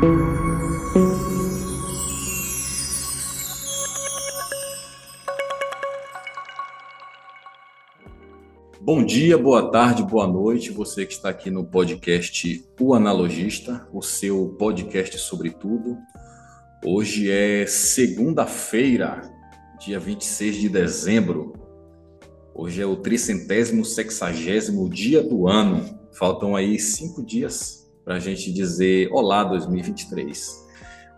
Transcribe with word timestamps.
Bom 0.00 0.04
dia, 9.04 9.36
boa 9.36 9.72
tarde, 9.72 10.04
boa 10.04 10.28
noite, 10.28 10.70
você 10.70 11.04
que 11.04 11.14
está 11.14 11.30
aqui 11.30 11.50
no 11.50 11.64
podcast 11.64 12.64
O 12.80 12.94
Analogista, 12.94 13.88
o 13.92 14.00
seu 14.00 14.54
podcast 14.56 15.18
sobre 15.18 15.50
tudo. 15.50 15.98
Hoje 16.84 17.28
é 17.28 17.66
segunda-feira, 17.66 19.22
dia 19.80 19.98
26 19.98 20.56
de 20.58 20.68
dezembro. 20.68 21.54
Hoje 22.54 22.80
é 22.80 22.86
o 22.86 22.94
tricentésimo 22.94 23.84
sexagésimo 23.84 24.88
dia 24.88 25.24
do 25.24 25.48
ano. 25.48 25.98
Faltam 26.12 26.54
aí 26.54 26.78
cinco 26.78 27.20
dias 27.20 27.87
para 28.08 28.16
a 28.16 28.20
gente 28.20 28.50
dizer 28.50 29.10
Olá 29.12 29.44
2023. 29.44 30.66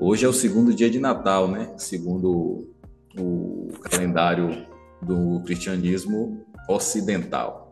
Hoje 0.01 0.27
é 0.27 0.29
o 0.29 0.33
segundo 0.33 0.75
dia 0.75 0.91
de 0.91 0.99
Natal, 0.99 1.47
né? 1.47 1.73
Segundo 1.77 2.69
o 3.17 3.69
calendário 3.81 4.67
do 5.01 5.41
cristianismo 5.45 6.45
ocidental. 6.69 7.71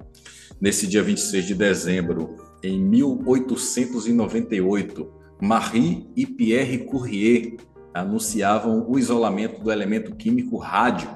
Nesse 0.60 0.86
dia 0.86 1.02
26 1.02 1.48
de 1.48 1.54
dezembro, 1.56 2.36
em 2.62 2.80
1898, 2.80 5.12
Marie 5.42 6.08
e 6.14 6.24
Pierre 6.24 6.84
Curie 6.84 7.56
anunciavam 7.92 8.88
o 8.88 8.96
isolamento 8.96 9.60
do 9.60 9.72
elemento 9.72 10.14
químico 10.14 10.58
rádio. 10.58 11.10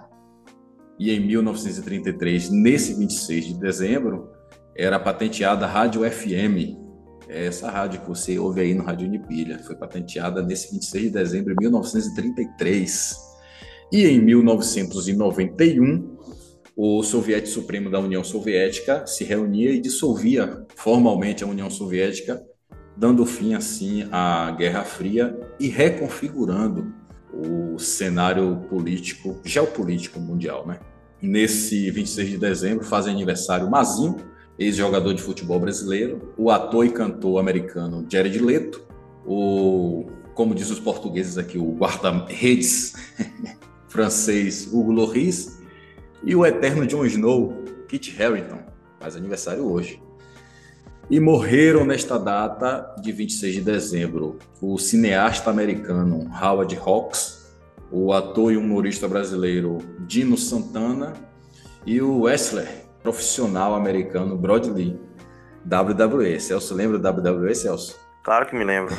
E 0.99 1.13
em 1.13 1.25
1933, 1.25 2.51
nesse 2.51 2.95
26 2.95 3.45
de 3.45 3.55
dezembro, 3.55 4.29
era 4.77 4.99
patenteada 4.99 5.67
a 5.67 5.69
Rádio 5.69 6.03
FM. 6.03 6.82
É 7.29 7.47
essa 7.47 7.71
rádio 7.71 8.01
que 8.01 8.09
você 8.09 8.39
ouve 8.39 8.61
aí 8.61 8.75
no 8.75 8.85
Rádio 8.85 9.07
Unipilha 9.07 9.59
foi 9.61 9.77
patenteada 9.77 10.43
nesse 10.43 10.73
26 10.73 11.05
de 11.05 11.11
dezembro 11.11 11.55
de 11.55 11.61
1933. 11.61 13.17
E 13.93 14.07
em 14.07 14.21
1991, 14.21 16.17
o 16.77 17.03
Soviético 17.03 17.53
Supremo 17.53 17.91
da 17.91 18.01
União 18.01 18.25
Soviética 18.25 19.07
se 19.07 19.25
reunia 19.25 19.71
e 19.71 19.81
dissolvia 19.81 20.67
formalmente 20.75 21.45
a 21.45 21.47
União 21.47 21.69
Soviética, 21.69 22.43
dando 22.97 23.27
fim 23.27 23.55
assim 23.55 24.09
à 24.11 24.51
Guerra 24.53 24.85
Fria 24.85 25.39
e 25.61 25.69
reconfigurando 25.69 26.93
o 27.33 27.79
cenário 27.79 28.65
político, 28.69 29.41
geopolítico 29.45 30.21
mundial, 30.21 30.67
né? 30.67 30.79
Nesse 31.21 31.91
26 31.91 32.31
de 32.31 32.39
dezembro 32.39 32.85
faz 32.85 33.07
aniversário 33.07 33.71
Mazinho, 33.71 34.17
ex-jogador 34.63 35.15
de 35.15 35.23
futebol 35.23 35.59
brasileiro, 35.61 36.33
o 36.37 36.51
ator 36.51 36.87
e 36.87 36.91
cantor 36.91 37.39
americano 37.39 38.07
Jared 38.09 38.39
Leto, 38.39 38.83
o, 39.27 40.07
como 40.35 40.55
diz 40.55 40.71
os 40.71 40.81
portugueses 40.81 41.39
aqui, 41.39 41.59
o 41.59 41.73
guarda-redes 41.73 42.95
francês 43.89 44.69
Hugo 44.73 44.93
Lloris 44.93 45.61
e 46.25 46.35
o 46.35 46.47
eterno 46.47 46.87
Jon 46.87 47.05
Snow, 47.05 47.65
Kit 47.89 48.21
Harington, 48.21 48.61
faz 48.99 49.17
aniversário 49.17 49.65
hoje. 49.71 50.01
E 51.11 51.21
morreram 51.21 51.85
nesta 51.85 52.19
data 52.19 52.95
de 53.03 53.13
26 53.13 53.55
de 53.57 53.61
dezembro 53.61 54.39
o 54.61 54.79
cineasta 54.79 55.51
americano 55.51 56.31
Howard 56.41 56.75
Hawks, 56.77 57.53
o 57.91 58.13
ator 58.13 58.53
e 58.53 58.57
humorista 58.57 59.07
brasileiro 59.07 59.79
Dino 60.07 60.39
Santana 60.39 61.13
e 61.85 62.01
o 62.01 62.23
wrestler 62.23 62.82
profissional 63.03 63.75
americano 63.75 64.37
Brody 64.37 64.71
Lee. 64.71 65.01
WWE. 65.65 66.41
Celso, 66.41 66.75
lembra 66.75 66.99
da 66.99 67.11
WWE, 67.11 67.55
Celso? 67.55 67.99
Claro 68.23 68.47
que 68.47 68.57
me 68.57 68.65
lembro. 68.65 68.95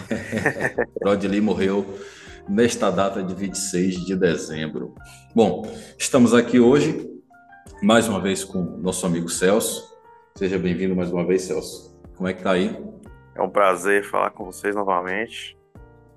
Brody 1.00 1.28
Lee 1.28 1.42
morreu 1.42 1.86
nesta 2.48 2.90
data 2.90 3.24
de 3.24 3.34
26 3.34 4.06
de 4.06 4.16
dezembro. 4.16 4.94
Bom, 5.34 5.66
estamos 5.98 6.34
aqui 6.34 6.60
hoje 6.60 7.10
mais 7.82 8.08
uma 8.08 8.20
vez 8.20 8.44
com 8.44 8.60
o 8.60 8.78
nosso 8.78 9.06
amigo 9.06 9.30
Celso. 9.30 9.94
Seja 10.36 10.58
bem-vindo 10.58 10.96
mais 10.96 11.12
uma 11.12 11.26
vez, 11.26 11.44
Celso. 11.44 11.98
Como 12.16 12.28
é 12.28 12.34
que 12.34 12.44
tá 12.44 12.52
aí? 12.52 12.78
É 13.36 13.42
um 13.42 13.50
prazer 13.50 14.04
falar 14.04 14.30
com 14.32 14.46
vocês 14.46 14.76
novamente. 14.76 15.58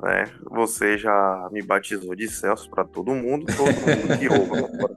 É, 0.04 0.24
você 0.50 0.98
já 0.98 1.48
me 1.50 1.62
batizou 1.62 2.14
de 2.14 2.28
Celso 2.28 2.68
para 2.68 2.84
todo 2.84 3.14
mundo, 3.14 3.46
todo 3.46 3.66
mundo 3.66 4.18
que 4.18 4.28
ouve. 4.28 4.94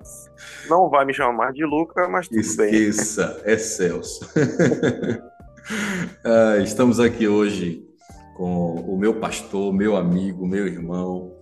Não 0.67 0.89
vai 0.89 1.05
me 1.05 1.13
chamar 1.13 1.53
de 1.53 1.63
Luca, 1.63 2.07
mas 2.09 2.27
tudo 2.27 2.39
Esqueça, 2.39 2.61
bem. 2.63 2.73
Esqueça, 2.73 3.41
é 3.45 3.57
Celso. 3.57 4.29
ah, 6.25 6.57
estamos 6.61 6.99
aqui 6.99 7.27
hoje 7.27 7.87
com 8.35 8.75
o 8.75 8.97
meu 8.97 9.15
pastor, 9.15 9.73
meu 9.73 9.95
amigo, 9.95 10.45
meu 10.45 10.67
irmão, 10.67 11.33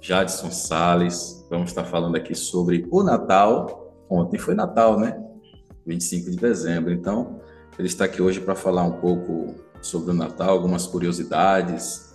Jadson 0.00 0.50
Sales. 0.50 1.46
Vamos 1.48 1.70
estar 1.70 1.84
falando 1.84 2.16
aqui 2.16 2.34
sobre 2.34 2.86
o 2.90 3.02
Natal 3.02 3.86
Ontem 4.08 4.38
foi 4.38 4.54
Natal, 4.54 4.98
né? 4.98 5.20
25 5.84 6.30
de 6.30 6.36
dezembro. 6.36 6.92
Então, 6.92 7.40
ele 7.78 7.88
está 7.88 8.04
aqui 8.04 8.22
hoje 8.22 8.40
para 8.40 8.54
falar 8.54 8.82
um 8.82 8.92
pouco 8.92 9.54
sobre 9.80 10.10
o 10.10 10.14
Natal, 10.14 10.50
algumas 10.50 10.86
curiosidades, 10.86 12.14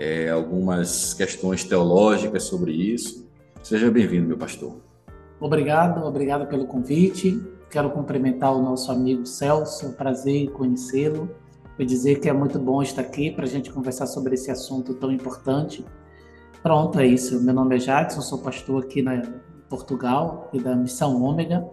é, 0.00 0.30
algumas 0.30 1.12
questões 1.12 1.62
teológicas 1.62 2.44
sobre 2.44 2.72
isso. 2.72 3.28
Seja 3.62 3.90
bem-vindo, 3.90 4.26
meu 4.26 4.38
pastor. 4.38 4.76
Obrigado, 5.38 6.02
obrigado 6.06 6.46
pelo 6.48 6.66
convite. 6.66 7.38
Quero 7.70 7.90
cumprimentar 7.90 8.56
o 8.56 8.62
nosso 8.62 8.90
amigo 8.90 9.26
Celso, 9.26 9.84
é 9.84 9.88
um 9.90 9.92
prazer 9.92 10.50
conhecê-lo. 10.52 11.30
Vou 11.76 11.86
dizer 11.86 12.18
que 12.18 12.30
é 12.30 12.32
muito 12.32 12.58
bom 12.58 12.82
estar 12.82 13.02
aqui 13.02 13.30
para 13.30 13.44
a 13.44 13.48
gente 13.48 13.70
conversar 13.70 14.06
sobre 14.06 14.34
esse 14.34 14.50
assunto 14.50 14.94
tão 14.94 15.12
importante. 15.12 15.84
Pronto, 16.62 16.98
é 16.98 17.06
isso. 17.06 17.38
Meu 17.42 17.52
nome 17.52 17.76
é 17.76 17.78
Jadson, 17.78 18.22
sou 18.22 18.38
pastor 18.38 18.82
aqui 18.82 19.02
na 19.02 19.22
Portugal 19.68 20.48
e 20.52 20.60
da 20.60 20.74
Missão 20.74 21.22
Ômega. 21.22 21.68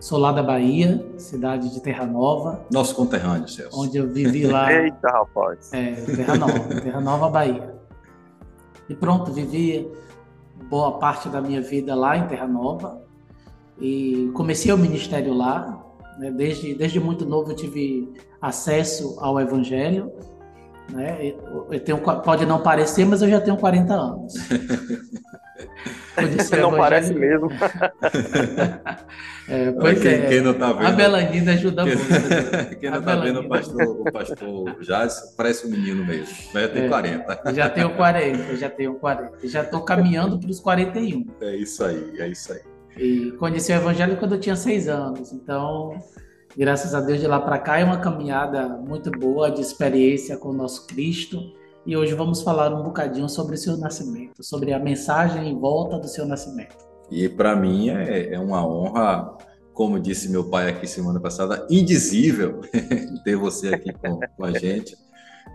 Sou 0.00 0.16
lá 0.16 0.30
da 0.30 0.44
Bahia, 0.44 1.04
cidade 1.16 1.74
de 1.74 1.80
Terra 1.80 2.06
Nova. 2.06 2.64
Nosso 2.72 2.94
conterrâneo, 2.94 3.48
Celso. 3.48 3.80
Onde 3.80 3.98
eu 3.98 4.08
vivi 4.08 4.46
lá. 4.46 4.70
Eita, 4.72 5.08
rapaz. 5.08 5.72
É, 5.72 5.92
Terra 5.92 6.36
Nova, 6.36 6.80
Terra 6.80 7.00
Nova, 7.00 7.28
Bahia. 7.28 7.74
E 8.88 8.94
pronto, 8.94 9.32
vivi 9.32 9.90
boa 10.70 10.98
parte 10.98 11.28
da 11.28 11.40
minha 11.40 11.60
vida 11.60 11.96
lá 11.96 12.16
em 12.16 12.28
Terra 12.28 12.46
Nova. 12.46 13.02
E 13.80 14.30
comecei 14.34 14.72
o 14.72 14.78
ministério 14.78 15.34
lá. 15.34 15.84
Né? 16.16 16.30
Desde, 16.30 16.74
desde 16.74 17.00
muito 17.00 17.26
novo 17.26 17.50
eu 17.50 17.56
tive 17.56 18.08
acesso 18.40 19.16
ao 19.18 19.40
Evangelho. 19.40 20.12
Né? 20.92 21.34
Eu 21.70 21.80
tenho, 21.80 21.98
pode 21.98 22.46
não 22.46 22.62
parecer, 22.62 23.04
mas 23.04 23.20
eu 23.20 23.28
já 23.28 23.40
tenho 23.40 23.56
40 23.56 23.94
anos. 23.94 24.34
não 26.60 26.76
parece 26.76 27.14
mesmo. 27.14 27.48
é, 29.48 29.72
pois 29.72 30.00
quem, 30.00 30.12
é. 30.12 30.26
Quem 30.28 30.40
não 30.40 30.54
tá 30.54 30.72
vendo, 30.72 30.86
a 30.86 30.92
Belanina 30.92 31.52
ajuda 31.52 31.84
quem, 31.84 31.96
muito. 31.96 32.78
Quem 32.80 32.90
não 32.90 32.98
está 32.98 33.16
vendo 33.16 33.40
o 33.40 33.48
pastor, 33.48 34.00
o 34.00 34.12
pastor 34.12 34.76
parece 35.36 35.66
um 35.66 35.70
menino 35.70 36.04
mesmo. 36.04 36.34
Mas 36.52 36.62
já 36.62 36.68
tem 36.68 36.84
É. 36.84 36.88
40. 36.88 37.54
Já 37.54 37.70
tenho 37.70 37.90
40, 37.96 38.56
já 38.56 38.70
tenho 38.70 38.94
40. 38.94 39.48
Já 39.48 39.62
estou 39.62 39.82
caminhando 39.82 40.38
para 40.38 40.50
os 40.50 40.60
41. 40.60 41.26
É 41.40 41.56
isso 41.56 41.84
aí, 41.84 42.12
é 42.18 42.28
isso 42.28 42.52
aí. 42.52 42.60
E 42.96 43.32
conheci 43.32 43.72
o 43.72 43.76
Evangelho 43.76 44.16
quando 44.16 44.34
eu 44.34 44.40
tinha 44.40 44.56
seis 44.56 44.88
anos. 44.88 45.32
Então, 45.32 45.96
graças 46.56 46.94
a 46.94 47.00
Deus, 47.00 47.20
de 47.20 47.26
lá 47.26 47.40
para 47.40 47.58
cá 47.58 47.78
é 47.78 47.84
uma 47.84 47.98
caminhada 47.98 48.68
muito 48.68 49.10
boa 49.10 49.50
de 49.50 49.60
experiência 49.60 50.36
com 50.36 50.48
o 50.48 50.52
nosso 50.52 50.86
Cristo. 50.86 51.57
E 51.88 51.96
hoje 51.96 52.12
vamos 52.12 52.42
falar 52.42 52.70
um 52.78 52.82
bocadinho 52.82 53.30
sobre 53.30 53.54
o 53.54 53.56
seu 53.56 53.74
nascimento, 53.78 54.44
sobre 54.44 54.74
a 54.74 54.78
mensagem 54.78 55.48
em 55.48 55.58
volta 55.58 55.98
do 55.98 56.06
seu 56.06 56.26
nascimento. 56.26 56.76
E 57.10 57.30
para 57.30 57.56
mim 57.56 57.88
é, 57.88 58.34
é 58.34 58.38
uma 58.38 58.62
honra, 58.62 59.38
como 59.72 59.98
disse 59.98 60.28
meu 60.28 60.44
pai 60.50 60.68
aqui 60.68 60.86
semana 60.86 61.18
passada, 61.18 61.66
indizível 61.70 62.60
ter 63.24 63.36
você 63.36 63.68
aqui 63.68 63.90
com, 63.94 64.20
com 64.36 64.44
a 64.44 64.50
gente. 64.50 64.98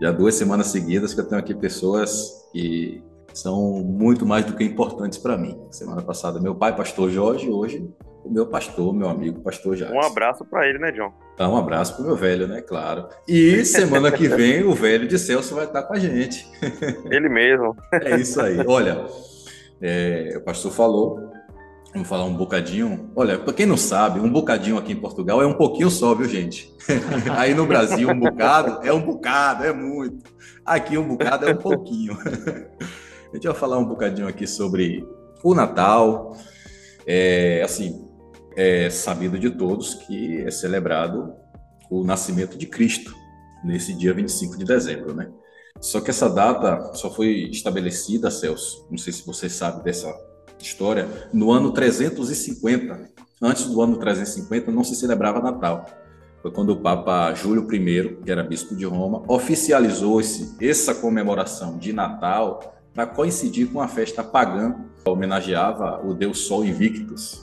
Já 0.01 0.11
duas 0.11 0.33
semanas 0.33 0.65
seguidas 0.69 1.13
que 1.13 1.19
eu 1.19 1.27
tenho 1.27 1.39
aqui 1.39 1.53
pessoas 1.53 2.49
que 2.51 3.03
são 3.31 3.83
muito 3.83 4.25
mais 4.25 4.43
do 4.43 4.55
que 4.55 4.63
importantes 4.63 5.19
para 5.19 5.37
mim. 5.37 5.55
Semana 5.69 6.01
passada, 6.01 6.39
meu 6.39 6.55
pai, 6.55 6.75
pastor 6.75 7.11
Jorge, 7.11 7.47
hoje 7.47 7.87
o 8.23 8.31
meu 8.31 8.45
pastor, 8.47 8.93
meu 8.93 9.09
amigo, 9.09 9.41
pastor 9.41 9.75
Jacques. 9.75 9.95
Um 9.95 10.01
abraço 10.01 10.45
para 10.45 10.67
ele, 10.67 10.79
né, 10.79 10.91
John? 10.91 11.11
Tá, 11.35 11.47
um 11.49 11.57
abraço 11.57 11.95
pro 11.95 12.05
meu 12.05 12.15
velho, 12.15 12.47
né? 12.47 12.61
Claro. 12.61 13.09
E 13.27 13.65
semana 13.65 14.11
que 14.11 14.27
vem 14.29 14.63
o 14.63 14.73
velho 14.73 15.07
de 15.07 15.19
Celso 15.19 15.55
vai 15.55 15.65
estar 15.65 15.83
com 15.83 15.93
a 15.93 15.99
gente. 15.99 16.47
Ele 17.09 17.27
mesmo. 17.27 17.75
É 17.91 18.15
isso 18.15 18.39
aí. 18.39 18.57
Olha, 18.65 19.05
é, 19.81 20.35
o 20.37 20.41
pastor 20.41 20.71
falou, 20.71 21.31
vamos 21.91 22.07
falar 22.07 22.23
um 22.23 22.35
bocadinho. 22.35 23.11
Olha, 23.15 23.37
para 23.37 23.53
quem 23.53 23.65
não 23.65 23.77
sabe, 23.77 24.19
um 24.19 24.29
bocadinho 24.29 24.77
aqui 24.77 24.93
em 24.93 24.99
Portugal 24.99 25.41
é 25.41 25.45
um 25.45 25.55
pouquinho 25.55 25.89
só, 25.89 26.15
viu, 26.15 26.27
gente? 26.27 26.73
Aí 27.35 27.53
no 27.53 27.65
Brasil, 27.65 28.09
um 28.09 28.19
bocado 28.19 28.87
é 28.87 28.93
um 28.93 29.01
bocado, 29.01 29.65
é 29.65 29.73
muito. 29.73 30.31
Aqui 30.65 30.97
um 30.97 31.07
bocado 31.07 31.47
é 31.47 31.51
um 31.51 31.57
pouquinho. 31.57 32.17
A 33.31 33.35
gente 33.35 33.47
vai 33.47 33.55
falar 33.55 33.79
um 33.79 33.85
bocadinho 33.85 34.27
aqui 34.27 34.45
sobre 34.45 35.05
o 35.43 35.55
Natal. 35.55 36.37
É, 37.05 37.61
assim, 37.65 38.12
é 38.55 38.89
sabido 38.89 39.39
de 39.39 39.49
todos 39.49 39.93
que 39.93 40.41
é 40.41 40.51
celebrado 40.51 41.33
o 41.89 42.03
nascimento 42.03 42.57
de 42.57 42.65
Cristo 42.65 43.15
nesse 43.63 43.93
dia 43.93 44.13
25 44.13 44.57
de 44.57 44.65
dezembro, 44.65 45.13
né? 45.13 45.29
Só 45.79 45.99
que 45.99 46.09
essa 46.09 46.29
data 46.29 46.93
só 46.93 47.09
foi 47.09 47.49
estabelecida, 47.49 48.31
Celso, 48.31 48.87
não 48.89 48.97
sei 48.97 49.11
se 49.11 49.25
você 49.25 49.49
sabe 49.49 49.83
dessa 49.83 50.13
história, 50.59 51.07
no 51.33 51.51
ano 51.51 51.71
350. 51.71 53.11
Antes 53.41 53.65
do 53.65 53.81
ano 53.81 53.97
350 53.97 54.71
não 54.71 54.83
se 54.83 54.95
celebrava 54.95 55.41
Natal. 55.41 55.85
Foi 56.41 56.51
quando 56.51 56.71
o 56.71 56.81
Papa 56.81 57.33
Júlio 57.33 57.67
I, 57.73 58.17
que 58.23 58.31
era 58.31 58.43
bispo 58.43 58.75
de 58.75 58.85
Roma, 58.85 59.23
oficializou 59.27 60.19
esse, 60.19 60.55
essa 60.61 60.95
comemoração 60.95 61.77
de 61.77 61.91
Natal 61.91 62.73
para 62.93 63.07
coincidir 63.07 63.67
com 63.71 63.81
a 63.81 63.87
festa 63.87 64.23
pagã 64.23 64.75
que 65.03 65.09
homenageava 65.09 66.05
o 66.05 66.13
deus 66.13 66.39
Sol 66.39 66.63
Invictus, 66.63 67.42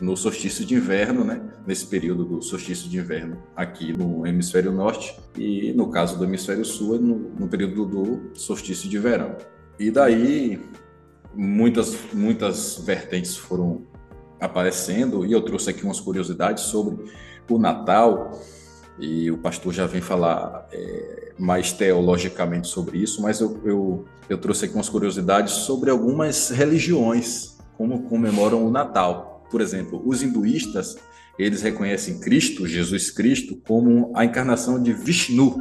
no 0.00 0.16
solstício 0.16 0.64
de 0.64 0.74
inverno, 0.74 1.24
né? 1.24 1.40
nesse 1.66 1.86
período 1.86 2.24
do 2.24 2.42
solstício 2.42 2.88
de 2.88 2.98
inverno 2.98 3.42
aqui 3.54 3.92
no 3.92 4.26
hemisfério 4.26 4.72
norte 4.72 5.18
e 5.36 5.72
no 5.72 5.90
caso 5.90 6.16
do 6.16 6.24
hemisfério 6.24 6.64
sul 6.64 6.98
no, 6.98 7.16
no 7.38 7.48
período 7.48 7.84
do 7.84 8.30
solstício 8.34 8.88
de 8.88 8.98
verão. 8.98 9.36
E 9.78 9.90
daí 9.90 10.60
muitas 11.34 11.96
muitas 12.12 12.78
vertentes 12.78 13.36
foram 13.36 13.86
aparecendo 14.40 15.26
e 15.26 15.32
eu 15.32 15.42
trouxe 15.42 15.70
aqui 15.70 15.84
umas 15.84 16.00
curiosidades 16.00 16.64
sobre 16.64 17.04
o 17.50 17.58
Natal 17.58 18.40
e 18.98 19.30
o 19.30 19.38
pastor 19.38 19.72
já 19.72 19.86
vem 19.86 20.00
falar 20.00 20.66
é, 20.72 21.32
mais 21.38 21.72
teologicamente 21.72 22.66
sobre 22.66 22.98
isso, 22.98 23.22
mas 23.22 23.40
eu, 23.40 23.60
eu, 23.64 24.04
eu 24.28 24.38
trouxe 24.38 24.64
aqui 24.64 24.74
umas 24.74 24.88
curiosidades 24.88 25.52
sobre 25.52 25.90
algumas 25.90 26.50
religiões 26.50 27.56
como 27.76 28.02
comemoram 28.08 28.66
o 28.66 28.70
Natal. 28.70 29.37
Por 29.50 29.60
exemplo, 29.60 30.02
os 30.04 30.22
hinduístas, 30.22 30.96
eles 31.38 31.62
reconhecem 31.62 32.20
Cristo, 32.20 32.66
Jesus 32.66 33.10
Cristo, 33.10 33.60
como 33.66 34.12
a 34.14 34.24
encarnação 34.24 34.82
de 34.82 34.92
Vishnu, 34.92 35.56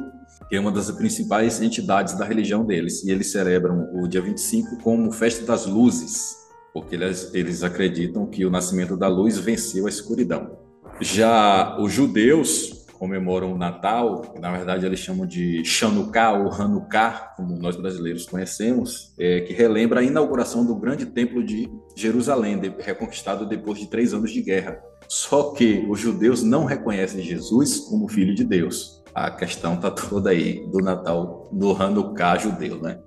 que 0.49 0.55
é 0.55 0.59
uma 0.59 0.71
das 0.71 0.89
principais 0.91 1.61
entidades 1.61 2.17
da 2.17 2.25
religião 2.25 2.65
deles. 2.65 3.03
E 3.03 3.11
eles 3.11 3.31
celebram 3.31 3.89
o 3.93 4.07
dia 4.07 4.21
25 4.21 4.77
como 4.83 5.11
festa 5.11 5.45
das 5.45 5.65
luzes, 5.65 6.35
porque 6.73 6.95
eles, 6.95 7.31
eles 7.33 7.63
acreditam 7.63 8.25
que 8.25 8.45
o 8.45 8.49
nascimento 8.49 8.95
da 8.95 9.07
luz 9.07 9.37
venceu 9.37 9.85
a 9.85 9.89
escuridão. 9.89 10.57
Já 10.99 11.77
os 11.79 11.91
judeus 11.91 12.76
comemoram 12.97 13.53
o 13.53 13.57
Natal, 13.57 14.21
que 14.21 14.39
na 14.39 14.51
verdade 14.51 14.85
eles 14.85 14.99
chamam 14.99 15.25
de 15.25 15.63
Chanukah 15.63 16.33
ou 16.33 16.51
Hanukkah, 16.51 17.33
como 17.35 17.57
nós 17.57 17.75
brasileiros 17.75 18.25
conhecemos, 18.25 19.13
é, 19.17 19.41
que 19.41 19.53
relembra 19.53 19.99
a 19.99 20.03
inauguração 20.03 20.65
do 20.65 20.75
grande 20.75 21.05
templo 21.05 21.43
de 21.43 21.69
Jerusalém, 21.95 22.59
reconquistado 22.79 23.45
depois 23.45 23.79
de 23.79 23.87
três 23.87 24.13
anos 24.13 24.31
de 24.31 24.41
guerra. 24.41 24.79
Só 25.07 25.51
que 25.51 25.85
os 25.89 25.99
judeus 25.99 26.43
não 26.43 26.65
reconhecem 26.65 27.23
Jesus 27.23 27.79
como 27.79 28.09
filho 28.09 28.35
de 28.35 28.43
Deus. 28.43 29.03
A 29.13 29.31
questão 29.31 29.75
está 29.75 29.89
toda 29.89 30.31
aí 30.31 30.67
do 30.69 30.79
Natal, 30.79 31.49
do 31.51 31.71
Hanukkah 31.71 32.37
judeu, 32.37 32.81
né? 32.81 32.99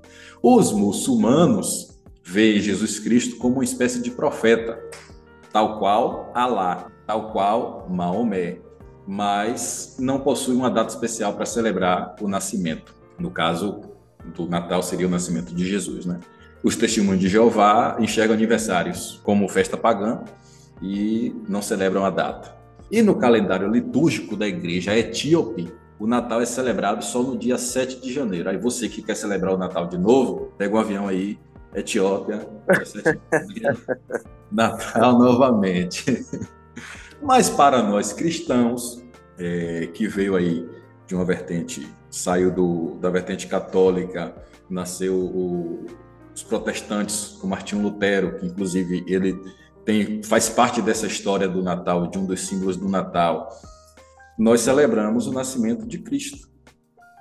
Os 0.43 0.73
muçulmanos 0.73 2.01
veem 2.25 2.61
Jesus 2.61 2.99
Cristo 2.99 3.37
como 3.37 3.57
uma 3.57 3.65
espécie 3.65 4.01
de 4.03 4.11
profeta, 4.11 4.79
tal 5.53 5.79
qual 5.79 6.31
Alá, 6.35 6.91
tal 7.07 7.33
qual 7.33 7.87
Maomé, 7.91 8.59
mas 9.07 9.97
não 9.99 10.21
possui 10.21 10.55
uma 10.55 10.71
data 10.71 10.91
especial 10.91 11.35
para 11.35 11.47
celebrar 11.47 12.17
o 12.21 12.29
nascimento. 12.29 12.95
No 13.19 13.31
caso 13.31 13.83
do 14.35 14.47
Natal 14.47 14.83
seria 14.83 15.07
o 15.07 15.11
nascimento 15.11 15.55
de 15.55 15.67
Jesus, 15.67 16.07
né? 16.07 16.21
Os 16.63 16.77
testemunhos 16.77 17.21
de 17.21 17.29
Jeová 17.29 17.97
enxergam 17.99 18.35
aniversários 18.35 19.21
como 19.25 19.49
festa 19.49 19.77
pagã 19.77 20.21
e 20.83 21.35
não 21.49 21.63
celebram 21.63 22.05
a 22.05 22.11
data. 22.11 22.55
E 22.91 23.03
no 23.03 23.17
calendário 23.17 23.69
litúrgico 23.69 24.37
da 24.37 24.47
igreja 24.47 24.97
etíope, 24.97 25.73
o 25.99 26.07
Natal 26.07 26.41
é 26.41 26.47
celebrado 26.47 27.05
só 27.05 27.23
no 27.23 27.37
dia 27.37 27.57
7 27.57 28.01
de 28.01 28.13
janeiro. 28.13 28.49
Aí 28.49 28.59
você 28.59 28.89
que 28.89 29.03
quer 29.03 29.15
celebrar 29.15 29.55
o 29.55 29.59
Natal 29.59 29.87
de 29.87 29.97
novo, 29.97 30.53
pega 30.59 30.75
um 30.75 30.79
avião 30.79 31.09
aí, 31.09 31.39
Etiópia, 31.75 32.49
Natal 34.51 35.19
novamente. 35.19 36.05
Mas 37.23 37.51
para 37.51 37.83
nós 37.83 38.13
cristãos, 38.13 39.03
é, 39.39 39.89
que 39.93 40.07
veio 40.07 40.37
aí 40.37 40.69
de 41.07 41.15
uma 41.15 41.25
vertente, 41.25 41.87
saiu 42.11 42.51
do, 42.51 42.95
da 43.01 43.11
vertente 43.11 43.47
católica, 43.47 44.35
nasceu 44.69 45.15
o, 45.15 45.87
os 46.35 46.43
protestantes, 46.43 47.43
o 47.43 47.47
Martinho 47.47 47.83
Lutero, 47.83 48.39
que 48.39 48.47
inclusive 48.47 49.05
ele 49.07 49.39
tem, 49.85 50.23
faz 50.23 50.49
parte 50.49 50.81
dessa 50.81 51.07
história 51.07 51.49
do 51.49 51.63
Natal, 51.63 52.07
de 52.07 52.19
um 52.19 52.25
dos 52.25 52.47
símbolos 52.47 52.77
do 52.77 52.89
Natal. 52.89 53.49
Nós 54.39 54.61
celebramos 54.61 55.27
o 55.27 55.33
nascimento 55.33 55.87
de 55.87 55.99
Cristo, 55.99 56.49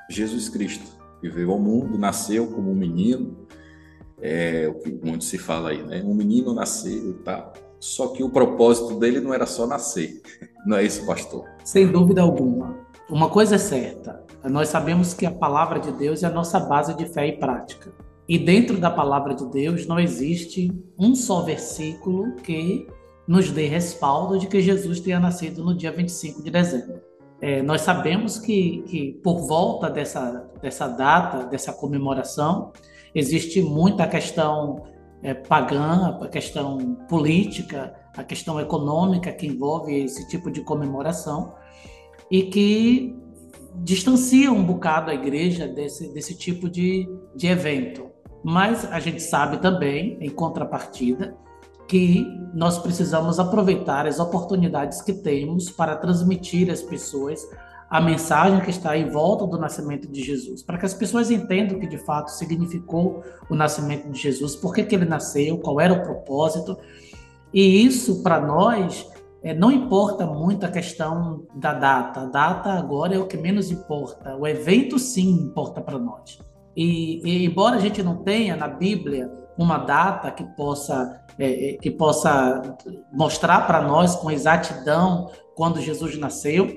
Jesus 0.10 0.50
Cristo, 0.50 0.86
que 1.20 1.30
veio 1.30 1.52
ao 1.52 1.60
mundo, 1.60 1.98
nasceu 1.98 2.48
como 2.48 2.72
um 2.72 2.76
menino, 2.76 3.48
é 4.22 4.68
o 4.68 4.76
que 4.76 4.92
muito 4.92 5.24
se 5.24 5.38
fala 5.38 5.70
aí, 5.70 5.82
né? 5.84 6.02
Um 6.04 6.14
menino 6.14 6.54
nasceu 6.54 7.12
e 7.12 7.14
tal. 7.24 7.54
Só 7.80 8.10
que 8.10 8.24
o 8.24 8.30
propósito 8.30 9.00
dele 9.00 9.20
não 9.20 9.34
era 9.34 9.46
só 9.46 9.66
nascer. 9.66 10.22
Não 10.66 10.76
é 10.76 10.84
isso, 10.84 11.06
pastor? 11.06 11.46
Sem 11.64 11.88
dúvida 11.88 12.22
alguma. 12.22 12.76
Uma 13.10 13.30
coisa 13.30 13.56
é 13.56 13.58
certa: 13.58 14.22
nós 14.44 14.68
sabemos 14.68 15.14
que 15.14 15.26
a 15.26 15.32
palavra 15.32 15.80
de 15.80 15.90
Deus 15.94 16.22
é 16.22 16.28
a 16.28 16.30
nossa 16.30 16.60
base 16.60 16.94
de 16.96 17.06
fé 17.06 17.28
e 17.28 17.40
prática. 17.40 17.94
E 18.28 18.38
dentro 18.38 18.78
da 18.78 18.92
palavra 18.92 19.34
de 19.34 19.46
Deus 19.50 19.88
não 19.88 20.00
existe 20.00 20.70
um 21.00 21.16
só 21.16 21.42
versículo 21.42 22.36
que 22.36 22.86
nos 23.28 23.52
dê 23.52 23.66
respaldo 23.68 24.38
de 24.38 24.48
que 24.48 24.62
Jesus 24.62 25.00
tenha 25.00 25.20
nascido 25.20 25.64
no 25.64 25.76
dia 25.76 25.92
25 25.92 26.44
de 26.44 26.52
dezembro. 26.52 27.02
É, 27.42 27.62
nós 27.62 27.82
sabemos 27.82 28.38
que, 28.38 28.84
que 28.88 29.14
por 29.24 29.48
volta 29.48 29.90
dessa, 29.90 30.48
dessa 30.62 30.88
data, 30.88 31.46
dessa 31.46 31.72
comemoração, 31.72 32.72
existe 33.16 33.62
muita 33.62 34.08
questão 34.08 34.84
é, 35.22 35.34
pagã, 35.34 36.18
a 36.22 36.28
questão 36.28 36.96
política, 37.08 37.94
a 38.16 38.24
questão 38.24 38.60
econômica 38.60 39.32
que 39.32 39.48
envolve 39.48 39.94
esse 39.94 40.28
tipo 40.28 40.50
de 40.50 40.62
comemoração 40.62 41.56
e 42.30 42.44
que 42.44 43.16
distancia 43.76 44.52
um 44.52 44.64
bocado 44.64 45.12
a 45.12 45.14
igreja 45.14 45.68
desse, 45.68 46.14
desse 46.14 46.36
tipo 46.36 46.70
de, 46.70 47.08
de 47.36 47.48
evento. 47.48 48.10
Mas 48.44 48.86
a 48.86 49.00
gente 49.00 49.22
sabe 49.22 49.58
também, 49.58 50.18
em 50.22 50.30
contrapartida, 50.30 51.36
que 51.88 52.26
nós 52.54 52.78
precisamos 52.78 53.40
aproveitar 53.40 54.06
as 54.06 54.20
oportunidades 54.20 55.02
que 55.02 55.12
temos 55.12 55.70
para 55.70 55.96
transmitir 55.96 56.70
às 56.70 56.82
pessoas 56.82 57.42
a 57.90 58.00
mensagem 58.00 58.62
que 58.62 58.70
está 58.70 58.96
em 58.96 59.10
volta 59.10 59.48
do 59.48 59.58
nascimento 59.58 60.08
de 60.08 60.22
Jesus, 60.22 60.62
para 60.62 60.78
que 60.78 60.86
as 60.86 60.94
pessoas 60.94 61.32
entendam 61.32 61.78
o 61.78 61.80
que 61.80 61.88
de 61.88 61.98
fato 61.98 62.30
significou 62.30 63.24
o 63.50 63.56
nascimento 63.56 64.10
de 64.10 64.20
Jesus, 64.20 64.56
por 64.56 64.76
que, 64.76 64.84
que 64.84 64.94
ele 64.94 65.06
nasceu, 65.06 65.58
qual 65.58 65.82
era 65.82 65.94
o 65.94 66.04
propósito. 66.04 66.78
E 67.52 67.84
isso, 67.84 68.22
para 68.22 68.40
nós, 68.40 69.10
é, 69.42 69.56
não 69.56 69.72
importa 69.72 70.26
muito 70.28 70.66
a 70.66 70.70
questão 70.70 71.48
da 71.56 71.74
data. 71.74 72.22
A 72.22 72.26
data 72.26 72.70
agora 72.74 73.16
é 73.16 73.18
o 73.18 73.26
que 73.26 73.38
menos 73.38 73.72
importa. 73.72 74.36
O 74.36 74.46
evento, 74.46 75.00
sim, 75.00 75.32
importa 75.32 75.82
para 75.82 75.98
nós. 75.98 76.40
E, 76.76 77.22
e, 77.28 77.46
embora 77.46 77.78
a 77.78 77.80
gente 77.80 78.04
não 78.04 78.18
tenha 78.18 78.56
na 78.56 78.68
Bíblia 78.68 79.32
uma 79.58 79.80
data 79.80 80.30
que 80.30 80.44
possa, 80.56 81.22
é, 81.40 81.72
é 81.72 81.74
que 81.78 81.90
possa 81.90 82.78
mostrar 83.12 83.66
para 83.66 83.82
nós 83.82 84.16
com 84.16 84.30
exatidão 84.30 85.32
quando 85.56 85.82
Jesus 85.82 86.18
nasceu, 86.18 86.68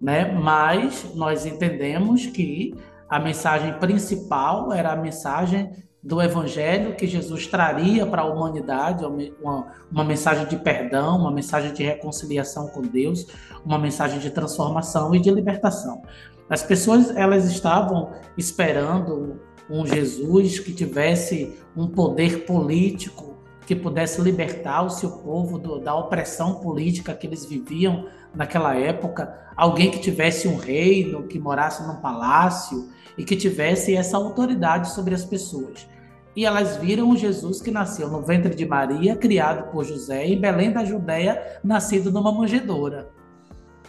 né? 0.00 0.32
Mas 0.32 1.14
nós 1.14 1.46
entendemos 1.46 2.26
que 2.26 2.74
a 3.08 3.18
mensagem 3.18 3.72
principal 3.74 4.72
era 4.72 4.92
a 4.92 4.96
mensagem 4.96 5.70
do 6.02 6.22
evangelho 6.22 6.94
que 6.94 7.06
Jesus 7.06 7.48
traria 7.48 8.06
para 8.06 8.22
a 8.22 8.26
humanidade, 8.26 9.04
uma, 9.04 9.66
uma 9.90 10.04
mensagem 10.04 10.46
de 10.46 10.56
perdão, 10.56 11.18
uma 11.18 11.32
mensagem 11.32 11.72
de 11.72 11.82
reconciliação 11.82 12.68
com 12.68 12.82
Deus, 12.82 13.26
uma 13.64 13.78
mensagem 13.78 14.20
de 14.20 14.30
transformação 14.30 15.12
e 15.14 15.20
de 15.20 15.30
libertação. 15.30 16.02
As 16.48 16.62
pessoas 16.62 17.10
elas 17.16 17.44
estavam 17.50 18.12
esperando 18.38 19.40
um 19.68 19.84
Jesus 19.84 20.60
que 20.60 20.72
tivesse 20.72 21.58
um 21.76 21.88
poder 21.88 22.44
político 22.46 23.36
que 23.66 23.74
pudesse 23.74 24.20
libertar 24.20 24.82
o 24.82 24.90
seu 24.90 25.10
povo 25.10 25.58
do, 25.58 25.80
da 25.80 25.92
opressão 25.92 26.54
política 26.60 27.12
que 27.12 27.26
eles 27.26 27.44
viviam 27.44 28.06
naquela 28.36 28.76
época, 28.76 29.34
alguém 29.56 29.90
que 29.90 29.98
tivesse 29.98 30.46
um 30.46 30.56
reino, 30.56 31.24
que 31.24 31.38
morasse 31.38 31.82
num 31.86 31.96
palácio 31.96 32.88
e 33.16 33.24
que 33.24 33.34
tivesse 33.34 33.96
essa 33.96 34.16
autoridade 34.16 34.90
sobre 34.90 35.14
as 35.14 35.24
pessoas. 35.24 35.88
E 36.36 36.44
elas 36.44 36.76
viram 36.76 37.10
o 37.10 37.16
Jesus 37.16 37.62
que 37.62 37.70
nasceu 37.70 38.10
no 38.10 38.20
ventre 38.20 38.54
de 38.54 38.66
Maria, 38.66 39.16
criado 39.16 39.70
por 39.72 39.84
José, 39.84 40.26
em 40.26 40.38
Belém 40.38 40.70
da 40.70 40.84
Judéia, 40.84 41.60
nascido 41.64 42.12
numa 42.12 42.30
manjedoura. 42.30 43.08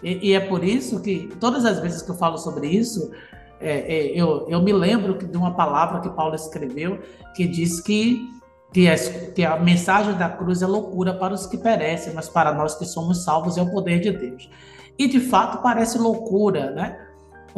E, 0.01 0.29
e 0.29 0.33
é 0.33 0.39
por 0.39 0.63
isso 0.63 1.01
que, 1.01 1.29
todas 1.41 1.65
as 1.65 1.79
vezes 1.79 2.01
que 2.01 2.09
eu 2.09 2.15
falo 2.15 2.37
sobre 2.37 2.67
isso, 2.67 3.11
é, 3.59 3.79
é, 3.79 4.05
eu, 4.15 4.47
eu 4.47 4.61
me 4.61 4.71
lembro 4.71 5.17
de 5.17 5.37
uma 5.37 5.55
palavra 5.55 5.99
que 5.99 6.09
Paulo 6.09 6.35
escreveu 6.35 6.99
que 7.35 7.45
diz 7.45 7.81
que 7.81 8.29
que, 8.73 8.87
é, 8.87 8.95
que 8.95 9.43
a 9.43 9.57
mensagem 9.57 10.15
da 10.15 10.29
cruz 10.29 10.61
é 10.61 10.67
loucura 10.67 11.13
para 11.13 11.33
os 11.33 11.45
que 11.45 11.57
perecem, 11.57 12.13
mas 12.13 12.29
para 12.29 12.53
nós 12.53 12.75
que 12.75 12.85
somos 12.85 13.23
salvos 13.23 13.57
é 13.57 13.61
o 13.61 13.71
poder 13.71 13.99
de 13.99 14.11
Deus. 14.11 14.49
E 14.97 15.07
de 15.07 15.19
fato 15.19 15.61
parece 15.61 15.97
loucura, 15.97 16.71
né? 16.71 17.07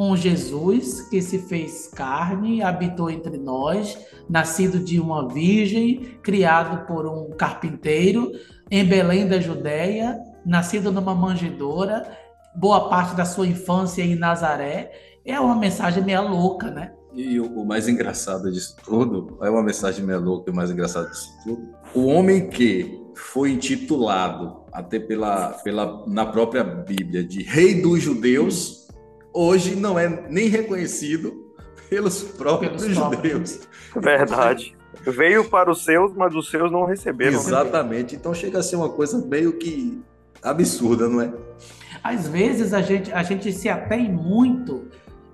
um 0.02 0.16
Jesus 0.16 1.02
que 1.10 1.22
se 1.22 1.40
fez 1.40 1.88
carne, 1.88 2.64
habitou 2.64 3.10
entre 3.10 3.38
nós, 3.38 3.98
nascido 4.30 4.80
de 4.80 4.98
uma 4.98 5.28
virgem, 5.28 6.18
criado 6.24 6.88
por 6.88 7.06
um 7.06 7.32
carpinteiro 7.32 8.32
em 8.72 8.86
Belém 8.86 9.28
da 9.28 9.42
Judéia, 9.42 10.18
nascido 10.46 10.90
numa 10.90 11.14
manjedoura, 11.14 12.10
boa 12.56 12.88
parte 12.88 13.14
da 13.14 13.26
sua 13.26 13.46
infância 13.46 14.02
em 14.02 14.16
Nazaré. 14.16 14.90
É 15.26 15.38
uma 15.38 15.56
mensagem 15.56 16.02
meio 16.02 16.30
louca, 16.30 16.72
né? 16.72 16.94
E 17.14 17.40
o, 17.40 17.66
mais 17.66 17.88
engraçado 17.88 18.52
disso 18.52 18.76
tudo, 18.84 19.38
é 19.42 19.50
uma 19.50 19.64
mensagem 19.64 20.06
meio 20.06 20.20
louca 20.20 20.50
e 20.50 20.54
o 20.54 20.56
mais 20.56 20.70
engraçado 20.70 21.10
disso 21.10 21.32
tudo. 21.44 21.70
O 21.94 22.06
homem 22.06 22.50
que 22.50 23.00
foi 23.16 23.52
intitulado 23.52 24.62
até 24.72 25.00
pela, 25.00 25.50
pela 25.64 26.06
na 26.08 26.26
própria 26.26 26.64
Bíblia 26.64 27.24
de 27.24 27.44
Rei 27.44 27.82
dos 27.82 28.02
Judeus, 28.02 28.88
hoje 29.34 29.76
não 29.76 29.98
é 29.98 30.28
nem 30.30 30.48
reconhecido 30.48 31.50
pelos 31.90 32.22
próprios 32.22 32.84
pelos 32.84 32.96
judeus. 32.96 33.60
Verdade. 33.96 34.78
Veio 35.02 35.50
para 35.50 35.72
os 35.72 35.84
seus, 35.84 36.14
mas 36.14 36.36
os 36.36 36.50
seus 36.50 36.72
não 36.72 36.86
receberam. 36.86 37.34
Exatamente. 37.34 38.16
Então 38.16 38.34
chega 38.34 38.60
a 38.60 38.64
ser 38.64 38.76
uma 38.76 38.90
coisa 38.90 39.18
meio 39.26 39.54
que 39.54 40.02
absurda, 40.42 41.08
não 41.08 41.22
é? 41.22 41.34
Às 42.04 42.28
vezes 42.28 42.74
a 42.74 42.82
gente, 42.82 43.12
a 43.12 43.24
gente 43.24 43.52
se 43.52 43.68
atém 43.68 44.12
muito 44.12 44.88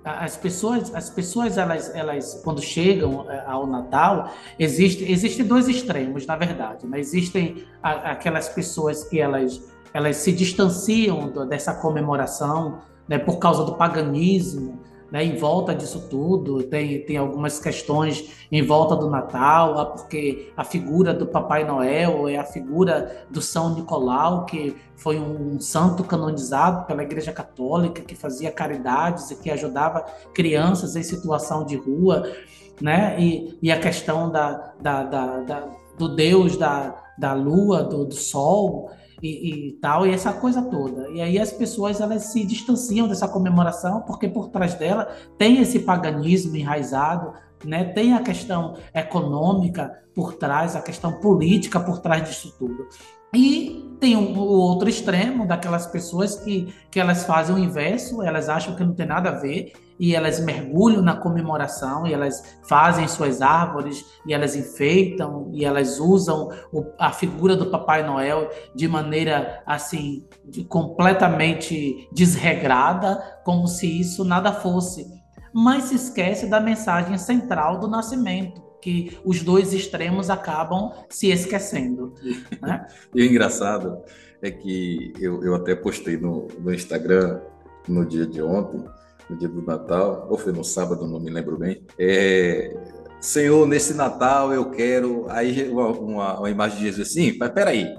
as 0.06 0.36
pessoas, 0.36 0.94
as 0.94 1.10
pessoas 1.10 1.58
elas, 1.58 1.92
elas 1.92 2.40
quando 2.44 2.62
chegam 2.62 3.28
é, 3.28 3.42
ao 3.44 3.66
Natal, 3.66 4.30
existe, 4.56 5.04
existem 5.10 5.44
dois 5.44 5.68
extremos, 5.68 6.24
na 6.24 6.36
verdade. 6.36 6.86
Né? 6.86 7.00
Existem 7.00 7.64
aquelas 7.82 8.48
pessoas 8.48 9.02
que 9.02 9.20
elas, 9.20 9.60
elas 9.92 10.18
se 10.18 10.30
distanciam 10.30 11.28
dessa 11.48 11.74
comemoração, 11.74 12.78
né, 13.08 13.18
por 13.18 13.38
causa 13.38 13.64
do 13.64 13.74
paganismo, 13.74 14.78
né, 15.16 15.24
em 15.24 15.34
volta 15.34 15.74
disso 15.74 16.08
tudo, 16.10 16.62
tem, 16.64 17.00
tem 17.00 17.16
algumas 17.16 17.58
questões 17.58 18.30
em 18.52 18.62
volta 18.62 18.94
do 18.94 19.08
Natal, 19.08 19.92
porque 19.92 20.52
a 20.54 20.62
figura 20.62 21.14
do 21.14 21.26
Papai 21.26 21.64
Noel 21.64 22.28
é 22.28 22.36
a 22.36 22.44
figura 22.44 23.24
do 23.30 23.40
São 23.40 23.74
Nicolau, 23.74 24.44
que 24.44 24.76
foi 24.94 25.18
um 25.18 25.58
santo 25.58 26.04
canonizado 26.04 26.84
pela 26.84 27.02
Igreja 27.02 27.32
Católica, 27.32 28.02
que 28.02 28.14
fazia 28.14 28.52
caridades 28.52 29.30
e 29.30 29.36
que 29.36 29.50
ajudava 29.50 30.04
crianças 30.34 30.96
em 30.96 31.02
situação 31.02 31.64
de 31.64 31.76
rua, 31.76 32.30
né, 32.78 33.16
e, 33.18 33.58
e 33.62 33.72
a 33.72 33.80
questão 33.80 34.30
da, 34.30 34.74
da, 34.78 35.02
da, 35.02 35.40
da 35.40 35.68
do 35.96 36.14
Deus 36.14 36.58
da, 36.58 36.94
da 37.16 37.32
lua, 37.32 37.82
do, 37.82 38.04
do 38.04 38.14
sol, 38.14 38.90
e, 39.22 39.68
e, 39.68 39.72
tal, 39.74 40.06
e 40.06 40.12
essa 40.12 40.32
coisa 40.32 40.62
toda. 40.62 41.08
E 41.10 41.20
aí 41.20 41.38
as 41.38 41.52
pessoas 41.52 42.00
elas 42.00 42.24
se 42.24 42.44
distanciam 42.44 43.08
dessa 43.08 43.26
comemoração 43.28 44.02
porque 44.02 44.28
por 44.28 44.48
trás 44.48 44.74
dela 44.74 45.08
tem 45.38 45.60
esse 45.60 45.80
paganismo 45.80 46.56
enraizado, 46.56 47.32
né? 47.64 47.84
Tem 47.84 48.14
a 48.14 48.22
questão 48.22 48.76
econômica 48.94 50.02
por 50.14 50.34
trás, 50.34 50.76
a 50.76 50.82
questão 50.82 51.20
política 51.20 51.80
por 51.80 51.98
trás 52.00 52.28
disso 52.28 52.54
tudo. 52.58 52.86
E 53.34 53.96
tem 54.00 54.16
o, 54.16 54.38
o 54.38 54.58
outro 54.58 54.88
extremo 54.88 55.46
daquelas 55.46 55.86
pessoas 55.86 56.36
que, 56.36 56.72
que 56.90 57.00
elas 57.00 57.24
fazem 57.24 57.54
o 57.54 57.58
inverso, 57.58 58.22
elas 58.22 58.48
acham 58.48 58.74
que 58.74 58.84
não 58.84 58.94
tem 58.94 59.06
nada 59.06 59.30
a 59.30 59.32
ver 59.32 59.72
e 59.98 60.14
elas 60.14 60.40
mergulham 60.40 61.02
na 61.02 61.16
comemoração 61.16 62.06
e 62.06 62.12
elas 62.12 62.58
fazem 62.62 63.08
suas 63.08 63.40
árvores 63.40 64.04
e 64.26 64.34
elas 64.34 64.54
enfeitam 64.54 65.50
e 65.52 65.64
elas 65.64 65.98
usam 65.98 66.50
o, 66.72 66.84
a 66.98 67.12
figura 67.12 67.56
do 67.56 67.66
Papai 67.66 68.06
Noel 68.06 68.50
de 68.74 68.86
maneira 68.86 69.62
assim 69.66 70.24
de, 70.44 70.64
completamente 70.64 72.08
desregrada, 72.12 73.40
como 73.44 73.66
se 73.66 74.00
isso 74.00 74.24
nada 74.24 74.52
fosse. 74.52 75.06
Mas 75.52 75.84
se 75.84 75.94
esquece 75.94 76.46
da 76.46 76.60
mensagem 76.60 77.16
central 77.16 77.78
do 77.78 77.88
nascimento, 77.88 78.62
que 78.82 79.18
os 79.24 79.42
dois 79.42 79.72
extremos 79.72 80.28
acabam 80.28 80.92
se 81.08 81.28
esquecendo. 81.28 82.14
Né? 82.60 82.86
e 83.14 83.22
o 83.22 83.24
engraçado 83.24 84.02
é 84.42 84.50
que 84.50 85.12
eu, 85.20 85.42
eu 85.42 85.54
até 85.54 85.74
postei 85.74 86.16
no, 86.16 86.48
no 86.58 86.72
Instagram 86.72 87.40
no 87.88 88.04
dia 88.04 88.26
de 88.26 88.42
ontem 88.42 88.84
no 89.28 89.36
dia 89.36 89.48
do 89.48 89.62
Natal, 89.62 90.26
ou 90.30 90.38
foi 90.38 90.52
no 90.52 90.64
sábado, 90.64 91.06
não 91.06 91.20
me 91.20 91.30
lembro 91.30 91.56
bem. 91.56 91.82
É, 91.98 92.76
Senhor, 93.20 93.66
nesse 93.66 93.94
Natal 93.94 94.52
eu 94.52 94.70
quero. 94.70 95.26
Aí 95.28 95.68
uma, 95.68 95.88
uma, 95.88 96.38
uma 96.38 96.50
imagem 96.50 96.78
de 96.78 96.84
Jesus 96.84 97.08
assim, 97.08 97.36
mas 97.38 97.50
peraí, 97.50 97.92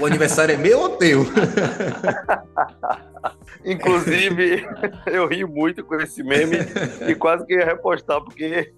o 0.00 0.06
aniversário 0.06 0.54
é 0.54 0.58
meu 0.58 0.80
ou 0.80 0.90
teu? 0.90 1.24
Inclusive, 3.64 4.66
eu 5.06 5.26
ri 5.26 5.44
muito 5.44 5.82
com 5.84 5.94
esse 5.96 6.22
meme 6.22 6.58
e 7.08 7.14
quase 7.14 7.46
que 7.46 7.54
ia 7.54 7.64
repostar, 7.64 8.20
porque. 8.22 8.74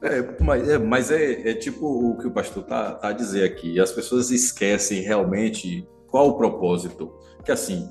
É, 0.00 0.24
mas 0.40 0.68
é, 0.68 0.78
mas 0.78 1.10
é, 1.10 1.50
é 1.50 1.54
tipo 1.54 1.86
o 1.86 2.16
que 2.18 2.26
o 2.28 2.30
pastor 2.30 2.62
tá, 2.64 2.92
tá 2.92 3.08
a 3.08 3.12
dizer 3.12 3.44
aqui. 3.44 3.80
As 3.80 3.90
pessoas 3.90 4.30
esquecem 4.30 5.00
realmente 5.02 5.86
qual 6.08 6.28
o 6.28 6.36
propósito. 6.36 7.12
Que 7.44 7.50
assim, 7.50 7.88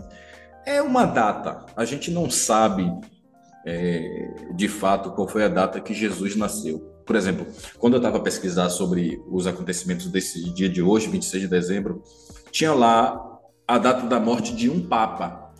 é 0.65 0.81
uma 0.81 1.05
data. 1.05 1.65
A 1.75 1.83
gente 1.83 2.09
não 2.09 2.29
sabe 2.29 2.89
é, 3.65 4.33
de 4.53 4.67
fato 4.67 5.11
qual 5.11 5.27
foi 5.27 5.43
a 5.43 5.47
data 5.47 5.79
que 5.79 5.93
Jesus 5.93 6.35
nasceu. 6.35 6.79
Por 7.05 7.15
exemplo, 7.15 7.45
quando 7.77 7.93
eu 7.93 7.97
estava 7.97 8.19
pesquisar 8.19 8.69
sobre 8.69 9.21
os 9.29 9.45
acontecimentos 9.45 10.07
desse 10.07 10.49
dia 10.53 10.69
de 10.69 10.81
hoje, 10.81 11.09
26 11.09 11.43
de 11.43 11.49
dezembro, 11.49 12.01
tinha 12.51 12.73
lá 12.73 13.21
a 13.67 13.77
data 13.77 14.07
da 14.07 14.19
morte 14.19 14.55
de 14.55 14.69
um 14.69 14.81
papa. 14.81 15.51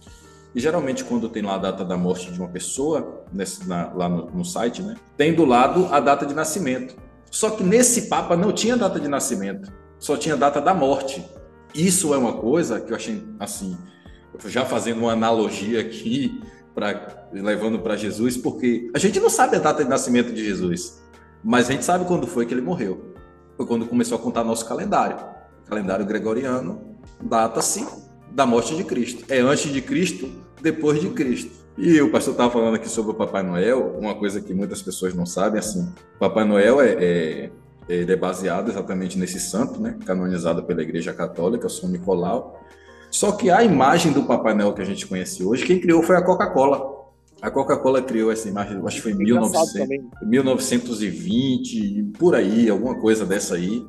E 0.56 0.60
geralmente, 0.60 1.04
quando 1.04 1.30
tem 1.30 1.42
lá 1.42 1.56
a 1.56 1.58
data 1.58 1.84
da 1.84 1.98
morte 1.98 2.32
de 2.32 2.40
uma 2.40 2.48
pessoa, 2.48 3.26
nesse, 3.32 3.68
na, 3.68 3.92
lá 3.94 4.08
no, 4.08 4.30
no, 4.30 4.46
site, 4.46 4.82
né, 4.82 4.96
tem 5.18 5.34
do 5.34 5.46
lado 5.46 5.88
a 5.92 6.00
data 6.00 6.26
de 6.26 6.34
nascimento. 6.34 6.96
Só 7.32 7.50
que 7.50 7.64
nesse 7.64 8.04
papa 8.04 8.38
não 8.38 8.52
tinha 8.52 8.78
data 8.78 9.00
de 9.00 9.08
nascimento, 9.08 9.72
só 9.98 10.16
tinha 10.16 10.38
data 10.38 10.62
da 10.62 10.74
morte. 10.74 11.26
Isso 11.74 12.14
é 12.14 12.18
uma 12.18 12.34
coisa 12.34 12.80
que 12.80 12.92
eu 12.92 12.96
achei 12.96 13.26
assim, 13.40 13.76
já 14.46 14.64
fazendo 14.64 15.00
uma 15.00 15.14
analogia 15.14 15.82
aqui, 15.82 16.40
pra, 16.74 17.28
levando 17.32 17.80
para 17.80 17.96
Jesus, 17.96 18.38
porque 18.38 18.90
a 18.94 19.00
gente 19.00 19.20
não 19.20 19.30
sabe 19.30 19.56
a 19.56 19.60
data 19.60 19.84
de 19.84 19.90
nascimento 19.90 20.34
de 20.34 20.44
Jesus, 20.44 21.02
mas 21.44 21.70
a 21.70 21.74
gente 21.74 21.86
sabe 21.86 22.06
quando 22.06 22.28
foi 22.28 22.46
que 22.46 22.54
ele 22.54 22.62
morreu. 22.62 23.14
Foi 23.56 23.66
quando 23.66 23.86
começou 23.86 24.18
a 24.18 24.22
contar 24.22 24.44
nosso 24.44 24.66
calendário. 24.66 25.18
calendário 25.68 26.06
gregoriano 26.06 26.98
data-se 27.22 27.86
da 28.32 28.46
morte 28.46 28.76
de 28.76 28.84
Cristo. 28.84 29.24
É 29.30 29.40
antes 29.40 29.72
de 29.72 29.82
Cristo, 29.82 30.30
depois 30.62 31.00
de 31.00 31.10
Cristo. 31.10 31.64
E 31.78 32.00
o 32.02 32.12
pastor 32.12 32.34
estava 32.34 32.52
falando 32.52 32.76
aqui 32.76 32.88
sobre 32.88 33.12
o 33.12 33.16
Papai 33.16 33.42
Noel, 33.42 33.96
uma 33.98 34.14
coisa 34.14 34.40
que 34.40 34.54
muitas 34.54 34.82
pessoas 34.82 35.14
não 35.14 35.26
sabem, 35.26 35.60
assim, 35.60 35.92
Papai 36.20 36.46
Noel 36.46 36.80
é, 36.80 36.92
é, 36.92 37.50
ele 37.90 38.12
é 38.12 38.16
baseado 38.16 38.70
exatamente 38.70 39.18
nesse 39.18 39.40
santo, 39.40 39.82
né, 39.82 39.98
canonizado 40.06 40.64
pela 40.64 40.84
Igreja 40.84 41.12
Católica, 41.14 41.68
São 41.68 41.90
Nicolau, 41.90 42.64
só 43.14 43.32
que 43.32 43.50
a 43.52 43.64
imagem 43.64 44.12
do 44.12 44.24
Papai 44.24 44.56
Noel 44.56 44.74
que 44.74 44.82
a 44.82 44.86
gente 44.86 45.06
conhece 45.06 45.44
hoje, 45.44 45.64
quem 45.64 45.80
criou 45.80 46.02
foi 46.02 46.18
a 46.18 46.22
Coca-Cola. 46.24 46.82
A 47.40 47.52
Coca-Cola 47.52 48.02
criou 48.02 48.32
essa 48.32 48.50
imagem, 48.50 48.82
acho 48.84 48.96
que 48.96 49.04
foi 49.04 49.12
em 49.12 49.16
1920, 49.16 52.14
por 52.18 52.34
aí, 52.34 52.68
alguma 52.68 53.00
coisa 53.00 53.24
dessa 53.24 53.54
aí. 53.54 53.86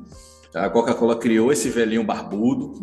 A 0.53 0.69
Coca-Cola 0.69 1.15
criou 1.15 1.51
esse 1.51 1.69
velhinho 1.69 2.03
barbudo 2.03 2.73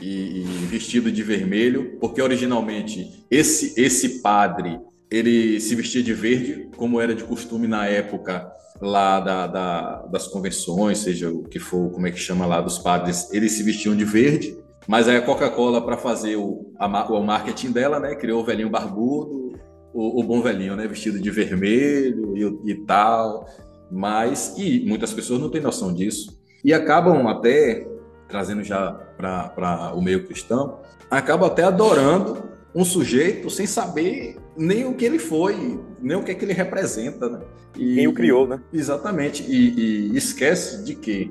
e, 0.00 0.42
e, 0.42 0.44
vestido 0.70 1.10
de 1.10 1.24
vermelho, 1.24 1.98
porque 1.98 2.22
originalmente 2.22 3.26
esse, 3.28 3.74
esse 3.76 4.20
padre 4.20 4.78
ele 5.10 5.58
se 5.58 5.74
vestia 5.74 6.04
de 6.04 6.14
verde, 6.14 6.68
como 6.76 7.00
era 7.00 7.16
de 7.16 7.24
costume 7.24 7.66
na 7.66 7.84
época 7.84 8.48
lá 8.80 9.18
da, 9.18 9.48
da, 9.48 10.02
das 10.02 10.28
convenções, 10.28 10.98
seja 10.98 11.30
o 11.30 11.42
que 11.42 11.58
for, 11.58 11.90
como 11.90 12.06
é 12.06 12.12
que 12.12 12.20
chama 12.20 12.46
lá, 12.46 12.60
dos 12.60 12.78
padres, 12.78 13.28
eles 13.32 13.50
se 13.52 13.64
vestiam 13.64 13.96
de 13.96 14.04
verde. 14.04 14.56
Mas 14.88 15.06
aí 15.06 15.18
a 15.18 15.22
Coca-Cola, 15.22 15.84
para 15.84 15.98
fazer 15.98 16.36
o, 16.36 16.72
a, 16.78 16.86
o 17.12 17.22
marketing 17.22 17.72
dela, 17.72 18.00
né, 18.00 18.14
criou 18.14 18.40
o 18.40 18.44
velhinho 18.44 18.70
barbudo, 18.70 19.52
o, 19.92 20.20
o 20.20 20.24
bom 20.24 20.40
velhinho, 20.40 20.74
né, 20.74 20.88
vestido 20.88 21.20
de 21.20 21.30
vermelho 21.30 22.34
e, 22.34 22.70
e 22.70 22.74
tal. 22.86 23.46
Mas, 23.92 24.54
e 24.56 24.86
muitas 24.88 25.12
pessoas 25.12 25.40
não 25.40 25.50
têm 25.50 25.60
noção 25.60 25.92
disso. 25.92 26.40
E 26.64 26.72
acabam 26.72 27.28
até, 27.28 27.86
trazendo 28.28 28.64
já 28.64 28.92
para 29.18 29.92
o 29.94 30.00
meio 30.00 30.26
cristão, 30.26 30.80
acabam 31.10 31.46
até 31.46 31.64
adorando 31.64 32.48
um 32.74 32.84
sujeito 32.84 33.50
sem 33.50 33.66
saber 33.66 34.38
nem 34.56 34.86
o 34.86 34.94
que 34.94 35.04
ele 35.04 35.18
foi, 35.18 35.78
nem 36.00 36.16
o 36.16 36.22
que, 36.22 36.32
é 36.32 36.34
que 36.34 36.44
ele 36.46 36.54
representa. 36.54 37.28
Né? 37.28 37.40
E, 37.76 37.96
Quem 37.96 38.08
o 38.08 38.14
criou, 38.14 38.46
né? 38.48 38.58
Exatamente. 38.72 39.42
E, 39.42 40.12
e 40.12 40.16
esquece 40.16 40.82
de 40.82 40.94
que 40.94 41.30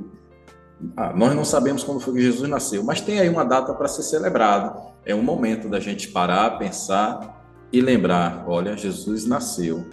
ah, 0.96 1.14
nós 1.14 1.36
não 1.36 1.44
sabemos 1.44 1.84
quando 1.84 2.00
foi 2.00 2.14
que 2.16 2.22
Jesus 2.22 2.50
nasceu, 2.50 2.84
mas 2.84 3.02
tem 3.02 3.20
aí 3.20 3.30
uma 3.30 3.44
data 3.44 3.74
para 3.74 3.88
ser 3.88 4.04
celebrado. 4.04 4.80
É 5.06 5.16
um 5.16 5.24
momento 5.24 5.68
da 5.68 5.80
gente 5.80 6.10
parar, 6.10 6.58
pensar 6.58 7.44
e 7.72 7.82
lembrar: 7.82 8.46
olha, 8.48 8.78
Jesus 8.78 9.26
nasceu, 9.26 9.86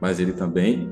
mas 0.00 0.18
ele 0.18 0.32
também 0.32 0.90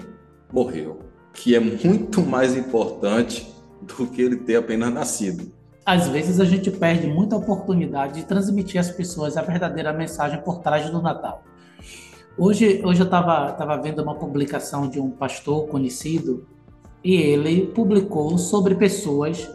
morreu, 0.52 1.00
que 1.32 1.54
é 1.54 1.60
muito 1.60 2.22
mais 2.22 2.56
importante 2.56 3.52
do 3.82 4.06
que 4.06 4.22
ele 4.22 4.36
ter 4.36 4.56
apenas 4.56 4.92
nascido. 4.92 5.52
Às 5.84 6.06
vezes 6.06 6.38
a 6.38 6.44
gente 6.44 6.70
perde 6.70 7.08
muita 7.08 7.36
oportunidade 7.36 8.20
de 8.20 8.26
transmitir 8.26 8.80
às 8.80 8.90
pessoas 8.90 9.36
a 9.36 9.42
verdadeira 9.42 9.92
mensagem 9.92 10.40
por 10.42 10.58
trás 10.60 10.88
do 10.90 11.02
Natal. 11.02 11.42
Hoje, 12.38 12.80
hoje 12.84 13.00
eu 13.00 13.04
estava 13.04 13.50
tava 13.52 13.76
vendo 13.76 14.00
uma 14.02 14.14
publicação 14.14 14.88
de 14.88 15.00
um 15.00 15.10
pastor 15.10 15.66
conhecido 15.66 16.46
e 17.02 17.16
ele 17.16 17.66
publicou 17.68 18.36
sobre 18.38 18.74
pessoas 18.74 19.48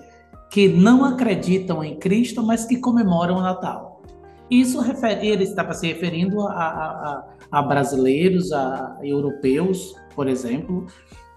que 0.50 0.68
não 0.68 1.04
acreditam 1.04 1.84
em 1.84 1.98
Cristo, 1.98 2.42
mas 2.44 2.66
que 2.66 2.78
comemoram 2.78 3.38
o 3.38 3.42
Natal. 3.42 4.02
Isso 4.50 4.80
refere, 4.80 5.28
ele 5.28 5.44
estava 5.44 5.74
se 5.74 5.88
referindo 5.88 6.42
a, 6.42 6.54
a, 6.54 7.24
a 7.52 7.62
brasileiros, 7.62 8.52
a 8.52 8.98
europeus, 9.02 9.96
por 10.16 10.28
exemplo, 10.28 10.86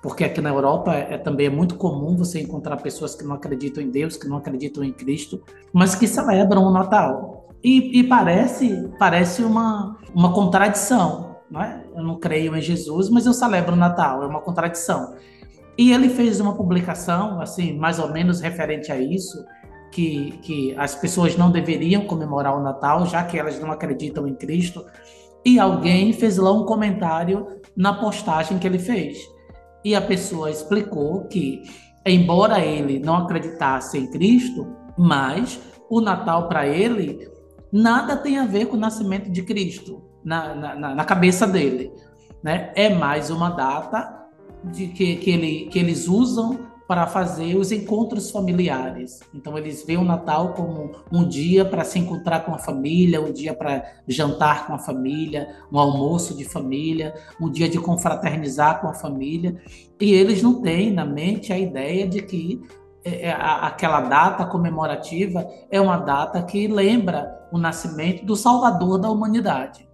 porque 0.02 0.24
aqui 0.24 0.40
na 0.40 0.50
Europa 0.50 0.94
é, 0.94 1.18
também 1.18 1.46
é 1.46 1.50
muito 1.50 1.74
comum 1.76 2.16
você 2.16 2.40
encontrar 2.40 2.76
pessoas 2.76 3.14
que 3.14 3.24
não 3.24 3.34
acreditam 3.34 3.82
em 3.82 3.90
Deus, 3.90 4.16
que 4.16 4.28
não 4.28 4.36
acreditam 4.36 4.84
em 4.84 4.92
Cristo, 4.92 5.42
mas 5.72 5.94
que 5.94 6.06
celebram 6.06 6.64
o 6.64 6.70
Natal. 6.70 7.48
E, 7.64 7.98
e 7.98 8.04
parece, 8.04 8.88
parece 8.98 9.42
uma, 9.42 9.96
uma 10.14 10.32
contradição. 10.32 11.36
Não 11.50 11.62
é? 11.62 11.82
Eu 11.96 12.04
não 12.04 12.18
creio 12.18 12.54
em 12.54 12.60
Jesus, 12.60 13.08
mas 13.08 13.26
eu 13.26 13.32
celebro 13.32 13.72
o 13.72 13.76
Natal. 13.76 14.22
É 14.22 14.26
uma 14.26 14.40
contradição. 14.40 15.14
E 15.78 15.92
ele 15.92 16.08
fez 16.08 16.40
uma 16.40 16.56
publicação, 16.56 17.40
assim, 17.40 17.78
mais 17.78 18.00
ou 18.00 18.12
menos 18.12 18.40
referente 18.40 18.90
a 18.90 18.98
isso, 18.98 19.44
que, 19.92 20.32
que 20.42 20.74
as 20.76 20.96
pessoas 20.96 21.36
não 21.36 21.52
deveriam 21.52 22.04
comemorar 22.04 22.56
o 22.56 22.62
Natal, 22.62 23.06
já 23.06 23.22
que 23.22 23.38
elas 23.38 23.60
não 23.60 23.70
acreditam 23.70 24.26
em 24.26 24.34
Cristo. 24.34 24.84
E 25.46 25.60
alguém 25.60 26.12
fez 26.12 26.36
lá 26.36 26.52
um 26.52 26.64
comentário 26.64 27.46
na 27.76 27.94
postagem 27.94 28.58
que 28.58 28.66
ele 28.66 28.80
fez. 28.80 29.18
E 29.84 29.94
a 29.94 30.00
pessoa 30.00 30.50
explicou 30.50 31.28
que, 31.28 31.62
embora 32.04 32.58
ele 32.58 32.98
não 32.98 33.16
acreditasse 33.16 33.98
em 33.98 34.10
Cristo, 34.10 34.66
mas 34.98 35.60
o 35.88 36.00
Natal 36.00 36.48
para 36.48 36.66
ele 36.66 37.30
nada 37.72 38.16
tem 38.16 38.36
a 38.38 38.46
ver 38.46 38.66
com 38.66 38.76
o 38.76 38.80
nascimento 38.80 39.30
de 39.30 39.42
Cristo 39.42 40.02
na, 40.24 40.54
na, 40.54 40.94
na 40.96 41.04
cabeça 41.04 41.46
dele. 41.46 41.92
Né? 42.42 42.72
É 42.74 42.92
mais 42.92 43.30
uma 43.30 43.50
data 43.50 44.17
de 44.64 44.88
que, 44.88 45.16
que, 45.16 45.30
ele, 45.30 45.68
que 45.70 45.78
eles 45.78 46.08
usam 46.08 46.68
para 46.88 47.06
fazer 47.06 47.54
os 47.54 47.70
encontros 47.70 48.30
familiares. 48.30 49.20
Então, 49.34 49.58
eles 49.58 49.84
veem 49.84 49.98
o 49.98 50.04
Natal 50.04 50.54
como 50.54 50.92
um 51.12 51.28
dia 51.28 51.62
para 51.62 51.84
se 51.84 51.98
encontrar 51.98 52.46
com 52.46 52.54
a 52.54 52.58
família, 52.58 53.20
um 53.20 53.30
dia 53.30 53.52
para 53.52 53.84
jantar 54.08 54.66
com 54.66 54.72
a 54.72 54.78
família, 54.78 55.54
um 55.70 55.78
almoço 55.78 56.34
de 56.34 56.46
família, 56.46 57.14
um 57.38 57.50
dia 57.50 57.68
de 57.68 57.78
confraternizar 57.78 58.80
com 58.80 58.88
a 58.88 58.94
família. 58.94 59.60
E 60.00 60.14
eles 60.14 60.42
não 60.42 60.62
têm 60.62 60.90
na 60.90 61.04
mente 61.04 61.52
a 61.52 61.58
ideia 61.58 62.08
de 62.08 62.22
que 62.22 62.62
é, 63.04 63.28
é, 63.28 63.32
aquela 63.32 64.00
data 64.00 64.46
comemorativa 64.46 65.46
é 65.70 65.80
uma 65.80 65.98
data 65.98 66.42
que 66.42 66.66
lembra 66.66 67.48
o 67.52 67.58
nascimento 67.58 68.24
do 68.24 68.34
Salvador 68.34 68.98
da 68.98 69.10
humanidade. 69.10 69.87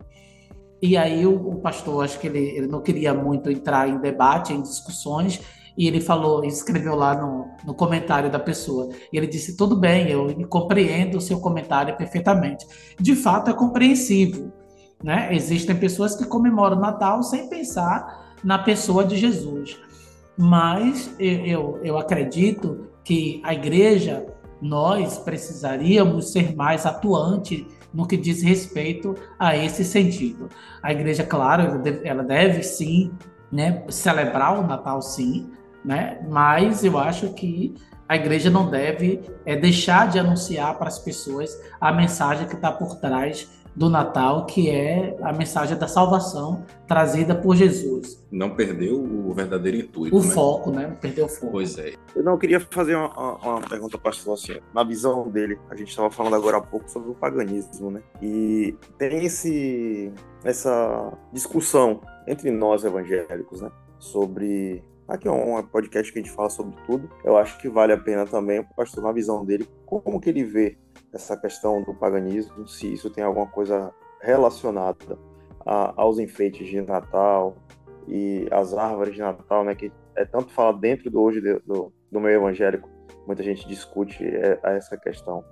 E 0.83 0.97
aí 0.97 1.26
o, 1.26 1.35
o 1.35 1.57
pastor, 1.57 2.04
acho 2.04 2.19
que 2.19 2.26
ele, 2.26 2.38
ele 2.38 2.66
não 2.66 2.83
queria 2.83 3.14
muito 3.14 3.50
entrar 3.50 3.88
em 3.88 3.99
debate, 3.99 4.52
em 4.52 4.61
discussões, 4.61 5.40
e 5.76 5.88
ele 5.88 6.00
falou, 6.00 6.45
escreveu 6.45 6.95
lá 6.95 7.14
no, 7.14 7.49
no 7.64 7.75
comentário 7.75 8.31
da 8.31 8.38
pessoa. 8.38 8.90
E 9.12 9.16
ele 9.16 9.26
disse: 9.26 9.57
tudo 9.57 9.76
bem, 9.76 10.09
eu 10.09 10.28
compreendo 10.49 11.19
o 11.19 11.21
seu 11.21 11.40
comentário 11.40 11.97
perfeitamente. 11.97 12.66
De 12.99 13.14
fato, 13.16 13.50
é 13.50 13.54
compreensível. 13.54 14.52
Né? 15.02 15.35
Existem 15.35 15.76
pessoas 15.76 16.14
que 16.14 16.25
comemoram 16.26 16.76
o 16.76 16.81
Natal 16.81 17.23
sem 17.23 17.49
pensar 17.49 18.35
na 18.43 18.59
pessoa 18.59 19.04
de 19.04 19.16
Jesus. 19.16 19.76
Mas 20.37 21.14
eu, 21.19 21.47
eu, 21.47 21.81
eu 21.83 21.99
acredito 21.99 22.88
que 23.02 23.40
a 23.45 23.52
igreja, 23.52 24.26
nós 24.62 25.19
precisaríamos 25.19 26.33
ser 26.33 26.54
mais 26.57 26.87
atuante 26.87 27.66
no 27.94 28.06
que 28.06 28.16
diz 28.16 28.42
respeito 28.42 29.14
a 29.38 29.56
esse 29.56 29.84
sentido. 29.84 30.48
A 30.82 30.92
igreja, 30.92 31.22
claro, 31.22 31.80
ela 32.02 32.22
deve, 32.22 32.62
sim 32.62 33.12
né, 33.50 33.84
celebrar 33.88 34.58
o 34.58 34.66
Natal, 34.66 35.00
sim, 35.00 35.52
né? 35.84 36.18
Mas 36.28 36.82
eu 36.82 36.98
acho 36.98 37.33
que 37.35 37.74
a 38.09 38.16
igreja 38.16 38.50
não 38.50 38.68
deve 38.68 39.20
é, 39.46 39.54
deixar 39.54 40.09
de 40.09 40.18
anunciar 40.18 40.76
para 40.76 40.88
as 40.88 40.98
pessoas 40.98 41.57
a 41.80 41.92
mensagem 41.92 42.48
que 42.48 42.54
está 42.54 42.72
por 42.72 42.96
trás 42.96 43.48
do 43.74 43.90
Natal, 43.90 44.46
que 44.46 44.70
é 44.70 45.16
a 45.22 45.32
mensagem 45.32 45.76
da 45.76 45.88
salvação 45.88 46.64
trazida 46.87 47.34
por 47.34 47.56
Jesus. 47.56 48.24
Não 48.30 48.54
perdeu 48.54 49.02
o 49.02 49.32
verdadeiro 49.32 49.78
intuito. 49.78 50.16
O 50.16 50.22
né? 50.22 50.30
foco, 50.30 50.70
né? 50.70 50.87
Não 50.87 50.96
perdeu 50.96 51.26
o 51.26 51.28
foco. 51.28 51.52
Pois 51.52 51.78
é. 51.78 51.94
Eu 52.14 52.22
não 52.22 52.38
queria 52.38 52.60
fazer 52.60 52.94
uma, 52.94 53.37
uma 53.38 53.60
pergunta 53.62 53.98
para 53.98 54.12
o 54.26 54.32
assim, 54.32 54.60
na 54.72 54.84
visão 54.84 55.28
dele, 55.28 55.58
a 55.68 55.74
gente 55.74 55.88
estava 55.88 56.10
falando 56.10 56.37
agora 56.37 56.58
há 56.58 56.60
pouco 56.60 56.88
sobre 56.90 57.10
o 57.10 57.14
paganismo, 57.14 57.90
né? 57.90 58.02
E 58.22 58.76
tem 58.98 59.24
esse, 59.24 60.12
essa 60.44 61.12
discussão 61.32 62.00
entre 62.26 62.50
nós 62.50 62.84
evangélicos, 62.84 63.60
né? 63.60 63.70
Sobre 63.98 64.82
Aqui 65.06 65.28
é 65.28 65.30
um 65.30 65.62
podcast 65.62 66.10
que 66.10 66.18
a 66.18 66.22
gente 66.22 66.34
fala 66.34 66.48
sobre 66.48 66.74
tudo. 66.87 67.10
Eu 67.22 67.37
acho 67.37 67.58
que 67.58 67.68
vale 67.68 67.92
a 67.92 67.98
pena 67.98 68.24
também 68.24 68.60
o 68.60 68.66
pastor, 68.74 69.04
na 69.04 69.12
visão 69.12 69.44
dele, 69.44 69.68
como 69.84 70.18
que 70.18 70.30
ele 70.30 70.44
vê 70.44 70.78
essa 71.14 71.37
questão 71.37 71.83
do 71.83 71.94
paganismo, 71.94 72.66
se 72.66 72.92
isso 72.92 73.09
tem 73.09 73.22
alguma 73.22 73.46
coisa 73.46 73.92
relacionada 74.20 75.18
a, 75.64 75.94
aos 75.96 76.18
enfeites 76.18 76.66
de 76.66 76.81
Natal 76.81 77.57
e 78.09 78.46
as 78.50 78.74
árvores 78.74 79.14
de 79.14 79.20
Natal, 79.20 79.64
né? 79.64 79.74
Que 79.74 79.92
é 80.16 80.24
tanto 80.24 80.53
fala 80.53 80.72
dentro 80.72 81.11
do 81.11 81.20
hoje 81.20 81.40
do, 81.40 81.92
do 82.11 82.20
meio 82.20 82.37
evangélico, 82.37 82.88
muita 83.27 83.42
gente 83.42 83.66
discute 83.66 84.24
é, 84.24 84.59
essa 84.64 84.96
questão. 84.96 85.44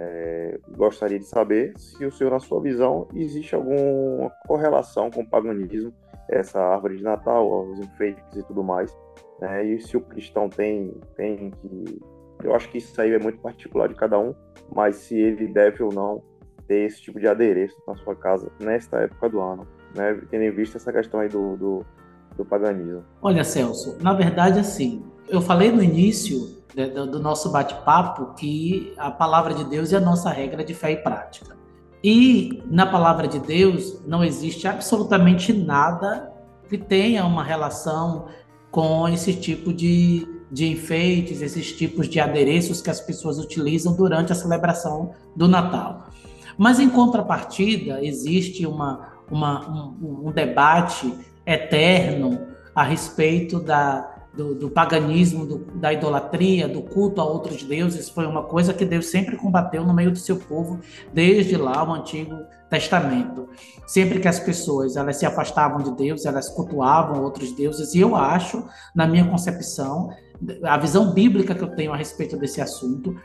É, 0.00 0.60
gostaria 0.76 1.18
de 1.18 1.24
saber 1.24 1.72
se 1.76 2.04
o 2.04 2.12
senhor, 2.12 2.30
na 2.30 2.38
sua 2.38 2.60
visão, 2.60 3.08
existe 3.14 3.54
alguma 3.54 4.30
correlação 4.46 5.10
com 5.10 5.22
o 5.22 5.28
paganismo 5.28 5.92
essa 6.28 6.60
árvore 6.60 6.98
de 6.98 7.02
Natal, 7.02 7.70
os 7.70 7.80
enfeites 7.80 8.36
e 8.36 8.42
tudo 8.44 8.62
mais. 8.62 8.96
Né? 9.40 9.64
E 9.64 9.80
se 9.80 9.96
o 9.96 10.00
cristão 10.00 10.48
tem, 10.48 10.94
tem 11.16 11.50
que. 11.50 12.00
Eu 12.42 12.54
acho 12.54 12.68
que 12.70 12.78
isso 12.78 13.00
aí 13.00 13.12
é 13.12 13.18
muito 13.18 13.38
particular 13.38 13.88
de 13.88 13.94
cada 13.94 14.18
um, 14.18 14.34
mas 14.74 14.96
se 14.96 15.18
ele 15.18 15.46
deve 15.48 15.82
ou 15.82 15.92
não 15.92 16.22
ter 16.66 16.86
esse 16.86 17.00
tipo 17.00 17.18
de 17.18 17.26
adereço 17.26 17.76
na 17.86 17.96
sua 17.96 18.14
casa 18.14 18.50
nesta 18.60 18.98
época 18.98 19.28
do 19.28 19.40
ano, 19.40 19.66
né? 19.94 20.20
tendo 20.30 20.44
em 20.44 20.50
vista 20.50 20.76
essa 20.76 20.92
questão 20.92 21.20
aí 21.20 21.28
do, 21.28 21.56
do, 21.56 21.86
do 22.36 22.44
paganismo. 22.44 23.04
Olha, 23.22 23.42
Celso, 23.42 23.96
na 24.02 24.12
verdade, 24.12 24.60
assim, 24.60 25.02
eu 25.28 25.40
falei 25.40 25.72
no 25.72 25.82
início 25.82 26.58
do 26.74 27.18
nosso 27.18 27.50
bate-papo 27.50 28.34
que 28.34 28.92
a 28.98 29.10
palavra 29.10 29.54
de 29.54 29.64
Deus 29.64 29.92
é 29.92 29.96
a 29.96 30.00
nossa 30.00 30.30
regra 30.30 30.62
de 30.62 30.74
fé 30.74 30.92
e 30.92 30.96
prática. 30.96 31.56
E 32.04 32.62
na 32.66 32.86
palavra 32.86 33.26
de 33.26 33.40
Deus 33.40 34.00
não 34.06 34.22
existe 34.22 34.68
absolutamente 34.68 35.52
nada 35.52 36.32
que 36.68 36.78
tenha 36.78 37.24
uma 37.24 37.42
relação 37.42 38.26
com 38.70 39.08
esse 39.08 39.34
tipo 39.34 39.72
de, 39.72 40.28
de 40.50 40.66
enfeites, 40.66 41.42
esses 41.42 41.72
tipos 41.72 42.08
de 42.08 42.20
adereços 42.20 42.80
que 42.80 42.90
as 42.90 43.00
pessoas 43.00 43.38
utilizam 43.38 43.94
durante 43.94 44.32
a 44.32 44.34
celebração 44.34 45.12
do 45.36 45.46
Natal. 45.46 46.08
Mas 46.56 46.80
em 46.80 46.88
contrapartida, 46.88 48.04
existe 48.04 48.66
uma, 48.66 49.12
uma 49.30 49.94
um, 50.00 50.28
um 50.28 50.32
debate 50.32 51.12
eterno 51.46 52.46
a 52.74 52.82
respeito 52.82 53.60
da, 53.60 54.18
do, 54.38 54.54
do 54.54 54.70
paganismo, 54.70 55.44
do, 55.44 55.58
da 55.74 55.92
idolatria, 55.92 56.68
do 56.68 56.80
culto 56.82 57.20
a 57.20 57.24
outros 57.24 57.64
deuses, 57.64 58.08
foi 58.08 58.24
uma 58.24 58.44
coisa 58.44 58.72
que 58.72 58.84
Deus 58.84 59.06
sempre 59.06 59.36
combateu 59.36 59.84
no 59.84 59.92
meio 59.92 60.12
do 60.12 60.18
seu 60.18 60.36
povo, 60.36 60.78
desde 61.12 61.56
lá 61.56 61.82
o 61.82 61.92
Antigo 61.92 62.36
Testamento. 62.70 63.48
Sempre 63.84 64.20
que 64.20 64.28
as 64.28 64.38
pessoas 64.38 64.96
elas 64.96 65.16
se 65.16 65.26
afastavam 65.26 65.78
de 65.78 65.90
Deus, 65.96 66.24
elas 66.24 66.48
cultuavam 66.48 67.24
outros 67.24 67.50
deuses, 67.52 67.94
e 67.94 68.00
eu 68.00 68.14
acho, 68.14 68.64
na 68.94 69.08
minha 69.08 69.24
concepção, 69.24 70.10
a 70.62 70.76
visão 70.78 71.12
bíblica 71.12 71.54
que 71.54 71.62
eu 71.62 71.74
tenho 71.74 71.92
a 71.92 71.96
respeito 71.96 72.36
desse 72.36 72.60
assunto, 72.60 73.16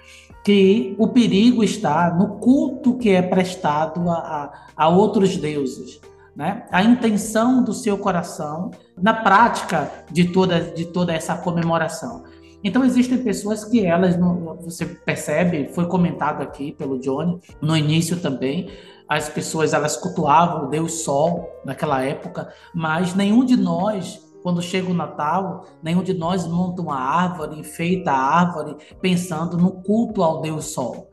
que 0.43 0.95
o 0.97 1.07
perigo 1.07 1.63
está 1.63 2.13
no 2.13 2.39
culto 2.39 2.97
que 2.97 3.09
é 3.09 3.21
prestado 3.21 4.09
a, 4.09 4.13
a, 4.15 4.53
a 4.75 4.89
outros 4.89 5.37
deuses 5.37 6.01
né? 6.35 6.65
a 6.71 6.83
intenção 6.83 7.63
do 7.63 7.73
seu 7.73 7.97
coração 7.97 8.71
na 8.97 9.13
prática 9.13 9.91
de 10.11 10.29
toda, 10.29 10.59
de 10.59 10.85
toda 10.85 11.13
essa 11.13 11.35
comemoração. 11.37 12.23
Então 12.63 12.83
existem 12.83 13.17
pessoas 13.17 13.65
que 13.65 13.85
elas, 13.85 14.17
você 14.61 14.85
percebe, 14.85 15.69
foi 15.73 15.85
comentado 15.85 16.41
aqui 16.41 16.71
pelo 16.71 16.99
Johnny 16.99 17.39
no 17.61 17.75
início 17.75 18.17
também, 18.17 18.69
as 19.07 19.27
pessoas 19.27 19.73
elas 19.73 19.97
cultuavam 19.97 20.65
o 20.65 20.69
Deus 20.69 21.03
Sol 21.03 21.49
naquela 21.65 22.01
época, 22.03 22.53
mas 22.73 23.13
nenhum 23.13 23.43
de 23.43 23.57
nós 23.57 24.21
quando 24.43 24.61
chega 24.61 24.91
o 24.91 24.93
Natal, 24.93 25.65
nenhum 25.81 26.03
de 26.03 26.13
nós 26.13 26.45
monta 26.45 26.81
uma 26.81 26.99
árvore, 26.99 27.59
enfeita 27.59 28.11
a 28.11 28.17
árvore 28.17 28.75
pensando 29.01 29.57
no 29.57 29.81
culto 29.81 30.21
ao 30.21 30.41
Deus 30.41 30.73
Sol. 30.73 31.09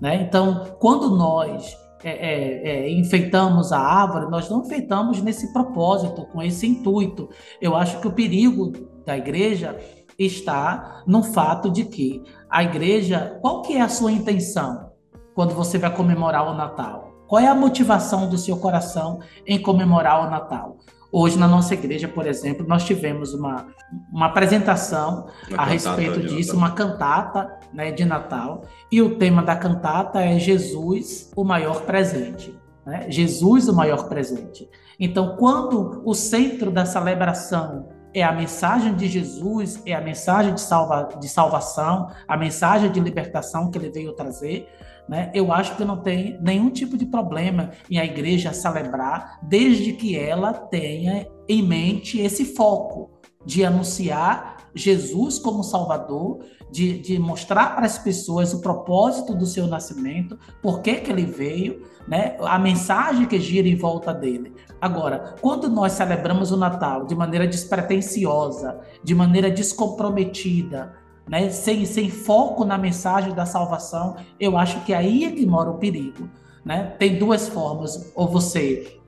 Né? 0.00 0.22
Então, 0.22 0.76
quando 0.80 1.14
nós 1.14 1.76
é, 2.02 2.10
é, 2.10 2.68
é, 2.68 2.90
enfeitamos 2.90 3.70
a 3.70 3.78
árvore, 3.78 4.30
nós 4.30 4.48
não 4.48 4.62
enfeitamos 4.64 5.20
nesse 5.20 5.52
propósito, 5.52 6.24
com 6.32 6.42
esse 6.42 6.66
intuito. 6.66 7.28
Eu 7.60 7.76
acho 7.76 8.00
que 8.00 8.08
o 8.08 8.12
perigo 8.12 8.72
da 9.04 9.18
igreja 9.18 9.78
está 10.18 11.02
no 11.06 11.22
fato 11.22 11.70
de 11.70 11.84
que 11.84 12.22
a 12.48 12.62
igreja, 12.62 13.38
qual 13.42 13.60
que 13.60 13.76
é 13.76 13.82
a 13.82 13.88
sua 13.88 14.10
intenção 14.10 14.90
quando 15.34 15.54
você 15.54 15.76
vai 15.76 15.94
comemorar 15.94 16.50
o 16.50 16.54
Natal? 16.54 17.10
Qual 17.26 17.40
é 17.40 17.46
a 17.46 17.54
motivação 17.54 18.28
do 18.28 18.38
seu 18.38 18.56
coração 18.56 19.20
em 19.46 19.60
comemorar 19.60 20.26
o 20.26 20.30
Natal? 20.30 20.78
Hoje, 21.12 21.38
na 21.38 21.48
nossa 21.48 21.74
igreja, 21.74 22.06
por 22.06 22.26
exemplo, 22.26 22.66
nós 22.66 22.84
tivemos 22.84 23.34
uma, 23.34 23.66
uma 24.12 24.26
apresentação 24.26 25.26
uma 25.48 25.62
a 25.62 25.64
respeito 25.64 26.20
disso, 26.20 26.56
uma 26.56 26.70
cantata 26.70 27.58
né, 27.72 27.90
de 27.90 28.04
Natal, 28.04 28.62
e 28.92 29.02
o 29.02 29.16
tema 29.16 29.42
da 29.42 29.56
cantata 29.56 30.20
é 30.20 30.38
Jesus, 30.38 31.30
o 31.34 31.42
maior 31.42 31.82
presente. 31.82 32.56
Né? 32.86 33.06
Jesus, 33.10 33.68
o 33.68 33.74
maior 33.74 34.08
presente. 34.08 34.68
Então, 34.98 35.36
quando 35.36 36.02
o 36.04 36.14
centro 36.14 36.70
da 36.70 36.84
celebração 36.84 37.88
é 38.12 38.22
a 38.22 38.32
mensagem 38.32 38.94
de 38.94 39.08
Jesus, 39.08 39.80
é 39.86 39.94
a 39.94 40.00
mensagem 40.00 40.54
de, 40.54 40.60
salva, 40.60 41.08
de 41.20 41.28
salvação, 41.28 42.10
a 42.26 42.36
mensagem 42.36 42.90
de 42.90 43.00
libertação 43.00 43.70
que 43.70 43.78
ele 43.78 43.90
veio 43.90 44.12
trazer, 44.12 44.68
né? 45.08 45.30
Eu 45.34 45.52
acho 45.52 45.76
que 45.76 45.84
não 45.84 45.96
tem 45.96 46.38
nenhum 46.40 46.70
tipo 46.70 46.96
de 46.96 47.06
problema 47.06 47.70
em 47.90 47.98
a 47.98 48.04
igreja 48.04 48.52
celebrar, 48.52 49.38
desde 49.42 49.92
que 49.92 50.18
ela 50.18 50.52
tenha 50.52 51.26
em 51.48 51.62
mente 51.62 52.20
esse 52.20 52.44
foco 52.44 53.10
de 53.44 53.64
anunciar 53.64 54.60
Jesus 54.74 55.38
como 55.38 55.64
Salvador, 55.64 56.44
de, 56.70 56.98
de 56.98 57.18
mostrar 57.18 57.74
para 57.74 57.86
as 57.86 57.98
pessoas 57.98 58.52
o 58.52 58.60
propósito 58.60 59.34
do 59.34 59.46
seu 59.46 59.66
nascimento, 59.66 60.38
por 60.62 60.80
que, 60.80 60.96
que 60.96 61.10
ele 61.10 61.26
veio, 61.26 61.82
né? 62.06 62.36
a 62.40 62.58
mensagem 62.58 63.26
que 63.26 63.38
gira 63.40 63.66
em 63.66 63.76
volta 63.76 64.14
dele. 64.14 64.54
Agora, 64.80 65.34
quando 65.40 65.68
nós 65.68 65.92
celebramos 65.92 66.52
o 66.52 66.56
Natal 66.56 67.06
de 67.06 67.14
maneira 67.14 67.46
despretensiosa, 67.46 68.80
de 69.02 69.14
maneira 69.14 69.50
descomprometida, 69.50 70.94
né? 71.30 71.48
sem, 71.50 71.86
sem 71.86 72.10
foco 72.10 72.64
na 72.64 72.76
mensagem 72.76 73.32
da 73.32 73.46
salvação, 73.46 74.16
eu 74.38 74.58
acho 74.58 74.80
que 74.80 74.92
aí 74.92 75.24
é 75.24 75.30
que 75.30 75.46
mora 75.46 75.70
o 75.70 75.78
perigo. 75.78 76.28
Né? 76.64 76.92
Tem 76.98 77.18
duas 77.18 77.48
formas, 77.48 78.12
ou 78.16 78.26
você 78.26 79.00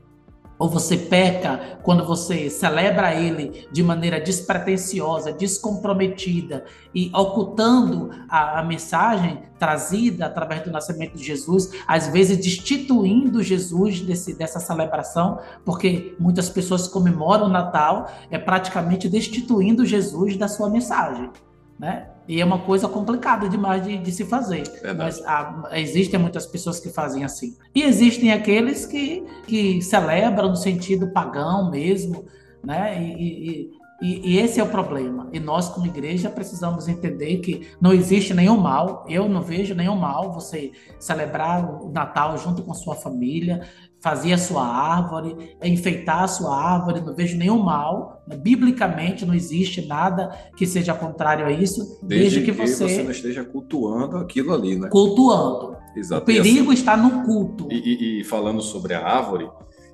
ou 0.59 0.69
você 0.69 0.97
peca 0.97 1.81
quando 1.83 2.07
você 2.07 2.49
celebra 2.49 3.13
ele 3.13 3.67
de 3.73 3.83
maneira 3.83 4.21
despretensiosa, 4.21 5.33
descomprometida 5.33 6.65
e 6.95 7.11
ocultando 7.13 8.11
a, 8.29 8.61
a, 8.61 8.63
mensagem 8.63 9.43
trazida 9.59 10.27
através 10.27 10.63
do 10.63 10.71
nascimento 10.71 11.17
de 11.17 11.25
Jesus, 11.25 11.73
às 11.85 12.07
vezes 12.07 12.37
destituindo 12.37 13.43
Jesus 13.43 14.03
desse, 14.03 14.35
dessa 14.35 14.61
celebração, 14.61 15.41
porque 15.65 16.15
muitas 16.17 16.49
pessoas 16.49 16.87
comemoram 16.87 17.47
o 17.47 17.49
Natal 17.49 18.09
é 18.31 18.39
praticamente 18.39 19.09
destituindo 19.09 19.85
Jesus 19.85 20.37
da 20.37 20.47
sua 20.47 20.71
mensagem. 20.71 21.29
Né? 21.77 22.07
E 22.27 22.41
é 22.41 22.45
uma 22.45 22.59
coisa 22.59 22.89
complicada 22.89 23.49
demais 23.49 23.85
de, 23.85 23.99
de 23.99 24.13
se 24.13 24.25
fazer. 24.25 24.63
Verdade. 24.81 24.97
Mas 24.97 25.23
há, 25.27 25.71
existem 25.73 26.19
muitas 26.19 26.47
pessoas 26.47 26.79
que 26.79 26.89
fazem 26.89 27.25
assim. 27.25 27.57
E 27.75 27.83
existem 27.83 28.33
aqueles 28.33 28.87
que, 28.87 29.25
que 29.47 29.83
celebram 29.83 30.51
no 30.51 30.57
sentido 30.57 31.13
pagão 31.13 31.71
mesmo, 31.71 32.25
né? 32.63 33.03
E, 33.03 33.13
e, 33.13 33.71
e, 34.03 34.33
e, 34.33 34.39
esse 34.39 34.59
é 34.59 34.63
o 34.65 34.69
problema. 34.69 35.29
E 35.33 35.39
nós, 35.39 35.69
como 35.69 35.87
igreja, 35.87 36.29
precisamos 36.29 36.89
entender 36.89 37.39
que 37.39 37.69
não 37.81 37.93
existe 37.93 38.35
nenhum 38.35 38.57
mal. 38.57 39.05
Eu 39.09 39.29
não 39.29 39.43
vejo 39.43 39.75
nenhum 39.75 39.97
mal 39.97 40.33
você 40.33 40.73
celebrar 40.99 41.65
o 41.83 41.89
Natal 41.91 42.37
junto 42.37 42.63
com 42.63 42.75
sua 42.75 42.97
família, 42.97 43.63
fazer 44.03 44.33
a 44.33 44.39
sua 44.39 44.67
árvore, 44.67 45.57
enfeitar 45.63 46.25
a 46.25 46.29
sua 46.29 46.55
árvore. 46.55 47.01
Não 47.01 47.15
vejo 47.15 47.37
nenhum 47.39 47.63
mal. 47.63 48.23
Biblicamente, 48.43 49.25
não 49.25 49.35
existe 49.35 49.87
nada 49.87 50.37
que 50.57 50.67
seja 50.67 50.93
contrário 50.93 51.47
a 51.47 51.53
isso, 51.53 51.99
desde, 52.03 52.39
desde 52.39 52.41
que, 52.41 52.53
que 52.53 52.67
você... 52.67 52.89
você 52.89 53.03
não 53.03 53.11
esteja 53.11 53.45
cultuando 53.45 54.17
aquilo 54.17 54.53
ali, 54.53 54.79
né? 54.79 54.89
Cultuando. 54.89 55.77
Exato. 55.97 56.23
O 56.23 56.25
perigo 56.25 56.71
assim, 56.71 56.81
está 56.81 56.97
no 56.97 57.25
culto. 57.25 57.69
E, 57.71 57.77
e, 57.77 58.21
e 58.21 58.25
falando 58.25 58.61
sobre 58.61 58.95
a 58.95 59.07
árvore, 59.07 59.49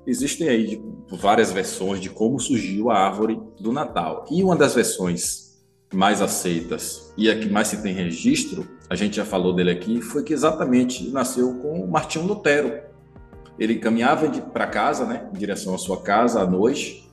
Existem 0.07 0.49
aí 0.49 0.81
várias 1.11 1.51
versões 1.51 2.01
de 2.01 2.09
como 2.09 2.39
surgiu 2.39 2.89
a 2.89 2.97
árvore 2.97 3.39
do 3.59 3.71
Natal. 3.71 4.25
E 4.31 4.41
uma 4.43 4.55
das 4.55 4.73
versões 4.73 5.49
mais 5.93 6.19
aceitas 6.19 7.13
e 7.15 7.29
a 7.29 7.37
que 7.37 7.47
mais 7.47 7.67
se 7.67 7.83
tem 7.83 7.93
registro, 7.93 8.67
a 8.89 8.95
gente 8.95 9.17
já 9.17 9.25
falou 9.25 9.53
dele 9.53 9.69
aqui, 9.69 10.01
foi 10.01 10.23
que 10.23 10.33
exatamente 10.33 11.09
nasceu 11.11 11.55
com 11.55 11.85
Martinho 11.85 12.25
Lutero. 12.25 12.88
Ele 13.59 13.75
caminhava 13.75 14.29
para 14.29 14.67
casa, 14.67 15.05
né, 15.05 15.27
em 15.33 15.37
direção 15.37 15.75
à 15.75 15.77
sua 15.77 16.01
casa 16.01 16.41
à 16.41 16.47
noite, 16.47 17.09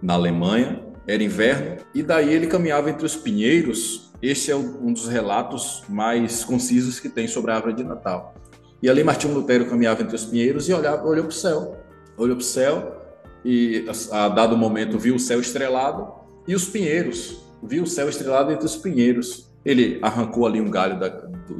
na 0.00 0.14
Alemanha, 0.14 0.84
era 1.06 1.22
inverno, 1.22 1.78
e 1.94 2.02
daí 2.02 2.32
ele 2.32 2.46
caminhava 2.46 2.90
entre 2.90 3.04
os 3.04 3.16
pinheiros. 3.16 4.12
Esse 4.22 4.50
é 4.50 4.56
um 4.56 4.92
dos 4.92 5.08
relatos 5.08 5.82
mais 5.88 6.44
concisos 6.44 7.00
que 7.00 7.08
tem 7.08 7.26
sobre 7.26 7.50
a 7.50 7.56
árvore 7.56 7.74
de 7.74 7.84
Natal. 7.84 8.34
E 8.82 8.88
ali 8.88 9.02
Martinho 9.02 9.34
Lutero 9.34 9.66
caminhava 9.66 10.02
entre 10.02 10.14
os 10.14 10.24
pinheiros 10.24 10.68
e 10.68 10.72
olhava, 10.72 11.04
olhou 11.04 11.24
para 11.24 11.30
o 11.30 11.34
céu 11.34 11.78
olhou 12.18 12.36
para 12.36 12.42
o 12.42 12.46
céu 12.46 13.00
e, 13.44 13.86
a 14.10 14.28
dado 14.28 14.56
momento, 14.56 14.98
viu 14.98 15.14
o 15.14 15.18
céu 15.18 15.40
estrelado 15.40 16.12
e 16.46 16.54
os 16.54 16.66
pinheiros. 16.66 17.44
Viu 17.62 17.84
o 17.84 17.86
céu 17.86 18.08
estrelado 18.08 18.52
entre 18.52 18.66
os 18.66 18.76
pinheiros. 18.76 19.50
Ele 19.64 19.98
arrancou 20.02 20.46
ali 20.46 20.60
um 20.60 20.70
galho 20.70 20.98
da, 20.98 21.08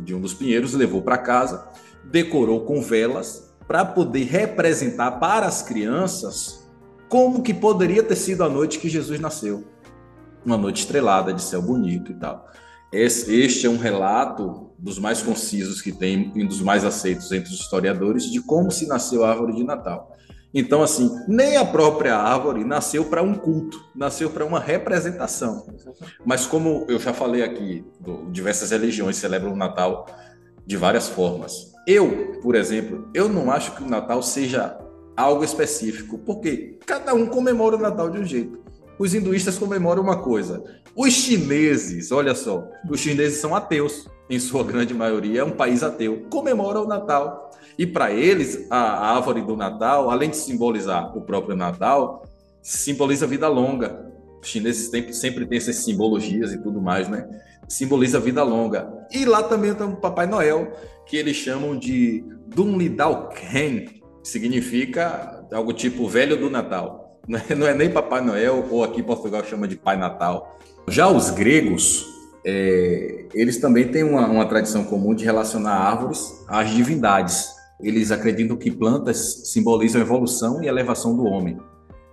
de 0.02 0.14
um 0.14 0.20
dos 0.20 0.34
pinheiros, 0.34 0.74
levou 0.74 1.02
para 1.02 1.16
casa, 1.16 1.68
decorou 2.04 2.64
com 2.64 2.82
velas 2.82 3.47
para 3.68 3.84
poder 3.84 4.24
representar 4.24 5.12
para 5.12 5.46
as 5.46 5.62
crianças 5.62 6.66
como 7.08 7.42
que 7.42 7.52
poderia 7.52 8.02
ter 8.02 8.16
sido 8.16 8.42
a 8.42 8.48
noite 8.48 8.78
que 8.78 8.88
Jesus 8.88 9.20
nasceu. 9.20 9.64
Uma 10.44 10.56
noite 10.56 10.80
estrelada, 10.80 11.34
de 11.34 11.42
céu 11.42 11.60
bonito 11.60 12.10
e 12.10 12.14
tal. 12.14 12.48
Este 12.90 13.66
é 13.66 13.70
um 13.70 13.76
relato 13.76 14.70
dos 14.78 14.98
mais 14.98 15.20
concisos 15.20 15.82
que 15.82 15.92
tem 15.92 16.32
e 16.34 16.44
dos 16.46 16.62
mais 16.62 16.84
aceitos 16.84 17.30
entre 17.30 17.52
os 17.52 17.60
historiadores 17.60 18.24
de 18.24 18.40
como 18.40 18.70
se 18.70 18.86
nasceu 18.86 19.24
a 19.24 19.30
árvore 19.30 19.54
de 19.54 19.64
Natal. 19.64 20.16
Então, 20.54 20.82
assim, 20.82 21.10
nem 21.28 21.58
a 21.58 21.64
própria 21.64 22.16
árvore 22.16 22.64
nasceu 22.64 23.04
para 23.04 23.22
um 23.22 23.34
culto, 23.34 23.84
nasceu 23.94 24.30
para 24.30 24.46
uma 24.46 24.58
representação. 24.58 25.66
Mas, 26.24 26.46
como 26.46 26.86
eu 26.88 26.98
já 26.98 27.12
falei 27.12 27.42
aqui, 27.42 27.84
diversas 28.30 28.70
religiões 28.70 29.16
celebram 29.16 29.52
o 29.52 29.56
Natal 29.56 30.06
de 30.66 30.76
várias 30.76 31.06
formas. 31.06 31.72
Eu, 31.88 32.38
por 32.42 32.54
exemplo, 32.54 33.08
eu 33.14 33.30
não 33.30 33.50
acho 33.50 33.74
que 33.74 33.82
o 33.82 33.88
Natal 33.88 34.22
seja 34.22 34.78
algo 35.16 35.42
específico, 35.42 36.18
porque 36.18 36.78
cada 36.84 37.14
um 37.14 37.24
comemora 37.24 37.76
o 37.76 37.80
Natal 37.80 38.10
de 38.10 38.18
um 38.18 38.24
jeito. 38.24 38.58
Os 38.98 39.14
hinduístas 39.14 39.56
comemoram 39.56 40.02
uma 40.02 40.18
coisa. 40.18 40.62
Os 40.94 41.14
chineses, 41.14 42.12
olha 42.12 42.34
só, 42.34 42.68
os 42.90 43.00
chineses 43.00 43.38
são 43.38 43.54
ateus, 43.54 44.06
em 44.28 44.38
sua 44.38 44.62
grande 44.62 44.92
maioria, 44.92 45.40
é 45.40 45.44
um 45.44 45.52
país 45.52 45.82
ateu, 45.82 46.26
comemoram 46.28 46.84
o 46.84 46.86
Natal 46.86 47.50
e 47.78 47.86
para 47.86 48.12
eles, 48.12 48.66
a 48.68 49.14
árvore 49.14 49.40
do 49.40 49.56
Natal, 49.56 50.10
além 50.10 50.28
de 50.28 50.36
simbolizar 50.36 51.16
o 51.16 51.22
próprio 51.22 51.56
Natal, 51.56 52.22
simboliza 52.60 53.26
vida 53.26 53.48
longa. 53.48 54.12
Os 54.42 54.48
chineses 54.48 54.90
sempre, 54.90 55.14
sempre 55.14 55.46
têm 55.46 55.56
essas 55.56 55.76
simbologias 55.76 56.52
e 56.52 56.58
tudo 56.58 56.82
mais, 56.82 57.08
né? 57.08 57.26
Simboliza 57.66 58.20
vida 58.20 58.42
longa. 58.42 58.92
E 59.10 59.24
lá 59.24 59.42
também 59.42 59.74
tem 59.74 59.86
o 59.86 59.96
Papai 59.96 60.26
Noel, 60.26 60.70
que 61.08 61.16
eles 61.16 61.36
chamam 61.36 61.76
de 61.76 62.22
Dunlidao 62.46 63.30
Ken, 63.30 63.86
que 63.86 64.02
significa 64.22 65.44
algo 65.50 65.72
tipo 65.72 66.06
velho 66.06 66.36
do 66.36 66.50
Natal. 66.50 67.18
Não 67.56 67.66
é 67.66 67.74
nem 67.74 67.90
Papai 67.90 68.20
Noel, 68.20 68.66
ou 68.70 68.84
aqui 68.84 69.00
em 69.00 69.04
Portugal 69.04 69.42
chama 69.42 69.66
de 69.66 69.74
Pai 69.74 69.96
Natal. 69.96 70.58
Já 70.86 71.08
os 71.08 71.30
gregos, 71.30 72.06
é, 72.44 73.26
eles 73.34 73.58
também 73.58 73.88
têm 73.88 74.04
uma, 74.04 74.26
uma 74.26 74.46
tradição 74.46 74.84
comum 74.84 75.14
de 75.14 75.24
relacionar 75.24 75.72
árvores 75.72 76.44
às 76.46 76.70
divindades. 76.70 77.48
Eles 77.80 78.10
acreditam 78.10 78.56
que 78.56 78.70
plantas 78.70 79.50
simbolizam 79.52 80.00
a 80.00 80.04
evolução 80.04 80.62
e 80.62 80.66
elevação 80.66 81.16
do 81.16 81.24
homem. 81.24 81.58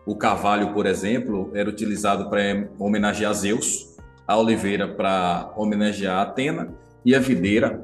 O 0.06 0.16
carvalho, 0.16 0.74
por 0.74 0.86
exemplo, 0.86 1.52
era 1.54 1.70
utilizado 1.70 2.30
para 2.30 2.70
homenagear 2.80 3.34
Zeus, 3.34 3.96
a 4.28 4.38
oliveira 4.38 4.88
para 4.88 5.52
homenagear 5.58 6.20
Atena 6.20 6.74
e 7.04 7.14
a 7.16 7.20
videira 7.20 7.84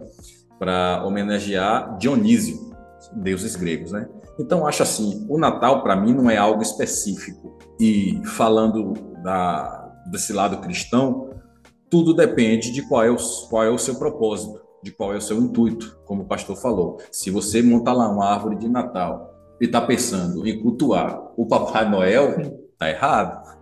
para 0.62 1.04
homenagear 1.04 1.98
Dionísio, 1.98 2.56
deuses 3.14 3.56
gregos, 3.56 3.92
né? 3.92 4.08
Então 4.40 4.68
acho 4.68 4.84
assim, 4.84 5.26
o 5.28 5.40
Natal 5.40 5.82
para 5.82 5.96
mim 5.96 6.14
não 6.14 6.30
é 6.30 6.38
algo 6.38 6.62
específico. 6.62 7.58
E 7.80 8.22
falando 8.24 8.94
da, 9.24 9.92
desse 10.12 10.32
lado 10.32 10.58
cristão, 10.58 11.32
tudo 11.90 12.14
depende 12.14 12.72
de 12.72 12.84
qual 12.88 13.04
é 13.04 13.10
o, 13.10 13.18
qual 13.50 13.64
é 13.64 13.72
o 13.72 13.78
seu 13.80 13.96
propósito 13.96 14.62
de 14.84 14.92
qual 14.92 15.14
é 15.14 15.18
o 15.18 15.22
seu 15.22 15.38
intuito, 15.40 16.00
como 16.06 16.24
o 16.24 16.28
pastor 16.28 16.56
falou. 16.56 17.00
Se 17.12 17.32
você 17.32 17.64
montar 17.64 17.94
lá 17.94 18.08
uma 18.08 18.26
árvore 18.26 18.58
de 18.58 18.70
Natal 18.70 19.34
e 19.60 19.66
está 19.66 19.82
pensando 19.82 20.48
em 20.48 20.62
cultuar 20.62 21.22
o 21.36 21.46
Papai 21.48 21.90
Noel, 21.90 22.36
tá 22.78 22.88
errado. 22.88 23.58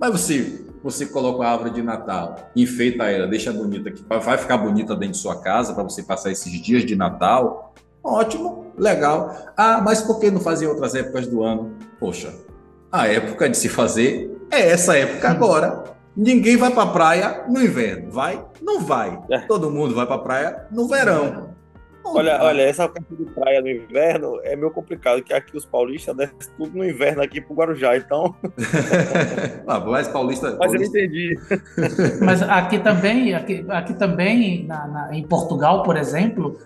Mas 0.00 0.10
você, 0.12 0.64
você 0.82 1.06
coloca 1.06 1.44
a 1.44 1.52
árvore 1.52 1.70
de 1.70 1.82
Natal, 1.82 2.36
enfeita 2.56 3.04
ela, 3.10 3.26
deixa 3.26 3.52
bonita, 3.52 3.90
que 3.90 4.02
vai 4.08 4.38
ficar 4.38 4.56
bonita 4.58 4.94
dentro 4.94 5.12
de 5.12 5.18
sua 5.18 5.40
casa 5.40 5.74
para 5.74 5.82
você 5.82 6.02
passar 6.02 6.30
esses 6.30 6.52
dias 6.60 6.84
de 6.84 6.96
Natal. 6.96 7.74
Ótimo, 8.02 8.72
legal. 8.78 9.34
Ah, 9.56 9.80
mas 9.84 10.00
por 10.00 10.18
que 10.18 10.30
não 10.30 10.40
fazer 10.40 10.66
outras 10.66 10.94
épocas 10.94 11.26
do 11.26 11.42
ano? 11.42 11.76
Poxa, 11.98 12.34
a 12.90 13.06
época 13.06 13.48
de 13.48 13.56
se 13.56 13.68
fazer 13.68 14.36
é 14.50 14.70
essa 14.70 14.96
época 14.96 15.28
agora. 15.28 15.84
Ninguém 16.16 16.56
vai 16.56 16.70
para 16.70 16.82
a 16.82 16.92
praia 16.92 17.44
no 17.48 17.62
inverno, 17.62 18.10
vai? 18.10 18.44
Não 18.60 18.80
vai. 18.80 19.18
É. 19.30 19.38
Todo 19.40 19.70
mundo 19.70 19.94
vai 19.94 20.06
para 20.06 20.16
a 20.16 20.20
praia 20.20 20.66
no 20.70 20.88
verão. 20.88 21.54
Olha, 22.04 22.42
olha, 22.42 22.62
essa 22.62 22.88
parte 22.88 23.14
de 23.14 23.24
praia 23.26 23.60
no 23.60 23.68
inverno 23.68 24.40
é 24.42 24.56
meio 24.56 24.70
complicado, 24.70 25.22
que 25.22 25.32
aqui 25.32 25.56
os 25.56 25.64
paulistas 25.64 26.16
descem 26.16 26.36
tudo 26.56 26.76
no 26.76 26.84
inverno 26.84 27.22
aqui 27.22 27.40
pro 27.40 27.54
Guarujá, 27.54 27.96
então. 27.96 28.34
ah, 29.66 29.80
mas 29.80 30.08
paulista. 30.08 30.56
Mas 30.58 30.72
paulista... 30.72 30.98
eu 30.98 31.04
entendi. 31.04 31.38
Mas 32.24 32.42
aqui 32.42 32.78
também, 32.78 33.34
aqui, 33.34 33.64
aqui 33.68 33.94
também, 33.94 34.66
na, 34.66 34.86
na, 34.86 35.14
em 35.14 35.22
Portugal, 35.26 35.82
por 35.82 35.96
exemplo, 35.96 36.56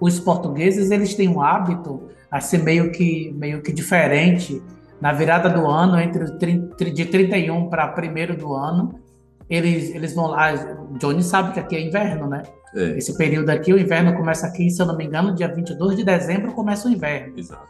os 0.00 0.18
portugueses 0.18 0.90
eles 0.90 1.14
têm 1.14 1.28
um 1.28 1.42
hábito 1.42 2.08
a 2.30 2.40
ser 2.40 2.58
meio 2.58 2.90
que, 2.90 3.32
meio 3.36 3.62
que 3.62 3.72
diferente. 3.72 4.62
Na 5.00 5.12
virada 5.12 5.48
do 5.48 5.66
ano, 5.66 5.98
entre 6.00 6.90
de 6.90 7.04
31 7.04 7.68
para 7.68 7.94
1 7.94 8.36
do 8.36 8.52
ano, 8.52 9.00
eles, 9.48 9.94
eles 9.94 10.14
vão 10.14 10.26
lá. 10.26 10.52
Johnny 10.98 11.22
sabe 11.22 11.52
que 11.52 11.60
aqui 11.60 11.76
é 11.76 11.80
inverno, 11.80 12.26
né? 12.26 12.42
É. 12.74 12.98
Esse 12.98 13.16
período 13.16 13.50
aqui, 13.50 13.72
o 13.72 13.78
inverno 13.78 14.14
começa 14.14 14.46
aqui, 14.46 14.70
se 14.70 14.80
eu 14.80 14.86
não 14.86 14.96
me 14.96 15.04
engano, 15.04 15.34
dia 15.34 15.48
22 15.48 15.96
de 15.96 16.04
dezembro 16.04 16.52
começa 16.52 16.88
o 16.88 16.90
inverno. 16.90 17.38
Exato. 17.38 17.66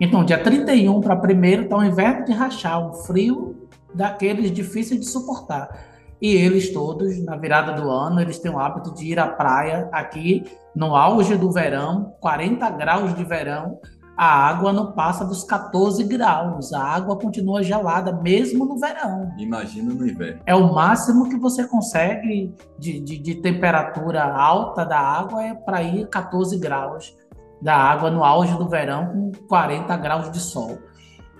Então, 0.00 0.24
dia 0.24 0.38
31 0.38 1.00
para 1.00 1.14
1 1.14 1.44
está 1.62 1.76
o 1.76 1.84
inverno 1.84 2.24
de 2.24 2.32
rachar, 2.32 2.84
um 2.84 2.92
frio 2.92 3.68
daqueles 3.94 4.50
difíceis 4.50 5.00
de 5.00 5.06
suportar. 5.06 5.68
E 6.20 6.34
eles 6.34 6.72
todos, 6.72 7.22
na 7.24 7.36
virada 7.36 7.72
do 7.72 7.90
ano, 7.90 8.20
eles 8.20 8.38
têm 8.38 8.50
o 8.50 8.58
hábito 8.58 8.94
de 8.94 9.06
ir 9.06 9.18
à 9.18 9.26
praia 9.26 9.88
aqui 9.92 10.44
no 10.74 10.94
auge 10.94 11.36
do 11.36 11.50
verão, 11.50 12.14
40 12.20 12.70
graus 12.70 13.14
de 13.14 13.24
verão, 13.24 13.78
a 14.22 14.24
água 14.24 14.72
não 14.72 14.92
passa 14.92 15.24
dos 15.24 15.42
14 15.42 16.04
graus. 16.04 16.72
A 16.72 16.80
água 16.80 17.16
continua 17.16 17.60
gelada, 17.60 18.12
mesmo 18.12 18.64
no 18.64 18.78
verão. 18.78 19.32
Imagina 19.36 19.92
no 19.92 20.06
inverno. 20.06 20.40
É 20.46 20.54
o 20.54 20.72
máximo 20.72 21.28
que 21.28 21.36
você 21.36 21.66
consegue 21.66 22.54
de, 22.78 23.00
de, 23.00 23.18
de 23.18 23.34
temperatura 23.34 24.22
alta 24.22 24.84
da 24.84 25.00
água 25.00 25.42
é 25.42 25.54
para 25.54 25.82
ir 25.82 26.06
14 26.06 26.56
graus 26.58 27.16
da 27.60 27.74
água 27.74 28.12
no 28.12 28.22
auge 28.22 28.56
do 28.56 28.68
verão, 28.68 29.06
com 29.06 29.32
40 29.48 29.96
graus 29.96 30.30
de 30.30 30.38
sol. 30.38 30.78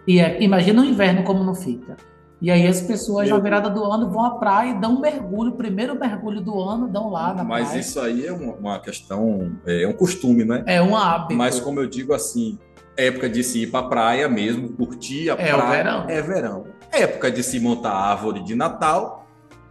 E 0.04 0.18
é, 0.18 0.42
imagina 0.42 0.82
o 0.82 0.84
inverno 0.84 1.22
como 1.22 1.44
não 1.44 1.54
fica. 1.54 1.96
E 2.40 2.50
aí 2.50 2.66
as 2.66 2.80
pessoas 2.80 3.28
Meu... 3.28 3.36
na 3.36 3.42
virada 3.44 3.70
do 3.70 3.84
ano 3.84 4.10
vão 4.10 4.24
à 4.24 4.30
praia 4.32 4.70
e 4.70 4.80
dão 4.80 4.96
um 4.96 5.00
mergulho, 5.00 5.52
primeiro 5.52 5.94
mergulho 5.96 6.40
do 6.40 6.60
ano, 6.60 6.88
dão 6.88 7.10
lá 7.10 7.32
na 7.32 7.44
Mas 7.44 7.68
praia. 7.68 7.80
isso 7.80 8.00
aí 8.00 8.26
é 8.26 8.32
uma 8.32 8.80
questão, 8.80 9.52
é 9.64 9.86
um 9.86 9.92
costume, 9.92 10.44
né? 10.44 10.64
É 10.66 10.82
um 10.82 10.96
hábito. 10.96 11.34
Mas 11.34 11.60
como 11.60 11.78
eu 11.78 11.86
digo 11.86 12.12
assim, 12.12 12.58
época 12.96 13.28
de 13.28 13.42
se 13.42 13.62
ir 13.62 13.70
para 13.70 13.87
praia 13.87 14.28
mesmo, 14.28 14.68
curtir 14.70 15.31
a 15.31 15.35
é 15.35 15.37
praia. 15.37 15.50
É 15.50 15.57
o 15.57 15.70
verão. 15.70 16.07
É 16.09 16.22
verão. 16.22 16.64
Época 16.92 17.31
de 17.31 17.42
se 17.42 17.59
montar 17.59 17.92
árvore 17.92 18.42
de 18.42 18.55
Natal 18.55 19.26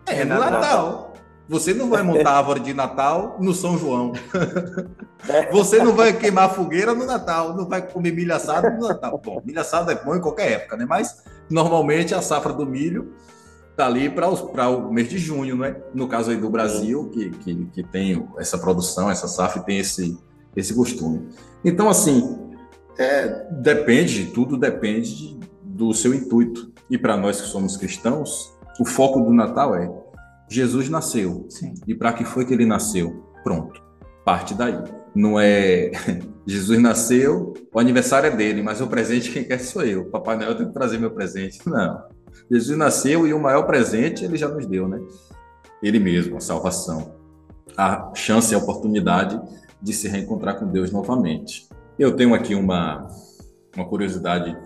é, 0.08 0.22
é 0.22 0.26
no 0.26 0.36
Natal. 0.36 0.52
Natal. 0.52 1.14
Você 1.48 1.74
não 1.74 1.90
vai 1.90 2.02
montar 2.02 2.38
árvore 2.38 2.62
de 2.62 2.74
Natal 2.74 3.36
no 3.40 3.54
São 3.54 3.78
João. 3.78 4.14
Você 5.52 5.84
não 5.84 5.94
vai 5.94 6.14
queimar 6.14 6.54
fogueira 6.54 6.96
no 6.96 7.06
Natal, 7.06 7.56
não 7.56 7.68
vai 7.68 7.82
comer 7.82 8.12
milho 8.12 8.34
assado 8.34 8.70
no 8.72 8.88
Natal. 8.88 9.20
Bom, 9.24 9.42
milho 9.44 9.60
assado 9.60 9.92
é 9.92 9.96
bom 9.96 10.16
em 10.16 10.22
qualquer 10.22 10.54
época, 10.54 10.78
né? 10.78 10.86
Mas 10.88 11.24
normalmente 11.50 12.16
a 12.16 12.22
safra 12.22 12.54
do 12.54 12.66
milho 12.66 13.14
tá 13.76 13.86
ali 13.86 14.10
para 14.10 14.30
o 14.70 14.92
mês 14.94 15.10
de 15.10 15.18
junho, 15.18 15.58
né? 15.58 15.76
No 15.94 16.08
caso 16.08 16.32
aí 16.32 16.38
do 16.38 16.50
Brasil, 16.50 17.10
que, 17.10 17.30
que, 17.32 17.66
que 17.66 17.84
tem 17.84 18.28
essa 18.38 18.58
produção, 18.58 19.12
essa 19.12 19.28
safra 19.28 19.62
tem 19.62 19.78
esse, 19.78 20.18
esse 20.56 20.74
costume. 20.74 21.30
Então, 21.64 21.90
assim, 21.90 22.41
é, 23.02 23.48
depende, 23.52 24.28
tudo 24.28 24.58
depende 24.58 25.40
do 25.64 25.94
seu 25.94 26.14
intuito. 26.14 26.72
E 26.90 26.98
para 26.98 27.18
nós 27.18 27.42
que 27.42 27.48
somos 27.48 27.78
cristãos, 27.78 28.54
o 28.80 28.86
foco 28.86 29.22
do 29.22 29.34
Natal 29.34 29.76
é 29.76 29.92
Jesus 30.50 30.90
nasceu. 30.90 31.46
Sim. 31.50 31.74
E 31.88 31.96
para 31.96 32.12
que 32.14 32.26
foi 32.26 32.46
que 32.46 32.54
ele 32.54 32.66
nasceu? 32.66 33.24
Pronto. 33.44 33.82
Parte 34.26 34.54
daí. 34.54 34.78
Não 35.16 35.40
é 35.40 35.92
Jesus 36.46 36.80
nasceu, 36.80 37.54
o 37.74 37.80
aniversário 37.80 38.28
é 38.28 38.36
dele, 38.36 38.62
mas 38.62 38.82
o 38.82 38.88
presente 38.88 39.32
quem 39.32 39.44
quer 39.44 39.60
sou 39.60 39.84
eu. 39.84 40.06
Papai 40.06 40.38
Noel 40.38 40.56
tem 40.56 40.68
que 40.68 40.74
trazer 40.74 40.98
meu 40.98 41.12
presente. 41.12 41.60
Não. 41.66 42.04
Jesus 42.50 42.78
nasceu 42.78 43.26
e 43.26 43.34
o 43.34 43.40
maior 43.40 43.64
presente 43.64 44.26
ele 44.26 44.38
já 44.38 44.48
nos 44.48 44.66
deu, 44.66 44.88
né? 44.88 45.00
Ele 45.82 46.00
mesmo, 46.00 46.38
a 46.38 46.42
salvação. 46.42 47.16
A 47.78 48.12
chance 48.14 48.54
e 48.54 48.56
a 48.56 48.58
oportunidade 48.58 49.40
de 49.82 49.94
se 49.94 50.08
reencontrar 50.08 50.60
com 50.60 50.68
Deus 50.68 50.92
novamente. 50.92 51.68
Eu 52.02 52.16
tenho 52.16 52.34
aqui 52.34 52.56
uma, 52.56 53.08
uma 53.76 53.86
curiosidade, 53.86 54.58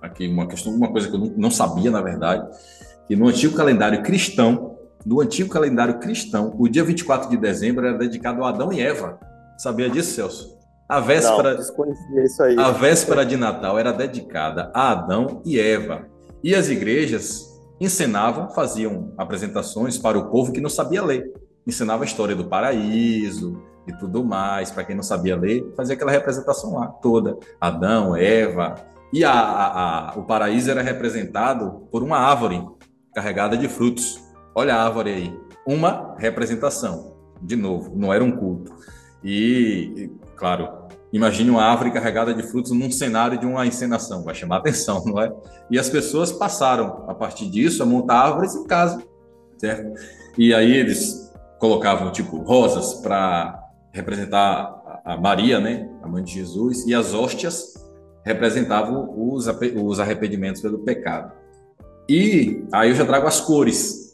aqui 0.00 0.28
uma 0.28 0.46
questão, 0.46 0.72
uma 0.72 0.88
coisa 0.88 1.08
que 1.08 1.16
eu 1.16 1.34
não 1.36 1.50
sabia, 1.50 1.90
na 1.90 2.00
verdade, 2.00 2.48
que 3.08 3.16
no 3.16 3.26
antigo 3.26 3.56
calendário 3.56 4.04
cristão, 4.04 4.78
do 5.04 5.20
antigo 5.20 5.50
calendário 5.50 5.98
cristão, 5.98 6.54
o 6.56 6.68
dia 6.68 6.84
24 6.84 7.28
de 7.28 7.36
dezembro 7.36 7.84
era 7.84 7.98
dedicado 7.98 8.44
a 8.44 8.50
Adão 8.50 8.72
e 8.72 8.80
Eva. 8.80 9.18
Sabia 9.58 9.90
disso, 9.90 10.14
Celso? 10.14 10.56
A 10.88 11.00
véspera, 11.00 11.58
Não, 12.54 12.64
a 12.64 12.70
véspera 12.70 13.26
de 13.26 13.36
Natal 13.36 13.76
era 13.76 13.90
dedicada 13.90 14.70
a 14.72 14.92
Adão 14.92 15.42
e 15.44 15.58
Eva. 15.58 16.06
E 16.40 16.54
as 16.54 16.68
igrejas 16.68 17.52
ensinavam, 17.80 18.48
faziam 18.50 19.12
apresentações 19.18 19.98
para 19.98 20.16
o 20.16 20.30
povo 20.30 20.52
que 20.52 20.60
não 20.60 20.70
sabia 20.70 21.02
ler. 21.02 21.32
Ensinava 21.66 22.04
a 22.04 22.06
história 22.06 22.36
do 22.36 22.44
paraíso 22.44 23.60
e 23.86 23.92
tudo 23.92 24.24
mais. 24.24 24.70
Para 24.70 24.84
quem 24.84 24.96
não 24.96 25.02
sabia 25.02 25.36
ler, 25.36 25.72
fazia 25.76 25.94
aquela 25.94 26.10
representação 26.10 26.74
lá 26.74 26.86
toda. 26.86 27.36
Adão, 27.60 28.16
Eva. 28.16 28.74
E 29.12 29.24
a, 29.24 29.32
a, 29.32 30.10
a, 30.10 30.18
o 30.18 30.24
paraíso 30.24 30.70
era 30.70 30.82
representado 30.82 31.86
por 31.90 32.02
uma 32.02 32.18
árvore 32.18 32.66
carregada 33.14 33.56
de 33.56 33.68
frutos. 33.68 34.20
Olha 34.54 34.74
a 34.74 34.84
árvore 34.84 35.10
aí. 35.10 35.40
Uma 35.66 36.14
representação. 36.18 37.14
De 37.40 37.56
novo, 37.56 37.92
não 37.94 38.12
era 38.12 38.24
um 38.24 38.32
culto. 38.32 38.72
E, 39.22 40.10
claro, 40.36 40.68
imagine 41.12 41.50
uma 41.50 41.62
árvore 41.62 41.90
carregada 41.90 42.34
de 42.34 42.42
frutos 42.42 42.72
num 42.72 42.90
cenário 42.90 43.38
de 43.38 43.46
uma 43.46 43.66
encenação. 43.66 44.24
Vai 44.24 44.34
chamar 44.34 44.58
atenção, 44.58 45.02
não 45.06 45.20
é? 45.20 45.32
E 45.70 45.78
as 45.78 45.88
pessoas 45.88 46.32
passaram, 46.32 47.04
a 47.08 47.14
partir 47.14 47.48
disso, 47.48 47.82
a 47.82 47.86
montar 47.86 48.18
árvores 48.18 48.54
em 48.54 48.64
casa, 48.64 49.02
certo? 49.58 49.98
E 50.36 50.52
aí 50.52 50.72
eles 50.72 51.32
colocavam, 51.58 52.10
tipo, 52.12 52.38
rosas 52.38 52.94
para 52.94 53.63
representar 53.94 55.00
a 55.04 55.16
Maria, 55.16 55.60
né? 55.60 55.88
A 56.02 56.08
mãe 56.08 56.22
de 56.22 56.34
Jesus. 56.34 56.84
E 56.86 56.94
as 56.94 57.14
hóstias 57.14 57.74
representavam 58.24 59.14
os, 59.16 59.46
os 59.46 60.00
arrependimentos 60.00 60.60
pelo 60.60 60.80
pecado. 60.80 61.32
E 62.08 62.64
aí 62.72 62.90
eu 62.90 62.94
já 62.96 63.06
trago 63.06 63.26
as 63.26 63.40
cores 63.40 64.04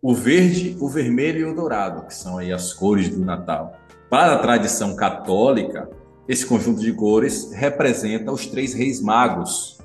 o 0.00 0.14
verde, 0.14 0.76
o 0.80 0.88
vermelho 0.88 1.40
e 1.40 1.44
o 1.44 1.54
dourado, 1.54 2.06
que 2.06 2.14
são 2.14 2.38
aí 2.38 2.52
as 2.52 2.72
cores 2.72 3.08
do 3.08 3.24
Natal. 3.24 3.78
Para 4.10 4.34
a 4.34 4.38
tradição 4.38 4.96
católica, 4.96 5.88
esse 6.28 6.44
conjunto 6.44 6.80
de 6.80 6.92
cores 6.92 7.52
representa 7.52 8.32
os 8.32 8.46
três 8.46 8.74
reis 8.74 9.00
magos. 9.00 9.78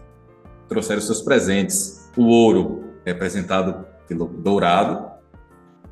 Trouxeram 0.67 1.01
seus 1.01 1.21
presentes. 1.21 2.09
O 2.17 2.23
ouro, 2.23 2.83
representado 3.05 3.85
pelo 4.07 4.25
dourado, 4.25 5.11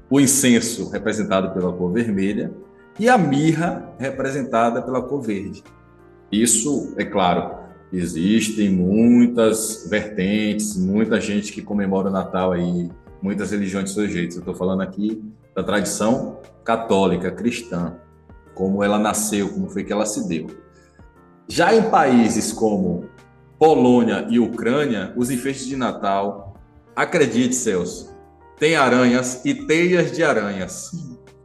o 0.09 0.19
incenso, 0.19 0.89
representado 0.89 1.51
pela 1.51 1.71
cor 1.71 1.91
vermelha, 1.91 2.51
e 2.99 3.09
a 3.09 3.17
mirra, 3.17 3.93
representada 3.97 4.81
pela 4.81 5.01
cor 5.01 5.21
verde. 5.21 5.63
Isso, 6.31 6.93
é 6.97 7.05
claro, 7.05 7.55
existem 7.91 8.69
muitas 8.69 9.87
vertentes, 9.89 10.75
muita 10.77 11.19
gente 11.19 11.51
que 11.51 11.61
comemora 11.61 12.09
o 12.09 12.11
Natal 12.11 12.51
aí 12.51 12.89
muitas 13.21 13.49
religiões 13.49 13.89
de 13.89 13.95
seus 13.95 14.11
jeitos. 14.11 14.35
Eu 14.35 14.41
estou 14.41 14.53
falando 14.53 14.81
aqui 14.81 15.23
da 15.55 15.63
tradição 15.63 16.39
católica, 16.63 17.31
cristã, 17.31 17.95
como 18.53 18.83
ela 18.83 18.99
nasceu, 18.99 19.49
como 19.49 19.67
foi 19.67 19.83
que 19.83 19.91
ela 19.91 20.05
se 20.05 20.27
deu. 20.27 20.47
Já 21.47 21.73
em 21.73 21.89
países 21.89 22.53
como 22.53 23.05
Polônia 23.57 24.27
e 24.29 24.39
Ucrânia, 24.39 25.13
os 25.15 25.31
enfeites 25.31 25.65
de 25.65 25.75
Natal, 25.75 26.55
acredite, 26.95 27.55
Celso, 27.55 28.15
tem 28.59 28.75
aranhas 28.75 29.43
e 29.43 29.53
teias 29.53 30.11
de 30.11 30.23
aranhas. 30.23 30.91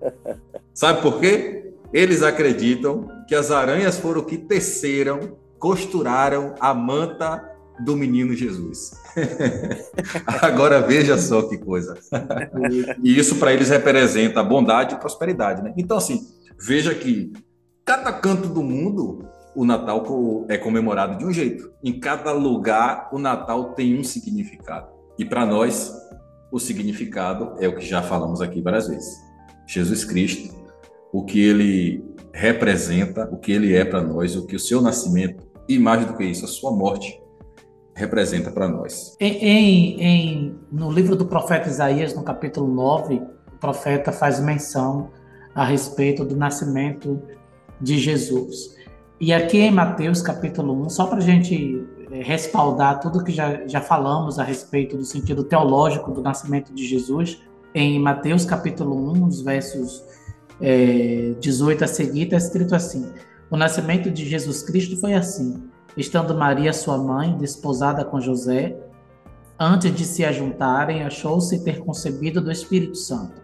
Sabe 0.75 1.03
por 1.03 1.21
quê? 1.21 1.73
Eles 1.93 2.23
acreditam 2.23 3.09
que 3.27 3.35
as 3.35 3.51
aranhas 3.51 3.99
foram 3.99 4.23
que 4.23 4.39
teceram, 4.39 5.37
costuraram 5.59 6.55
a 6.61 6.73
manta 6.73 7.51
do 7.85 7.97
menino 7.97 8.35
Jesus. 8.35 8.93
Agora 10.43 10.81
veja 10.81 11.19
só 11.19 11.43
que 11.43 11.59
coisa. 11.59 11.99
e 13.03 13.19
isso 13.19 13.37
para 13.37 13.53
eles 13.53 13.69
representa 13.69 14.43
bondade 14.43 14.95
e 14.95 14.99
prosperidade, 14.99 15.63
né? 15.63 15.73
Então 15.77 15.97
assim, 15.97 16.29
veja 16.59 16.95
que 16.95 17.33
cada 17.85 18.13
canto 18.13 18.49
do 18.49 18.63
mundo 18.63 19.25
o 19.55 19.65
Natal 19.65 20.05
é 20.49 20.57
comemorado 20.57 21.19
de 21.19 21.25
um 21.25 21.33
jeito. 21.33 21.73
Em 21.83 21.99
cada 21.99 22.33
lugar 22.33 23.09
o 23.13 23.19
Natal 23.19 23.73
tem 23.73 23.99
um 23.99 24.05
significado. 24.05 24.89
E 25.19 25.25
para 25.25 25.45
nós 25.45 25.93
o 26.53 26.59
significado 26.59 27.55
é 27.59 27.69
o 27.69 27.77
que 27.77 27.87
já 27.87 28.03
falamos 28.03 28.41
aqui 28.41 28.61
várias 28.61 28.89
vezes. 28.89 29.09
Jesus 29.67 30.05
Cristo, 30.05 30.55
o 31.13 31.25
que 31.25 31.41
ele 31.41 32.05
representa, 32.33 33.29
o 33.31 33.37
que 33.37 33.53
ele 33.53 33.75
é 33.75 33.85
para 33.85 34.03
nós, 34.03 34.37
o 34.37 34.47
que 34.47 34.57
o 34.57 34.61
seu 34.61 34.81
nascimento 34.81 35.45
e 35.69 35.79
mais 35.79 36.05
do 36.05 36.15
que 36.15 36.25
isso, 36.25 36.45
a 36.45 36.49
sua 36.49 36.73
morte 36.73 37.21
representa 37.95 38.51
para 38.51 38.69
nós. 38.69 39.17
Em, 39.21 40.01
em, 40.01 40.59
no 40.71 40.91
livro 40.91 41.15
do 41.15 41.27
profeta 41.27 41.69
Isaías, 41.69 42.15
no 42.15 42.23
capítulo 42.23 42.67
9, 42.67 43.17
o 43.17 43.59
profeta 43.61 44.11
faz 44.11 44.41
menção 44.41 45.11
a 45.55 45.65
respeito 45.65 46.25
do 46.25 46.37
nascimento 46.37 47.21
de 47.81 47.99
Jesus. 47.99 48.75
E 49.21 49.33
aqui 49.33 49.59
em 49.59 49.71
Mateus 49.71 50.23
capítulo 50.23 50.73
1, 50.87 50.91
só 50.91 51.07
para 51.07 51.19
a 51.19 51.23
gente 51.23 51.87
é, 52.11 52.23
respaldar 52.23 53.01
tudo 53.01 53.23
que 53.23 53.33
já, 53.33 53.67
já 53.67 53.81
falamos 53.81 54.39
a 54.39 54.43
respeito 54.43 54.97
do 54.97 55.05
sentido 55.05 55.45
teológico 55.45 56.11
do 56.11 56.23
nascimento 56.23 56.73
de 56.73 56.87
Jesus, 56.87 57.41
em 57.75 58.01
Mateus 58.01 58.45
capítulo 58.45 59.13
1, 59.13 59.25
os 59.27 59.41
versos 59.43 60.03
é, 60.61 61.35
18 61.41 61.85
a 61.85 61.87
seguir, 61.87 62.25
está 62.25 62.37
escrito 62.37 62.75
assim: 62.75 63.11
O 63.51 63.57
nascimento 63.57 64.11
de 64.11 64.29
Jesus 64.29 64.63
Cristo 64.63 64.97
foi 64.97 65.15
assim. 65.15 65.63
Estando 65.97 66.37
Maria, 66.37 66.73
sua 66.73 66.97
mãe, 66.99 67.37
desposada 67.37 68.05
com 68.05 68.21
José, 68.21 68.77
antes 69.59 69.95
de 69.95 70.05
se 70.05 70.25
ajuntarem, 70.25 71.03
achou-se 71.03 71.65
ter 71.65 71.81
concebido 71.81 72.41
do 72.41 72.53
Espírito 72.53 72.97
Santo. 72.97 73.41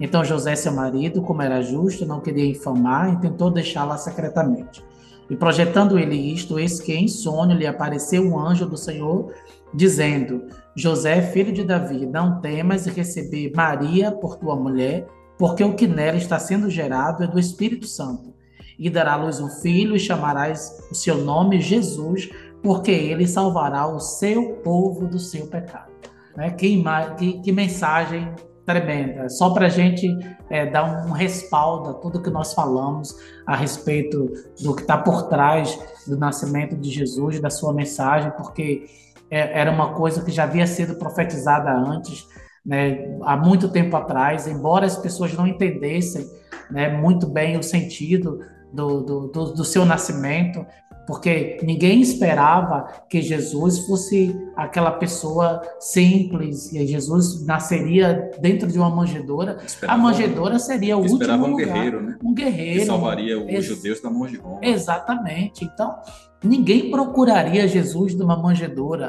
Então 0.00 0.24
José, 0.24 0.54
seu 0.54 0.72
marido, 0.72 1.22
como 1.22 1.42
era 1.42 1.60
justo, 1.60 2.06
não 2.06 2.20
queria 2.20 2.46
infamar 2.46 3.14
e 3.14 3.20
tentou 3.20 3.50
deixá-la 3.50 3.96
secretamente. 3.96 4.84
E 5.28 5.36
projetando 5.36 5.98
ele 5.98 6.16
isto, 6.16 6.58
eis 6.58 6.80
que 6.80 6.94
em 6.94 7.08
sonho 7.08 7.56
lhe 7.56 7.66
apareceu 7.66 8.22
um 8.22 8.38
anjo 8.38 8.64
do 8.64 8.76
Senhor, 8.76 9.32
dizendo: 9.74 10.46
José, 10.74 11.20
filho 11.20 11.52
de 11.52 11.64
Davi, 11.64 12.06
não 12.06 12.40
temas 12.40 12.86
receber 12.86 13.52
Maria 13.54 14.10
por 14.12 14.36
tua 14.36 14.56
mulher, 14.56 15.06
porque 15.38 15.62
o 15.62 15.74
que 15.74 15.86
nela 15.86 16.16
está 16.16 16.38
sendo 16.38 16.68
gerado 16.68 17.22
é 17.22 17.26
do 17.26 17.38
Espírito 17.38 17.86
Santo. 17.86 18.34
E 18.78 18.90
dará 18.90 19.14
à 19.14 19.16
luz 19.16 19.40
um 19.40 19.48
filho, 19.48 19.96
e 19.96 20.00
chamarás 20.00 20.78
o 20.90 20.94
seu 20.94 21.18
nome 21.18 21.60
Jesus, 21.60 22.28
porque 22.62 22.90
ele 22.90 23.26
salvará 23.26 23.86
o 23.86 24.00
seu 24.00 24.56
povo 24.56 25.06
do 25.06 25.18
seu 25.18 25.46
pecado. 25.46 25.92
Né? 26.36 26.50
Que, 26.50 26.82
que, 27.16 27.40
que 27.40 27.52
mensagem 27.52 28.32
tremenda. 28.68 29.30
Só 29.30 29.50
para 29.50 29.66
a 29.66 29.70
gente 29.70 30.06
é, 30.50 30.66
dar 30.66 31.06
um 31.06 31.12
respaldo 31.12 31.88
a 31.88 31.94
tudo 31.94 32.20
que 32.20 32.28
nós 32.28 32.52
falamos 32.52 33.16
a 33.46 33.56
respeito 33.56 34.30
do 34.60 34.76
que 34.76 34.82
está 34.82 34.98
por 34.98 35.28
trás 35.28 35.78
do 36.06 36.18
nascimento 36.18 36.76
de 36.76 36.90
Jesus, 36.90 37.40
da 37.40 37.48
sua 37.48 37.72
mensagem, 37.72 38.30
porque 38.32 38.84
é, 39.30 39.58
era 39.58 39.70
uma 39.70 39.94
coisa 39.94 40.22
que 40.22 40.30
já 40.30 40.44
havia 40.44 40.66
sido 40.66 40.96
profetizada 40.96 41.70
antes, 41.70 42.28
né, 42.68 43.18
há 43.22 43.34
muito 43.34 43.70
tempo 43.70 43.96
atrás, 43.96 44.46
embora 44.46 44.84
as 44.84 44.98
pessoas 44.98 45.32
não 45.32 45.46
entendessem 45.46 46.26
né, 46.70 46.90
muito 46.90 47.26
bem 47.26 47.56
o 47.56 47.62
sentido 47.62 48.40
do, 48.70 49.00
do, 49.00 49.26
do, 49.28 49.44
do 49.54 49.64
seu 49.64 49.86
nascimento, 49.86 50.66
porque 51.06 51.56
ninguém 51.62 52.02
esperava 52.02 52.86
que 53.08 53.22
Jesus 53.22 53.86
fosse 53.86 54.38
aquela 54.54 54.90
pessoa 54.90 55.62
simples, 55.80 56.70
e 56.70 56.86
Jesus 56.86 57.42
nasceria 57.46 58.30
dentro 58.38 58.68
de 58.68 58.78
uma 58.78 58.90
manjedoura. 58.90 59.56
Esperava, 59.64 59.98
a 59.98 60.02
manjedoura 60.02 60.58
seria 60.58 60.98
o 60.98 61.00
último 61.00 61.22
esperava 61.22 61.44
um 61.44 61.50
lugar, 61.52 61.66
guerreiro, 61.72 62.02
né? 62.02 62.18
Um 62.22 62.34
guerreiro. 62.34 62.80
Que 62.80 62.84
salvaria 62.86 63.42
os 63.42 63.64
judeus 63.64 64.02
da 64.02 64.10
mão 64.10 64.26
de 64.26 64.36
Roma. 64.36 64.58
Exatamente. 64.60 65.64
Então, 65.64 65.96
ninguém 66.44 66.90
procuraria 66.90 67.66
Jesus 67.66 68.14
numa 68.14 68.36
manjedoura. 68.36 69.08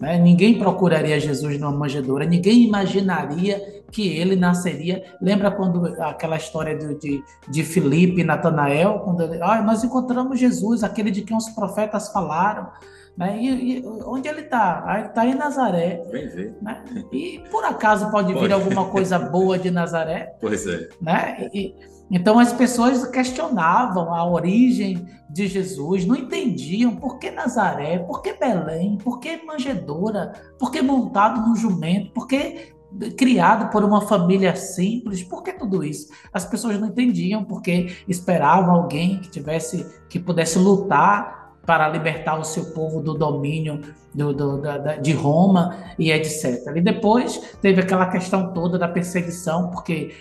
Né? 0.00 0.18
Ninguém 0.18 0.58
procuraria 0.58 1.20
Jesus 1.20 1.60
numa 1.60 1.70
manjedoura, 1.70 2.24
ninguém 2.24 2.64
imaginaria 2.64 3.82
que 3.92 4.08
ele 4.08 4.34
nasceria. 4.34 5.04
Lembra 5.20 5.50
quando 5.50 5.84
aquela 6.00 6.36
história 6.36 6.76
de, 6.76 6.94
de, 6.98 7.24
de 7.48 7.64
Filipe 7.64 8.20
e 8.20 8.24
Natanael, 8.24 9.00
quando 9.00 9.22
ele, 9.22 9.42
ah, 9.42 9.62
nós 9.62 9.84
encontramos 9.84 10.38
Jesus, 10.38 10.82
aquele 10.82 11.10
de 11.10 11.22
quem 11.22 11.36
os 11.36 11.48
profetas 11.50 12.10
falaram. 12.10 12.68
Né? 13.16 13.38
E, 13.40 13.78
e 13.78 13.86
onde 14.06 14.28
ele 14.28 14.42
está? 14.42 15.04
Está 15.06 15.26
em 15.26 15.34
Nazaré. 15.34 16.02
Vem 16.10 16.28
ver. 16.28 16.56
Né? 16.62 16.84
E 17.12 17.42
por 17.50 17.64
acaso 17.64 18.10
pode, 18.10 18.32
pode 18.32 18.46
vir 18.46 18.52
alguma 18.52 18.86
coisa 18.86 19.18
boa 19.18 19.58
de 19.58 19.70
Nazaré? 19.70 20.34
Pois 20.40 20.66
é. 20.66 20.88
Né? 21.00 21.50
E, 21.52 21.74
então 22.10 22.38
as 22.38 22.52
pessoas 22.52 23.06
questionavam 23.06 24.12
a 24.12 24.28
origem 24.28 25.06
de 25.28 25.46
Jesus, 25.46 26.04
não 26.04 26.16
entendiam 26.16 26.96
por 26.96 27.18
que 27.18 27.30
Nazaré, 27.30 28.00
por 28.00 28.20
que 28.20 28.32
Belém, 28.32 28.98
por 28.98 29.20
que 29.20 29.44
manjedoura, 29.44 30.32
por 30.58 30.72
que 30.72 30.82
montado 30.82 31.40
num 31.40 31.54
jumento, 31.54 32.12
por 32.12 32.26
que 32.26 32.74
criado 33.16 33.70
por 33.70 33.84
uma 33.84 34.00
família 34.00 34.56
simples, 34.56 35.22
por 35.22 35.42
que 35.42 35.52
tudo 35.52 35.84
isso? 35.84 36.08
As 36.32 36.44
pessoas 36.44 36.80
não 36.80 36.88
entendiam 36.88 37.44
porque 37.44 37.94
esperavam 38.08 38.74
alguém 38.74 39.20
que 39.20 39.30
tivesse, 39.30 39.86
que 40.08 40.18
pudesse 40.18 40.58
lutar 40.58 41.39
para 41.70 41.88
libertar 41.88 42.36
o 42.36 42.42
seu 42.42 42.64
povo 42.72 43.00
do 43.00 43.14
domínio 43.14 43.80
do, 44.12 44.34
do, 44.34 44.60
da, 44.60 44.96
de 44.96 45.12
Roma 45.12 45.76
e 45.96 46.10
etc. 46.10 46.66
E 46.74 46.80
depois 46.80 47.56
teve 47.62 47.80
aquela 47.80 48.06
questão 48.06 48.52
toda 48.52 48.76
da 48.76 48.88
perseguição, 48.88 49.70
porque 49.70 50.12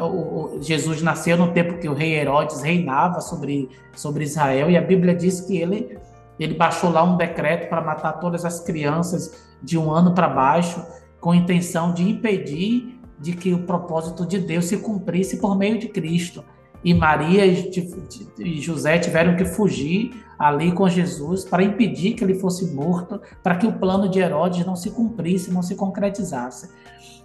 o, 0.00 0.58
Jesus 0.60 1.02
nasceu 1.02 1.36
no 1.36 1.50
tempo 1.50 1.76
que 1.80 1.88
o 1.88 1.92
rei 1.92 2.14
Herodes 2.14 2.62
reinava 2.62 3.20
sobre, 3.20 3.68
sobre 3.96 4.22
Israel 4.22 4.70
e 4.70 4.76
a 4.76 4.80
Bíblia 4.80 5.12
diz 5.12 5.40
que 5.40 5.56
ele, 5.56 5.98
ele 6.38 6.54
baixou 6.54 6.88
lá 6.88 7.02
um 7.02 7.16
decreto 7.16 7.68
para 7.68 7.80
matar 7.80 8.20
todas 8.20 8.44
as 8.44 8.60
crianças 8.60 9.50
de 9.60 9.76
um 9.76 9.90
ano 9.90 10.14
para 10.14 10.28
baixo, 10.28 10.86
com 11.20 11.34
intenção 11.34 11.92
de 11.92 12.08
impedir 12.08 12.96
de 13.18 13.32
que 13.32 13.52
o 13.52 13.64
propósito 13.64 14.24
de 14.24 14.38
Deus 14.38 14.66
se 14.66 14.76
cumprisse 14.76 15.40
por 15.40 15.58
meio 15.58 15.80
de 15.80 15.88
Cristo. 15.88 16.44
E 16.84 16.94
Maria 16.94 17.44
e 17.44 18.60
José 18.60 18.98
tiveram 18.98 19.34
que 19.34 19.44
fugir 19.44 20.22
ali 20.42 20.72
com 20.72 20.88
Jesus 20.88 21.44
para 21.44 21.62
impedir 21.62 22.14
que 22.14 22.24
ele 22.24 22.34
fosse 22.34 22.74
morto, 22.74 23.20
para 23.44 23.54
que 23.54 23.64
o 23.64 23.72
plano 23.72 24.08
de 24.08 24.18
Herodes 24.18 24.66
não 24.66 24.74
se 24.74 24.90
cumprisse, 24.90 25.52
não 25.52 25.62
se 25.62 25.76
concretizasse. 25.76 26.68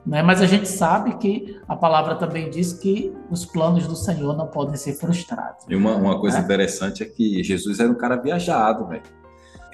Né? 0.05 0.21
Mas 0.21 0.39
a 0.39 0.45
gente 0.45 0.69
sabe 0.69 1.17
que 1.17 1.59
a 1.67 1.75
palavra 1.75 2.13
também 2.13 2.47
diz 2.47 2.73
que 2.73 3.11
os 3.31 3.43
planos 3.43 3.87
do 3.87 3.95
Senhor 3.95 4.37
não 4.37 4.45
podem 4.45 4.75
ser 4.75 4.93
frustrados. 4.93 5.65
E 5.67 5.75
uma, 5.75 5.95
uma 5.95 6.19
coisa 6.19 6.37
né? 6.37 6.43
interessante 6.43 7.01
é 7.01 7.07
que 7.07 7.43
Jesus 7.43 7.79
era 7.79 7.89
um 7.89 7.95
cara 7.95 8.17
viajado, 8.17 8.87
velho. 8.87 9.01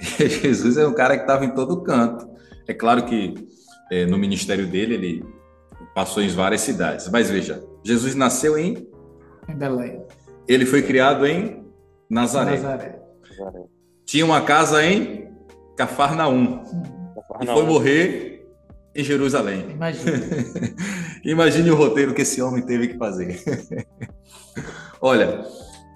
Jesus 0.00 0.78
era 0.78 0.88
um 0.88 0.94
cara 0.94 1.14
que 1.14 1.24
estava 1.24 1.44
em 1.44 1.54
todo 1.54 1.82
canto. 1.82 2.26
É 2.66 2.72
claro 2.72 3.04
que 3.04 3.34
é, 3.92 4.06
no 4.06 4.16
ministério 4.16 4.66
dele 4.66 4.94
ele 4.94 5.24
passou 5.94 6.22
em 6.22 6.28
várias 6.28 6.62
cidades. 6.62 7.10
Mas 7.10 7.28
veja, 7.28 7.62
Jesus 7.84 8.14
nasceu 8.14 8.56
em, 8.56 8.88
em 9.46 9.54
Belém. 9.54 10.02
Ele 10.48 10.64
foi 10.64 10.80
criado 10.80 11.26
em 11.26 11.62
Nazaré. 12.08 12.52
Nazaré. 12.52 13.03
Tinha 14.04 14.24
uma 14.24 14.40
casa 14.42 14.84
em 14.84 15.30
Cafarnaum. 15.76 16.62
Hum. 16.62 17.04
E 17.40 17.46
foi 17.46 17.62
morrer 17.64 18.46
em 18.94 19.02
Jerusalém. 19.02 19.70
Imagine. 19.70 20.12
Imagine 21.24 21.70
o 21.70 21.76
roteiro 21.76 22.14
que 22.14 22.22
esse 22.22 22.40
homem 22.40 22.64
teve 22.64 22.88
que 22.88 22.98
fazer. 22.98 23.42
Olha, 25.00 25.44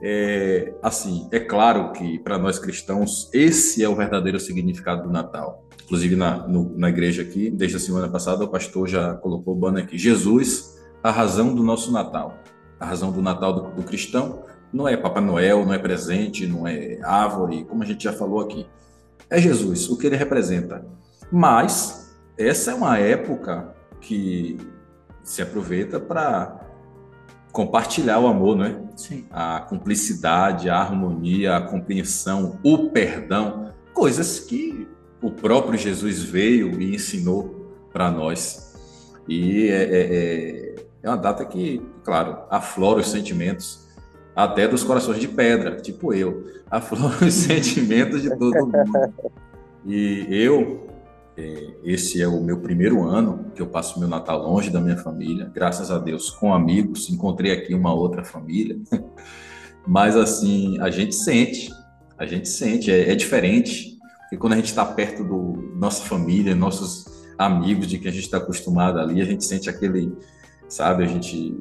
é, 0.02 0.72
assim, 0.82 1.28
é 1.30 1.38
claro 1.38 1.92
que 1.92 2.18
para 2.18 2.38
nós 2.38 2.58
cristãos 2.58 3.30
esse 3.32 3.82
é 3.84 3.88
o 3.88 3.94
verdadeiro 3.94 4.40
significado 4.40 5.04
do 5.04 5.10
Natal. 5.10 5.64
Inclusive 5.84 6.16
na, 6.16 6.46
no, 6.46 6.76
na 6.76 6.88
igreja 6.88 7.22
aqui, 7.22 7.50
desde 7.50 7.76
a 7.76 7.80
semana 7.80 8.08
passada, 8.08 8.44
o 8.44 8.48
pastor 8.48 8.88
já 8.88 9.14
colocou 9.14 9.54
o 9.54 9.58
banner 9.58 9.84
aqui. 9.84 9.96
Jesus, 9.96 10.76
a 11.02 11.10
razão 11.10 11.54
do 11.54 11.62
nosso 11.62 11.92
Natal. 11.92 12.38
A 12.78 12.86
razão 12.86 13.10
do 13.10 13.22
Natal 13.22 13.52
do, 13.52 13.70
do 13.70 13.82
cristão 13.82 14.44
não 14.72 14.86
é 14.86 14.96
Papai 14.96 15.22
Noel, 15.22 15.64
não 15.64 15.72
é 15.72 15.78
presente, 15.78 16.46
não 16.46 16.66
é 16.66 16.98
árvore, 17.02 17.64
como 17.64 17.82
a 17.82 17.86
gente 17.86 18.04
já 18.04 18.12
falou 18.12 18.40
aqui. 18.40 18.66
É 19.30 19.40
Jesus, 19.40 19.88
o 19.88 19.96
que 19.96 20.06
ele 20.06 20.16
representa. 20.16 20.84
Mas 21.30 22.16
essa 22.36 22.70
é 22.70 22.74
uma 22.74 22.98
época 22.98 23.74
que 24.00 24.56
se 25.22 25.42
aproveita 25.42 26.00
para 26.00 26.60
compartilhar 27.52 28.18
o 28.20 28.26
amor, 28.26 28.56
não 28.56 28.64
é? 28.64 28.80
Sim. 28.96 29.26
A 29.30 29.60
cumplicidade, 29.60 30.70
a 30.70 30.78
harmonia, 30.78 31.56
a 31.56 31.60
compreensão, 31.60 32.58
o 32.62 32.90
perdão, 32.90 33.72
coisas 33.92 34.40
que 34.40 34.88
o 35.20 35.30
próprio 35.30 35.78
Jesus 35.78 36.22
veio 36.22 36.80
e 36.80 36.94
ensinou 36.94 37.74
para 37.92 38.10
nós. 38.10 38.74
E 39.28 39.68
é, 39.68 39.82
é, 39.82 40.00
é, 40.00 40.74
é, 41.02 41.08
uma 41.08 41.16
data 41.16 41.44
que, 41.44 41.82
claro, 42.04 42.38
aflora 42.48 43.00
os 43.00 43.10
sentimentos 43.10 43.87
até 44.38 44.68
dos 44.68 44.84
corações 44.84 45.18
de 45.18 45.26
pedra, 45.26 45.74
tipo 45.80 46.14
eu, 46.14 46.46
aflora 46.70 47.16
os 47.26 47.34
sentimentos 47.34 48.22
de 48.22 48.30
todo 48.38 48.54
mundo. 48.66 49.12
E 49.84 50.28
eu, 50.30 50.86
é, 51.36 51.70
esse 51.82 52.22
é 52.22 52.28
o 52.28 52.40
meu 52.40 52.60
primeiro 52.60 53.02
ano 53.02 53.50
que 53.52 53.60
eu 53.60 53.66
passo 53.66 53.98
meu 53.98 54.06
Natal 54.06 54.40
longe 54.40 54.70
da 54.70 54.80
minha 54.80 54.96
família, 54.96 55.50
graças 55.52 55.90
a 55.90 55.98
Deus, 55.98 56.30
com 56.30 56.54
amigos. 56.54 57.10
Encontrei 57.10 57.50
aqui 57.50 57.74
uma 57.74 57.92
outra 57.92 58.22
família, 58.22 58.78
mas 59.84 60.14
assim, 60.14 60.78
a 60.78 60.88
gente 60.88 61.16
sente, 61.16 61.68
a 62.16 62.24
gente 62.24 62.48
sente, 62.48 62.92
é, 62.92 63.10
é 63.10 63.16
diferente. 63.16 63.98
Porque 64.20 64.36
quando 64.36 64.52
a 64.52 64.56
gente 64.56 64.66
está 64.66 64.84
perto 64.84 65.24
do 65.24 65.74
nossa 65.74 66.04
família, 66.04 66.54
nossos 66.54 67.06
amigos, 67.36 67.88
de 67.88 67.98
que 67.98 68.06
a 68.06 68.12
gente 68.12 68.26
está 68.26 68.36
acostumado 68.36 69.00
ali, 69.00 69.20
a 69.20 69.24
gente 69.24 69.44
sente 69.44 69.68
aquele, 69.68 70.16
sabe, 70.68 71.02
a 71.02 71.08
gente 71.08 71.56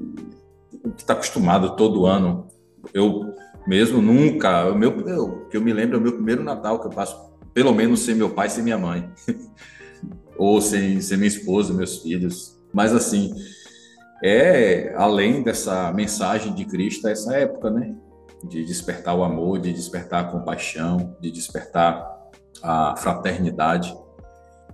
está 0.96 1.14
acostumado 1.14 1.76
todo 1.76 2.06
ano. 2.06 2.47
Eu 2.94 3.34
mesmo 3.68 4.02
nunca, 4.02 4.72
o 4.72 4.76
meu, 4.76 5.00
eu, 5.08 5.48
que 5.50 5.58
eu 5.58 5.62
me 5.62 5.74
lembro, 5.74 5.98
é 5.98 6.00
o 6.00 6.04
meu 6.04 6.14
primeiro 6.14 6.44
Natal 6.44 6.80
que 6.80 6.88
eu 6.88 6.92
passo 6.92 7.28
pelo 7.54 7.74
menos 7.74 8.02
sem 8.02 8.14
meu 8.14 8.30
pai, 8.30 8.50
sem 8.50 8.64
minha 8.64 8.78
mãe, 8.78 9.10
ou 10.38 10.62
sem, 10.62 11.02
sem 11.02 11.18
minha 11.18 11.28
esposa, 11.28 11.74
meus 11.74 12.04
filhos. 12.04 12.56
Mas 12.72 12.94
assim, 12.94 13.34
é 14.24 14.94
além 14.96 15.42
dessa 15.42 15.92
mensagem 15.92 16.54
de 16.54 16.66
Cristo, 16.66 17.08
essa 17.08 17.36
época, 17.36 17.72
né? 17.72 17.96
de 18.44 18.64
despertar 18.64 19.16
o 19.16 19.24
amor, 19.24 19.60
de 19.60 19.74
despertar 19.74 20.26
a 20.26 20.28
compaixão, 20.28 21.16
de 21.20 21.32
despertar 21.32 22.08
a 22.62 22.96
fraternidade. 22.96 23.96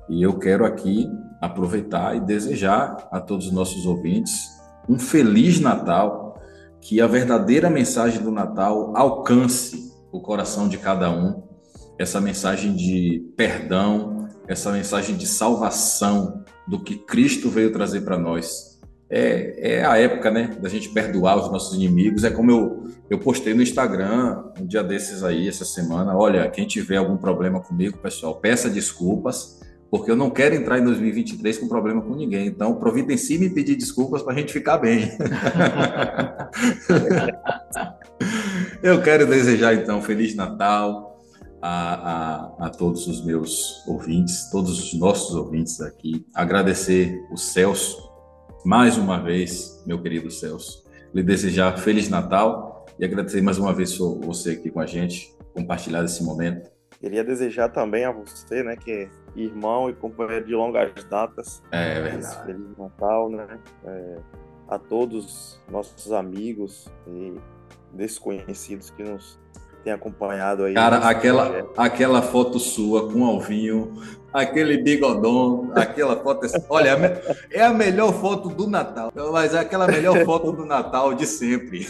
E 0.09 0.21
eu 0.21 0.37
quero 0.37 0.65
aqui 0.65 1.09
aproveitar 1.41 2.15
e 2.15 2.19
desejar 2.19 3.07
a 3.11 3.19
todos 3.19 3.47
os 3.47 3.51
nossos 3.51 3.85
ouvintes 3.85 4.49
um 4.87 4.99
feliz 4.99 5.59
Natal, 5.59 6.22
que 6.83 6.99
a 6.99 7.07
verdadeira 7.07 7.69
mensagem 7.69 8.21
do 8.21 8.31
Natal 8.31 8.95
alcance 8.95 9.91
o 10.11 10.19
coração 10.19 10.67
de 10.67 10.77
cada 10.77 11.09
um, 11.09 11.43
essa 11.97 12.19
mensagem 12.19 12.75
de 12.75 13.33
perdão, 13.35 14.27
essa 14.47 14.71
mensagem 14.71 15.15
de 15.15 15.25
salvação 15.25 16.43
do 16.67 16.79
que 16.79 16.97
Cristo 16.97 17.49
veio 17.49 17.71
trazer 17.71 18.01
para 18.01 18.17
nós 18.17 18.73
é, 19.09 19.75
é 19.75 19.85
a 19.85 19.95
época, 19.97 20.31
né, 20.31 20.57
da 20.59 20.67
gente 20.67 20.89
perdoar 20.89 21.37
os 21.37 21.51
nossos 21.51 21.75
inimigos. 21.75 22.23
É 22.23 22.31
como 22.31 22.49
eu, 22.49 22.83
eu 23.09 23.19
postei 23.19 23.53
no 23.53 23.61
Instagram 23.61 24.43
um 24.59 24.65
dia 24.65 24.83
desses 24.83 25.23
aí, 25.23 25.47
essa 25.47 25.63
semana. 25.63 26.17
Olha, 26.17 26.49
quem 26.49 26.65
tiver 26.65 26.97
algum 26.97 27.15
problema 27.15 27.59
comigo, 27.59 27.99
pessoal, 27.99 28.35
peça 28.35 28.69
desculpas, 28.69 29.59
porque 29.93 30.09
eu 30.09 30.15
não 30.15 30.31
quero 30.31 30.55
entrar 30.55 30.79
em 30.79 30.83
2023 30.83 31.59
com 31.59 31.67
problema 31.67 32.01
com 32.01 32.15
ninguém. 32.15 32.47
Então, 32.47 32.77
providencie 32.77 33.37
me 33.37 33.47
pedir 33.47 33.75
desculpas 33.75 34.23
para 34.23 34.33
a 34.33 34.35
gente 34.35 34.51
ficar 34.51 34.79
bem. 34.79 35.03
eu 38.81 38.99
quero 39.03 39.27
desejar, 39.27 39.75
então, 39.75 40.01
Feliz 40.01 40.33
Natal. 40.33 41.21
A, 41.61 41.93
a, 41.93 42.65
a, 42.65 42.69
todos 42.71 43.05
os 43.07 43.23
meus 43.23 43.87
ouvintes, 43.87 44.49
todos 44.49 44.79
os 44.79 44.99
nossos 44.99 45.35
ouvintes 45.35 45.79
aqui, 45.79 46.25
agradecer 46.33 47.23
o 47.31 47.37
Celso 47.37 48.11
mais 48.65 48.97
uma 48.97 49.21
vez, 49.21 49.79
meu 49.85 50.01
querido 50.01 50.31
Celso, 50.31 50.83
lhe 51.13 51.21
desejar 51.21 51.77
Feliz 51.77 52.09
Natal 52.09 52.87
e 52.99 53.05
agradecer 53.05 53.41
mais 53.41 53.59
uma 53.59 53.71
vez 53.71 53.95
você 53.95 54.49
aqui 54.49 54.71
com 54.71 54.79
a 54.79 54.87
gente, 54.87 55.31
compartilhar 55.53 56.03
esse 56.03 56.23
momento. 56.23 56.67
Queria 56.99 57.23
desejar 57.23 57.69
também 57.69 58.03
a 58.03 58.11
você, 58.11 58.63
né, 58.63 58.75
que 58.75 59.07
irmão 59.35 59.89
e 59.89 59.93
companheiro 59.93 60.45
de 60.45 60.53
longas 60.53 60.91
datas. 61.05 61.63
É 61.71 62.01
verdade. 62.01 62.45
Feliz 62.45 62.77
Natal, 62.77 63.29
né? 63.29 63.59
É, 63.85 64.17
a 64.67 64.79
todos 64.79 65.59
nossos 65.69 66.11
amigos 66.11 66.87
e 67.07 67.35
desconhecidos 67.91 68.89
que 68.89 69.03
nos 69.03 69.39
têm 69.83 69.93
acompanhado 69.93 70.63
aí. 70.63 70.73
Cara, 70.73 70.97
aquela, 70.97 71.67
aquela 71.77 72.21
foto 72.21 72.59
sua 72.59 73.11
com 73.11 73.21
o 73.21 73.25
Alvinho 73.25 73.93
aquele 74.33 74.77
bigodão, 74.77 75.71
aquela 75.75 76.17
foto. 76.17 76.47
Olha, 76.67 76.89
é, 77.51 77.59
é 77.59 77.63
a 77.63 77.71
melhor 77.71 78.11
foto 78.13 78.49
do 78.49 78.67
Natal, 78.67 79.11
mas 79.31 79.53
é 79.53 79.59
aquela 79.59 79.87
melhor 79.87 80.25
foto 80.25 80.51
do 80.51 80.65
Natal 80.65 81.13
de 81.13 81.27
sempre. 81.27 81.87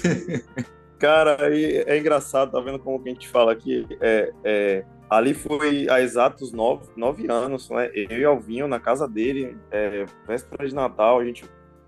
Cara, 1.00 1.38
é 1.42 1.98
engraçado, 1.98 2.52
tá 2.52 2.60
vendo 2.60 2.80
como 2.80 3.02
que 3.02 3.10
a 3.10 3.14
gente 3.14 3.28
fala 3.28 3.52
aqui? 3.52 3.86
É, 4.00 4.32
é, 4.44 4.86
ali 5.18 5.34
foi 5.34 5.88
há 5.90 6.02
exatos 6.02 6.52
nove, 6.52 6.88
nove 6.96 7.30
anos, 7.30 7.70
né? 7.70 7.90
Eu 7.94 8.18
e 8.18 8.26
Alvinho 8.26 8.68
na 8.68 8.80
casa 8.80 9.08
dele, 9.08 9.58
é, 9.72 10.06
véspera 10.28 10.68
de 10.68 10.74
Natal, 10.74 11.20
a 11.20 11.26
gente 11.26 11.46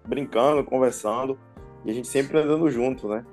brincando, 0.07 0.63
conversando, 0.63 1.37
e 1.83 1.91
a 1.91 1.93
gente 1.93 2.07
sempre 2.07 2.37
andando 2.37 2.69
junto, 2.69 3.07
né? 3.07 3.25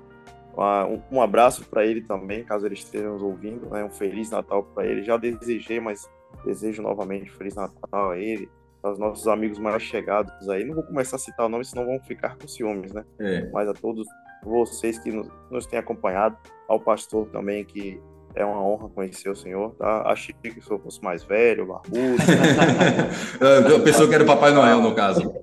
Um, 0.55 1.17
um 1.17 1.21
abraço 1.21 1.67
para 1.67 1.85
ele 1.85 2.01
também, 2.01 2.43
caso 2.43 2.65
ele 2.65 2.75
esteja 2.75 3.09
nos 3.09 3.21
ouvindo, 3.21 3.69
né? 3.69 3.83
Um 3.83 3.89
Feliz 3.89 4.29
Natal 4.29 4.63
para 4.63 4.85
ele. 4.85 5.03
Já 5.03 5.17
desejei, 5.17 5.79
mas 5.79 6.09
Desejo 6.43 6.81
novamente 6.81 7.31
Feliz 7.31 7.55
Natal 7.55 8.11
a 8.11 8.17
ele, 8.17 8.49
aos 8.81 8.99
nossos 8.99 9.27
amigos 9.27 9.59
mais 9.59 9.81
chegados 9.81 10.49
aí. 10.49 10.63
Não 10.65 10.75
vou 10.75 10.83
começar 10.83 11.15
a 11.15 11.19
citar 11.19 11.45
o 11.45 11.49
nome, 11.49 11.63
senão 11.63 11.85
vão 11.85 11.99
ficar 11.99 12.35
com 12.37 12.47
ciúmes, 12.47 12.91
né? 12.91 13.05
É. 13.19 13.49
Mas 13.51 13.69
a 13.69 13.73
todos 13.73 14.07
vocês 14.43 14.99
que 14.99 15.11
nos, 15.11 15.27
nos 15.49 15.65
têm 15.65 15.79
acompanhado, 15.79 16.37
ao 16.67 16.79
pastor 16.79 17.27
também, 17.29 17.63
que 17.63 18.01
é 18.35 18.43
uma 18.43 18.61
honra 18.61 18.89
conhecer 18.89 19.29
o 19.29 19.35
senhor, 19.35 19.75
tá? 19.75 20.03
Achei 20.07 20.33
que 20.33 20.59
o 20.59 20.63
senhor 20.63 20.79
fosse 20.79 21.01
mais 21.03 21.23
velho, 21.23 21.67
barbudo. 21.67 22.17
a 23.75 23.79
pessoa 23.83 24.07
que 24.07 24.15
era 24.15 24.23
o 24.23 24.27
Papai 24.27 24.51
Noel, 24.51 24.81
no 24.81 24.95
caso. 24.95 25.33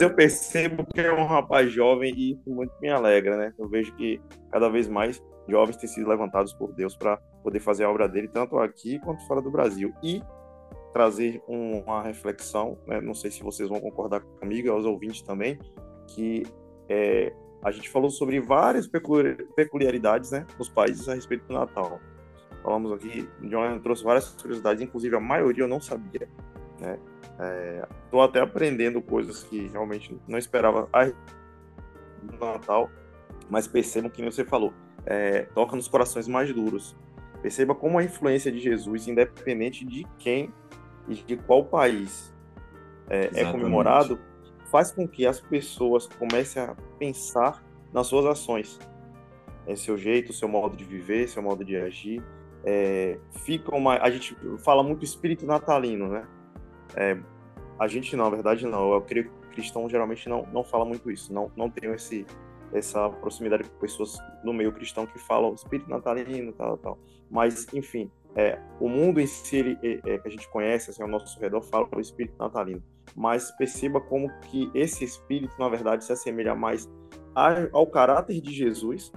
eu 0.00 0.14
percebo 0.14 0.84
que 0.86 1.00
é 1.00 1.12
um 1.12 1.26
rapaz 1.26 1.70
jovem 1.72 2.14
e 2.16 2.32
isso 2.32 2.50
muito 2.50 2.72
me 2.80 2.88
alegra, 2.88 3.36
né? 3.36 3.52
Eu 3.58 3.68
vejo 3.68 3.94
que 3.94 4.20
cada 4.50 4.68
vez 4.68 4.88
mais 4.88 5.22
jovens 5.48 5.76
têm 5.76 5.88
sido 5.88 6.08
levantados 6.08 6.52
por 6.54 6.72
Deus 6.72 6.96
para 6.96 7.18
poder 7.42 7.60
fazer 7.60 7.84
a 7.84 7.90
obra 7.90 8.08
dele, 8.08 8.28
tanto 8.28 8.58
aqui 8.58 8.98
quanto 9.00 9.26
fora 9.26 9.40
do 9.40 9.50
Brasil. 9.50 9.92
E 10.02 10.22
trazer 10.92 11.42
uma 11.46 12.02
reflexão, 12.02 12.78
né? 12.86 13.00
não 13.02 13.14
sei 13.14 13.30
se 13.30 13.42
vocês 13.42 13.68
vão 13.68 13.78
concordar 13.78 14.20
comigo, 14.40 14.70
aos 14.70 14.86
ouvintes 14.86 15.20
também, 15.20 15.58
que 16.08 16.42
é, 16.88 17.34
a 17.62 17.70
gente 17.70 17.88
falou 17.88 18.10
sobre 18.10 18.40
várias 18.40 18.88
peculiaridades 19.56 20.30
né, 20.30 20.46
nos 20.58 20.68
países 20.68 21.08
a 21.08 21.14
respeito 21.14 21.46
do 21.46 21.54
Natal. 21.54 22.00
Falamos 22.62 22.92
aqui, 22.92 23.28
John 23.42 23.78
trouxe 23.80 24.02
várias 24.04 24.30
curiosidades, 24.30 24.82
inclusive 24.82 25.14
a 25.16 25.20
maioria 25.20 25.64
eu 25.64 25.68
não 25.68 25.80
sabia. 25.80 26.28
Estou 28.04 28.22
é, 28.22 28.24
até 28.24 28.40
aprendendo 28.40 29.00
coisas 29.00 29.42
que 29.44 29.68
realmente 29.68 30.18
não 30.26 30.38
esperava 30.38 30.88
no 32.22 32.38
Natal, 32.38 32.90
mas 33.48 33.66
percebam 33.66 34.10
que 34.10 34.22
você 34.22 34.44
falou, 34.44 34.72
é, 35.04 35.42
toca 35.54 35.76
nos 35.76 35.88
corações 35.88 36.26
mais 36.26 36.52
duros. 36.52 36.96
Perceba 37.42 37.74
como 37.74 37.98
a 37.98 38.04
influência 38.04 38.50
de 38.50 38.58
Jesus, 38.58 39.06
independente 39.06 39.84
de 39.84 40.04
quem 40.18 40.52
e 41.08 41.14
de 41.14 41.36
qual 41.36 41.64
país 41.64 42.34
é, 43.08 43.42
é 43.42 43.52
comemorado, 43.52 44.18
faz 44.70 44.92
com 44.92 45.06
que 45.06 45.26
as 45.26 45.40
pessoas 45.40 46.06
comecem 46.06 46.62
a 46.62 46.76
pensar 46.98 47.64
nas 47.92 48.06
suas 48.06 48.26
ações, 48.26 48.78
é 49.66 49.74
seu 49.74 49.96
jeito, 49.96 50.32
seu 50.32 50.48
modo 50.48 50.76
de 50.76 50.84
viver, 50.84 51.28
seu 51.28 51.42
modo 51.42 51.64
de 51.64 51.76
agir. 51.76 52.22
É, 52.64 53.18
fica 53.44 53.74
uma, 53.74 53.98
a 53.98 54.10
gente 54.10 54.36
fala 54.58 54.82
muito 54.82 55.04
espírito 55.04 55.44
natalino, 55.44 56.08
né? 56.08 56.26
É, 56.94 57.18
a 57.78 57.88
gente 57.88 58.14
não, 58.16 58.24
na 58.24 58.30
verdade 58.30 58.66
não. 58.66 58.92
Eu 58.92 59.00
creio 59.02 59.30
que 59.30 59.48
cristão 59.48 59.88
geralmente 59.88 60.28
não, 60.28 60.46
não 60.52 60.62
fala 60.62 60.84
muito 60.84 61.10
isso. 61.10 61.32
Não, 61.32 61.50
não 61.56 61.68
tenho 61.68 61.94
esse, 61.94 62.24
essa 62.72 63.08
proximidade 63.08 63.64
com 63.64 63.78
pessoas 63.78 64.18
no 64.44 64.52
meio 64.52 64.72
cristão 64.72 65.06
que 65.06 65.18
falam 65.18 65.54
espírito 65.54 65.90
natalino, 65.90 66.52
tal, 66.52 66.78
tal. 66.78 66.98
Mas, 67.30 67.66
enfim, 67.74 68.10
é, 68.34 68.60
o 68.80 68.88
mundo 68.88 69.20
em 69.20 69.26
si 69.26 69.56
ele, 69.56 69.78
é, 69.82 70.14
é, 70.14 70.18
que 70.18 70.28
a 70.28 70.30
gente 70.30 70.48
conhece, 70.50 70.90
assim, 70.90 71.02
ao 71.02 71.08
nosso 71.08 71.38
redor, 71.40 71.62
fala 71.62 71.88
o 71.94 72.00
espírito 72.00 72.36
natalino. 72.38 72.82
Mas 73.14 73.50
perceba 73.52 74.00
como 74.00 74.30
que 74.42 74.70
esse 74.74 75.04
espírito, 75.04 75.54
na 75.58 75.68
verdade, 75.68 76.04
se 76.04 76.12
assemelha 76.12 76.54
mais 76.54 76.88
ao 77.72 77.86
caráter 77.86 78.40
de 78.40 78.52
Jesus, 78.52 79.12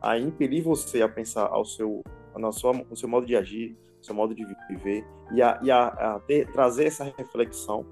a 0.00 0.18
impelir 0.18 0.62
você 0.62 1.02
a 1.02 1.08
pensar 1.08 1.46
ao 1.46 1.64
seu, 1.64 2.02
na 2.36 2.52
sua, 2.52 2.72
no 2.72 2.96
seu 2.96 3.08
modo 3.08 3.26
de 3.26 3.36
agir, 3.36 3.76
seu 4.00 4.14
modo 4.14 4.34
de 4.34 4.44
viver, 4.68 5.04
e 5.32 5.42
a, 5.42 5.58
e 5.62 5.70
a, 5.70 5.86
a 5.88 6.20
ter, 6.20 6.50
trazer 6.52 6.84
essa 6.84 7.04
reflexão. 7.04 7.84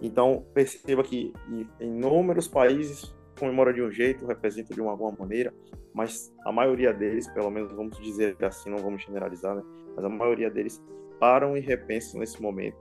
Então, 0.00 0.44
perceba 0.54 1.02
que 1.02 1.32
em 1.50 1.66
inúmeros 1.80 2.46
países 2.46 3.12
comemora 3.38 3.72
de 3.72 3.82
um 3.82 3.90
jeito, 3.90 4.26
representa 4.26 4.74
de 4.74 4.80
uma 4.80 4.92
alguma 4.92 5.12
maneira, 5.18 5.54
mas 5.94 6.32
a 6.44 6.52
maioria 6.52 6.92
deles, 6.92 7.28
pelo 7.28 7.50
menos 7.50 7.72
vamos 7.72 7.98
dizer 7.98 8.36
assim, 8.44 8.70
não 8.70 8.78
vamos 8.78 9.02
generalizar, 9.02 9.56
né? 9.56 9.62
mas 9.94 10.04
a 10.04 10.08
maioria 10.08 10.50
deles 10.50 10.82
param 11.18 11.56
e 11.56 11.60
repensam 11.60 12.20
nesse 12.20 12.40
momento 12.40 12.78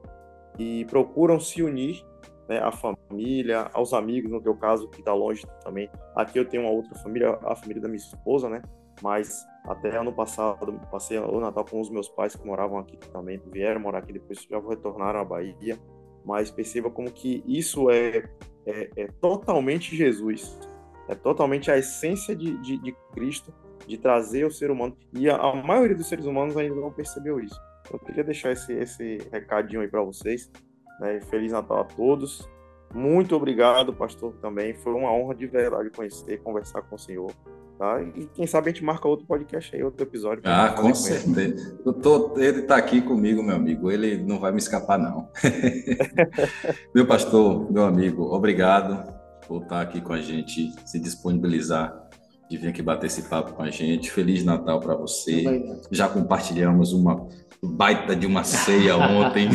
e 0.57 0.85
procuram 0.85 1.39
se 1.39 1.61
unir 1.61 2.05
né, 2.47 2.59
à 2.59 2.71
família, 2.71 3.69
aos 3.73 3.93
amigos, 3.93 4.31
no 4.31 4.41
teu 4.41 4.55
caso, 4.55 4.89
que 4.89 4.99
está 4.99 5.13
longe 5.13 5.45
também. 5.63 5.89
Aqui 6.15 6.39
eu 6.39 6.45
tenho 6.45 6.63
uma 6.63 6.71
outra 6.71 6.95
família, 6.99 7.37
a 7.43 7.55
família 7.55 7.81
da 7.81 7.87
minha 7.87 7.97
esposa, 7.97 8.49
né? 8.49 8.61
Mas 9.01 9.45
até 9.65 9.95
ano 9.95 10.13
passado, 10.13 10.79
passei 10.89 11.19
o 11.19 11.39
Natal 11.39 11.65
com 11.65 11.79
os 11.79 11.89
meus 11.89 12.09
pais 12.09 12.35
que 12.35 12.45
moravam 12.45 12.79
aqui 12.79 12.97
também, 13.11 13.39
vieram 13.51 13.81
morar 13.81 13.99
aqui 13.99 14.13
depois, 14.13 14.41
já 14.49 14.59
retornaram 14.59 15.19
à 15.19 15.25
Bahia. 15.25 15.77
Mas 16.25 16.51
perceba 16.51 16.89
como 16.89 17.11
que 17.11 17.43
isso 17.45 17.89
é 17.89 18.29
é, 18.67 18.89
é 18.97 19.07
totalmente 19.21 19.95
Jesus, 19.95 20.59
é 21.07 21.15
totalmente 21.15 21.71
a 21.71 21.77
essência 21.77 22.35
de, 22.35 22.57
de, 22.57 22.77
de, 22.77 22.95
Cristo, 23.13 23.53
de 23.87 23.97
trazer 23.97 24.45
o 24.45 24.51
ser 24.51 24.69
humano. 24.69 24.95
E 25.13 25.29
a, 25.29 25.37
a, 25.37 25.55
maioria 25.55 25.95
dos 25.95 26.07
seres 26.07 26.25
humanos 26.25 26.57
ainda 26.57 26.75
não 26.75 26.91
percebeu 26.91 27.39
isso. 27.39 27.57
Eu 27.91 27.99
queria 27.99 28.23
deixar 28.23 28.51
esse, 28.51 28.73
esse 28.73 29.17
recadinho 29.31 29.81
aí 29.81 29.87
para 29.87 30.01
vocês. 30.01 30.51
Né? 30.99 31.19
Feliz 31.21 31.51
Natal 31.51 31.81
a 31.81 31.83
todos. 31.83 32.47
Muito 32.93 33.35
obrigado, 33.35 33.93
pastor, 33.93 34.33
também. 34.41 34.73
Foi 34.73 34.93
uma 34.93 35.11
honra 35.11 35.35
de 35.35 35.45
verdade 35.45 35.89
conhecer, 35.89 36.41
conversar 36.41 36.81
com 36.83 36.95
o 36.95 36.99
senhor. 36.99 37.31
Tá? 37.77 38.01
E 38.01 38.25
quem 38.27 38.47
sabe 38.47 38.69
a 38.69 38.73
gente 38.73 38.83
marca 38.83 39.07
outro 39.07 39.27
podcast 39.27 39.75
aí, 39.75 39.83
outro 39.83 40.03
episódio. 40.03 40.41
Ah, 40.45 40.69
com 40.69 40.95
certeza. 40.95 41.77
Tô, 42.01 42.33
ele 42.37 42.61
está 42.61 42.75
aqui 42.77 43.01
comigo, 43.01 43.43
meu 43.43 43.55
amigo. 43.55 43.91
Ele 43.91 44.17
não 44.17 44.39
vai 44.39 44.51
me 44.51 44.57
escapar, 44.57 44.97
não. 44.97 45.29
meu 46.95 47.05
pastor, 47.05 47.71
meu 47.71 47.83
amigo, 47.83 48.23
obrigado 48.23 49.13
por 49.47 49.61
estar 49.61 49.81
aqui 49.81 50.01
com 50.01 50.13
a 50.13 50.19
gente, 50.19 50.73
se 50.85 50.99
disponibilizar 50.99 52.07
de 52.49 52.57
vir 52.57 52.69
aqui 52.69 52.81
bater 52.81 53.07
esse 53.07 53.23
papo 53.23 53.53
com 53.53 53.61
a 53.61 53.69
gente. 53.69 54.09
Feliz 54.09 54.43
Natal 54.43 54.79
para 54.79 54.95
você. 54.95 55.43
Já 55.91 56.07
compartilhamos 56.09 56.93
uma 56.93 57.27
baita 57.63 58.15
de 58.15 58.25
uma 58.25 58.43
ceia 58.43 58.97
ontem. 58.97 59.49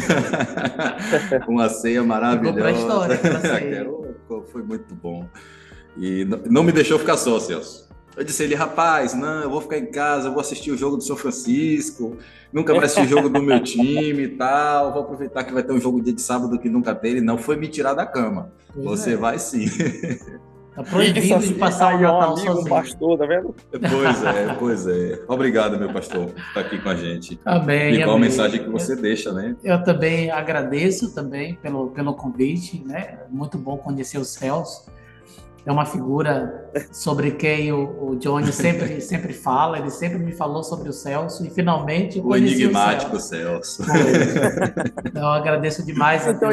uma 1.48 1.68
ceia 1.68 2.02
maravilhosa. 2.02 2.54
Ficou 2.54 2.62
pra 2.62 2.72
história, 2.72 3.18
pra 3.18 3.40
ceia. 3.58 3.90
Foi 4.50 4.62
muito 4.62 4.94
bom. 4.94 5.26
E 5.96 6.24
não 6.24 6.62
me 6.62 6.72
deixou 6.72 6.98
ficar 6.98 7.16
só, 7.16 7.38
Celso. 7.38 7.90
Eu 8.16 8.24
disse 8.24 8.42
ele, 8.42 8.54
rapaz, 8.54 9.14
não, 9.14 9.42
eu 9.42 9.50
vou 9.50 9.60
ficar 9.60 9.78
em 9.78 9.90
casa, 9.90 10.28
eu 10.28 10.32
vou 10.32 10.40
assistir 10.40 10.70
o 10.70 10.76
jogo 10.76 10.98
do 10.98 11.02
São 11.02 11.16
Francisco, 11.16 12.18
nunca 12.52 12.74
vai 12.74 12.84
assistir 12.84 13.06
o 13.06 13.08
jogo 13.08 13.30
do 13.30 13.42
meu 13.42 13.62
time 13.62 14.24
e 14.24 14.28
tal, 14.28 14.92
vou 14.92 15.02
aproveitar 15.02 15.44
que 15.44 15.52
vai 15.52 15.62
ter 15.62 15.72
um 15.72 15.80
jogo 15.80 16.02
dia 16.02 16.12
de 16.12 16.20
sábado 16.20 16.58
que 16.58 16.68
nunca 16.68 16.94
tem. 16.94 17.12
Ele 17.12 17.20
não 17.22 17.38
foi 17.38 17.56
me 17.56 17.68
tirar 17.68 17.94
da 17.94 18.04
cama. 18.04 18.52
Pois 18.74 18.84
Você 18.84 19.14
é. 19.14 19.16
vai 19.16 19.38
sim. 19.38 19.64
Tá 20.74 20.82
proibido 20.82 21.38
de 21.38 21.54
passar 21.54 21.96
o 21.96 22.00
Natal 22.00 22.32
amigo, 22.32 22.46
sozinho. 22.46 22.68
pastor, 22.68 23.18
tá 23.18 23.26
vendo? 23.26 23.54
Pois 23.70 24.24
é, 24.24 24.54
pois 24.58 24.86
é. 24.86 25.22
Obrigado, 25.28 25.78
meu 25.78 25.92
pastor, 25.92 26.28
por 26.28 26.40
estar 26.40 26.60
aqui 26.60 26.78
com 26.78 26.88
a 26.88 26.94
gente. 26.94 27.38
Amém. 27.44 27.94
E 27.94 28.04
qual 28.04 28.16
a 28.16 28.18
mensagem 28.18 28.62
que 28.62 28.70
você 28.70 28.96
deixa, 28.96 29.32
né? 29.32 29.54
Eu 29.62 29.82
também 29.84 30.30
agradeço 30.30 31.14
também 31.14 31.54
pelo, 31.56 31.90
pelo 31.90 32.14
convite, 32.14 32.82
né? 32.86 33.18
Muito 33.30 33.58
bom 33.58 33.76
conhecer 33.76 34.18
os 34.18 34.28
céus 34.28 34.86
é 35.64 35.70
uma 35.70 35.86
figura 35.86 36.70
sobre 36.90 37.32
quem 37.32 37.72
o, 37.72 38.10
o 38.10 38.16
Johnny 38.16 38.50
sempre, 38.52 39.00
sempre 39.00 39.32
fala, 39.32 39.78
ele 39.78 39.90
sempre 39.90 40.18
me 40.18 40.32
falou 40.32 40.62
sobre 40.62 40.88
o 40.88 40.92
Celso 40.92 41.46
e 41.46 41.50
finalmente 41.50 42.20
o 42.20 42.34
enigmático 42.34 43.16
o 43.16 43.20
Celso. 43.20 43.84
Celso. 43.84 44.02
Então, 45.04 45.22
eu 45.22 45.28
agradeço 45.28 45.84
demais 45.84 46.26
a 46.26 46.32
então, 46.32 46.50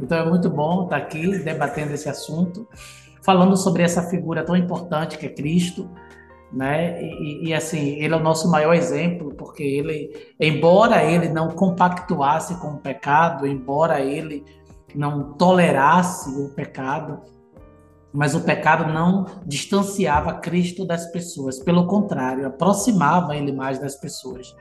então 0.00 0.18
é 0.18 0.28
muito 0.28 0.48
bom 0.48 0.84
estar 0.84 0.96
aqui 0.96 1.38
debatendo 1.38 1.92
esse 1.92 2.08
assunto, 2.08 2.66
falando 3.28 3.58
sobre 3.58 3.82
essa 3.82 4.04
figura 4.04 4.42
tão 4.42 4.56
importante 4.56 5.18
que 5.18 5.26
é 5.26 5.28
Cristo, 5.28 5.86
né? 6.50 7.02
E, 7.02 7.48
e, 7.48 7.54
assim, 7.54 7.96
ele 7.96 8.14
é 8.14 8.16
o 8.16 8.22
nosso 8.22 8.50
maior 8.50 8.72
exemplo, 8.72 9.34
porque 9.34 9.62
ele, 9.62 10.10
embora 10.40 11.04
ele 11.04 11.28
não 11.28 11.48
compactuasse 11.48 12.58
com 12.58 12.68
o 12.68 12.78
pecado, 12.78 13.46
embora 13.46 14.00
ele 14.00 14.46
não 14.94 15.34
tolerasse 15.34 16.30
o 16.30 16.54
pecado, 16.54 17.20
mas 18.14 18.34
o 18.34 18.40
pecado 18.40 18.90
não 18.90 19.26
distanciava 19.44 20.38
Cristo 20.38 20.86
das 20.86 21.12
pessoas, 21.12 21.58
pelo 21.58 21.86
contrário, 21.86 22.46
aproximava 22.46 23.36
ele 23.36 23.52
mais 23.52 23.78
das 23.78 23.94
pessoas. 23.94 24.56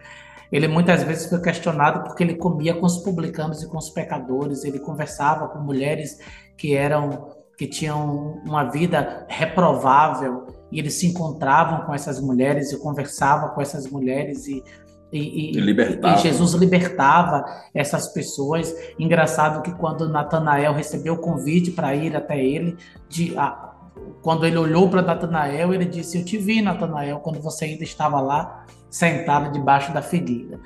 Ele 0.52 0.68
muitas 0.68 1.04
vezes 1.04 1.30
foi 1.30 1.40
questionado 1.40 2.04
porque 2.04 2.22
ele 2.22 2.36
comia 2.36 2.74
com 2.74 2.86
os 2.86 2.98
publicanos 2.98 3.64
e 3.64 3.70
com 3.70 3.78
os 3.78 3.90
pecadores, 3.90 4.66
ele 4.66 4.80
conversava 4.80 5.48
com 5.48 5.60
mulheres 5.60 6.20
que 6.58 6.76
eram 6.76 7.37
que 7.58 7.68
tinham 7.68 8.42
uma 8.46 8.66
vida 8.66 9.26
reprovável 9.28 10.46
e 10.72 10.80
eles 10.80 10.94
se 10.94 11.08
encontravam 11.08 11.86
com 11.86 11.94
essas 11.94 12.20
mulheres 12.20 12.72
e 12.72 12.80
conversava 12.80 13.50
com 13.50 13.62
essas 13.62 13.90
mulheres 13.90 14.48
e 14.48 14.64
e, 15.10 15.56
e, 15.56 15.58
e, 15.58 16.18
Jesus 16.18 16.52
libertava 16.54 17.46
essas 17.74 18.10
pessoas. 18.10 18.76
Engraçado 19.00 19.62
que 19.62 19.72
quando 19.72 20.10
Natanael 20.10 20.74
recebeu 20.74 21.14
o 21.14 21.18
convite 21.18 21.72
para 21.72 21.96
ir 21.96 22.14
até 22.14 22.44
ele, 22.44 22.76
de, 23.08 23.38
a, 23.38 23.74
quando 24.22 24.46
ele 24.46 24.58
olhou 24.58 24.90
para 24.90 25.02
Natanael, 25.02 25.74
ele 25.74 25.86
disse: 25.86 26.18
Eu 26.18 26.26
te 26.26 26.38
vi, 26.38 26.62
Natanael, 26.62 27.20
quando 27.20 27.40
você 27.40 27.64
ainda 27.64 27.86
estava 27.86 28.20
lá 28.20 28.66
sentado 28.90 29.52
debaixo 29.52 29.94
da 29.94 30.02
figueira. 30.02 30.60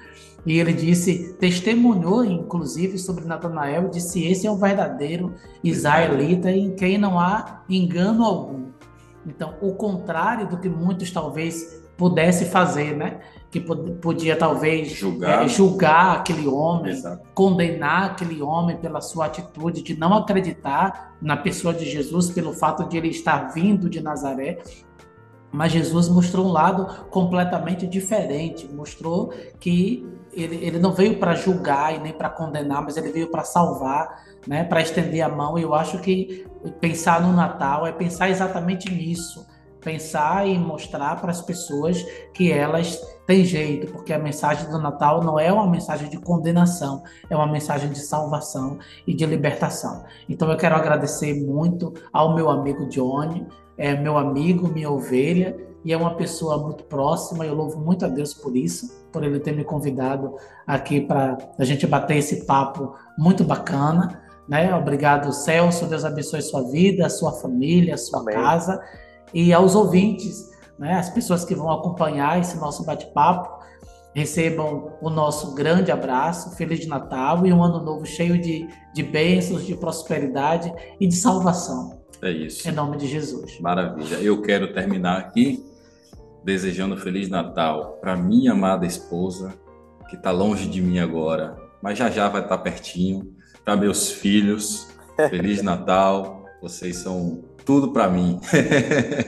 E 0.46 0.60
ele 0.60 0.74
disse, 0.74 1.34
testemunhou 1.40 2.26
inclusive 2.26 2.98
sobre 2.98 3.26
Natanael, 3.26 3.90
disse: 3.90 4.26
Esse 4.26 4.48
é 4.48 4.52
o 4.52 4.56
verdadeiro 4.56 5.36
israelita 5.64 6.52
em 6.52 6.76
quem 6.76 6.98
não 6.98 7.20
há 7.20 7.62
engano 7.70 8.24
algum. 8.24 8.72
Então, 9.26 9.54
o 9.62 9.74
contrário 9.76 10.48
do 10.48 10.58
que 10.58 10.68
muitos 10.68 11.12
talvez 11.12 11.82
pudesse 11.96 12.46
fazer, 12.46 12.98
né? 12.98 13.20
Que 13.52 13.60
podia 13.60 14.36
talvez 14.36 14.92
julgar, 14.92 15.46
é, 15.46 15.48
julgar 15.48 16.16
aquele 16.16 16.48
homem, 16.48 16.94
Exato. 16.94 17.22
condenar 17.36 18.06
aquele 18.06 18.42
homem 18.42 18.78
pela 18.78 19.02
sua 19.02 19.28
atitude 19.28 19.84
de 19.84 19.96
não 19.96 20.14
acreditar 20.16 21.16
na 21.22 21.38
pessoa 21.38 21.72
de 21.72 21.86
Jesus 21.86 22.32
pelo 22.32 22.54
fato 22.54 22.90
de 22.90 22.98
ele 22.98 23.10
estar 23.10 23.54
vindo 23.54 23.88
de 23.88 24.02
Nazaré. 24.02 24.58
Mas 25.52 25.72
Jesus 25.72 26.08
mostrou 26.08 26.48
um 26.48 26.52
lado 26.52 27.06
completamente 27.10 27.86
diferente, 27.86 28.68
mostrou 28.72 29.34
que 29.60 30.08
ele, 30.34 30.56
ele 30.66 30.80
não 30.80 30.94
veio 30.94 31.20
para 31.20 31.36
julgar 31.36 31.94
e 31.96 32.00
nem 32.00 32.14
para 32.14 32.30
condenar, 32.30 32.82
mas 32.82 32.96
ele 32.96 33.12
veio 33.12 33.30
para 33.30 33.44
salvar, 33.44 34.24
né, 34.48 34.64
para 34.64 34.82
estender 34.82 35.22
a 35.22 35.30
mão. 35.30 35.60
E 35.60 35.64
eu 35.64 35.74
acho 35.74 36.00
que 36.00 36.46
pensar 36.80 37.22
no 37.22 37.34
Natal 37.34 37.86
é 37.86 37.92
pensar 37.92 38.30
exatamente 38.30 38.90
nisso 38.90 39.46
pensar 39.82 40.48
e 40.48 40.58
mostrar 40.58 41.20
para 41.20 41.32
as 41.32 41.42
pessoas 41.42 42.02
que 42.34 42.52
elas 42.52 43.00
têm 43.26 43.44
jeito, 43.44 43.92
porque 43.92 44.14
a 44.14 44.20
mensagem 44.20 44.70
do 44.70 44.80
Natal 44.80 45.24
não 45.24 45.40
é 45.40 45.52
uma 45.52 45.68
mensagem 45.68 46.10
de 46.10 46.18
condenação, 46.18 47.04
é 47.30 47.36
uma 47.36 47.48
mensagem 47.48 47.90
de 47.90 48.00
salvação 48.00 48.78
e 49.06 49.14
de 49.14 49.26
libertação. 49.26 50.04
Então 50.30 50.50
eu 50.50 50.58
quero 50.58 50.76
agradecer 50.76 51.34
muito 51.34 51.94
ao 52.14 52.36
meu 52.36 52.50
amigo 52.50 52.88
Johnny, 52.88 53.46
é 53.82 53.96
meu 53.96 54.16
amigo, 54.16 54.68
minha 54.68 54.92
ovelha, 54.92 55.58
e 55.84 55.92
é 55.92 55.98
uma 55.98 56.14
pessoa 56.14 56.60
muito 56.60 56.84
próxima, 56.84 57.44
eu 57.44 57.56
louvo 57.56 57.80
muito 57.80 58.06
a 58.06 58.08
Deus 58.08 58.32
por 58.32 58.56
isso, 58.56 58.88
por 59.12 59.24
ele 59.24 59.40
ter 59.40 59.56
me 59.56 59.64
convidado 59.64 60.36
aqui 60.68 61.02
para 61.02 61.36
a 61.58 61.66
gente 61.66 61.88
bater 61.88 62.18
esse 62.18 62.46
papo 62.46 62.94
muito 63.18 63.44
bacana. 63.44 64.22
Né? 64.48 64.74
Obrigado, 64.76 65.34
Celso. 65.34 65.88
Deus 65.88 66.06
abençoe 66.06 66.44
sua 66.44 66.62
vida, 66.70 67.10
sua 67.10 67.32
família, 67.32 67.98
sua 67.98 68.20
Amém. 68.20 68.36
casa 68.36 68.80
e 69.34 69.52
aos 69.52 69.74
ouvintes, 69.74 70.52
né, 70.78 70.94
as 70.94 71.10
pessoas 71.10 71.44
que 71.44 71.56
vão 71.56 71.72
acompanhar 71.72 72.40
esse 72.40 72.58
nosso 72.58 72.86
bate-papo, 72.86 73.62
recebam 74.14 74.92
o 75.02 75.10
nosso 75.10 75.56
grande 75.56 75.92
abraço, 75.92 76.56
Feliz 76.56 76.86
Natal 76.86 77.48
e 77.48 77.52
um 77.52 77.64
ano 77.64 77.82
novo 77.82 78.06
cheio 78.06 78.40
de, 78.40 78.68
de 78.94 79.02
bênçãos, 79.02 79.66
de 79.66 79.74
prosperidade 79.74 80.72
e 81.00 81.08
de 81.08 81.16
salvação. 81.16 82.01
É 82.22 82.32
isso. 82.32 82.68
Em 82.68 82.72
nome 82.72 82.98
de 82.98 83.08
Jesus. 83.08 83.60
Maravilha. 83.60 84.18
Eu 84.18 84.42
quero 84.42 84.74
terminar 84.74 85.18
aqui 85.18 85.64
desejando 86.44 86.98
Feliz 86.98 87.30
Natal 87.30 87.98
para 88.02 88.16
minha 88.16 88.52
amada 88.52 88.86
esposa, 88.86 89.54
que 90.10 90.16
está 90.16 90.32
longe 90.32 90.68
de 90.68 90.82
mim 90.82 91.00
agora, 91.00 91.56
mas 91.82 91.98
já 91.98 92.10
já 92.10 92.28
vai 92.28 92.42
estar 92.42 92.58
tá 92.58 92.64
pertinho, 92.64 93.36
para 93.64 93.76
meus 93.76 94.12
filhos. 94.12 94.88
Feliz 95.30 95.62
Natal. 95.64 96.46
Vocês 96.62 96.98
são 96.98 97.44
tudo 97.66 97.92
para 97.92 98.08
mim. 98.08 98.40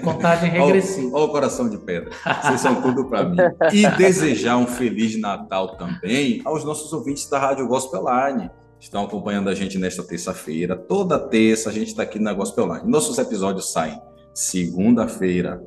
Contagem 0.04 0.50
regressiva. 0.52 1.16
Olha 1.16 1.26
o 1.26 1.30
coração 1.30 1.70
de 1.70 1.78
pedra. 1.78 2.12
Vocês 2.44 2.62
são 2.62 2.82
tudo 2.82 3.06
para 3.06 3.24
mim. 3.24 3.38
E 3.72 3.88
desejar 3.98 4.58
um 4.58 4.68
Feliz 4.68 5.20
Natal 5.20 5.76
também 5.78 6.42
aos 6.46 6.64
nossos 6.64 6.92
ouvintes 6.94 7.28
da 7.30 7.40
Rádio 7.40 7.68
Gospel 7.68 8.04
Line. 8.06 8.52
Estão 8.84 9.06
acompanhando 9.06 9.50
a 9.50 9.56
gente 9.56 9.78
nesta 9.78 10.04
terça-feira. 10.04 10.76
Toda 10.76 11.18
terça 11.18 11.70
a 11.70 11.72
gente 11.72 11.88
está 11.88 12.04
aqui 12.04 12.20
na 12.20 12.34
Gospel 12.34 12.68
Line. 12.68 12.92
Nossos 12.92 13.18
episódios 13.18 13.72
saem 13.72 13.98
segunda-feira 14.34 15.64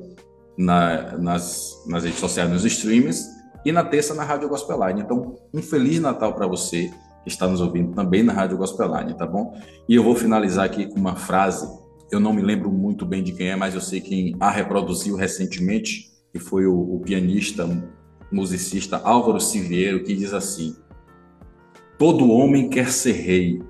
na, 0.55 1.17
nas, 1.17 1.83
nas 1.87 2.03
redes 2.03 2.19
sociais, 2.19 2.47
nos 2.47 2.63
streams, 2.63 3.25
e 3.65 3.71
na 3.71 3.83
terça 3.83 4.13
na 4.13 4.23
Rádio 4.23 4.47
Gospel 4.47 4.87
Line. 4.87 5.01
Então, 5.01 5.35
um 5.51 5.63
Feliz 5.63 5.99
Natal 5.99 6.35
para 6.35 6.45
você 6.45 6.91
que 7.23 7.29
está 7.29 7.47
nos 7.47 7.59
ouvindo 7.59 7.95
também 7.95 8.21
na 8.21 8.33
Rádio 8.33 8.55
Gospel 8.55 8.95
Line, 8.95 9.17
tá 9.17 9.25
bom? 9.25 9.59
E 9.89 9.95
eu 9.95 10.03
vou 10.03 10.15
finalizar 10.15 10.65
aqui 10.65 10.85
com 10.85 10.99
uma 10.99 11.15
frase 11.15 11.67
eu 12.11 12.19
não 12.19 12.31
me 12.31 12.41
lembro 12.41 12.71
muito 12.71 13.05
bem 13.05 13.21
de 13.21 13.33
quem 13.33 13.49
é, 13.49 13.55
mas 13.55 13.73
eu 13.73 13.81
sei 13.81 13.99
quem 13.99 14.33
a 14.39 14.49
reproduziu 14.49 15.15
recentemente, 15.15 16.09
que 16.31 16.39
foi 16.39 16.65
o, 16.65 16.95
o 16.95 16.99
pianista, 17.01 17.67
musicista 18.31 19.01
Álvaro 19.03 19.41
Siviero, 19.41 20.03
que 20.03 20.15
diz 20.15 20.33
assim: 20.33 20.73
Todo 21.97 22.29
homem 22.29 22.69
quer 22.69 22.91
ser 22.91 23.13
rei, 23.13 23.63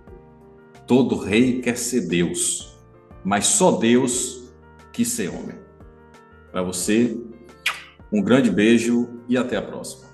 todo 0.85 1.15
rei 1.15 1.61
quer 1.61 1.77
ser 1.77 2.07
Deus, 2.07 2.77
mas 3.23 3.45
só 3.45 3.71
Deus 3.71 4.51
quis 4.91 5.07
ser 5.07 5.29
homem. 5.29 5.55
Para 6.51 6.61
você, 6.61 7.17
um 8.11 8.21
grande 8.21 8.51
beijo 8.51 9.07
e 9.29 9.37
até 9.37 9.55
a 9.55 9.61
próxima. 9.61 10.06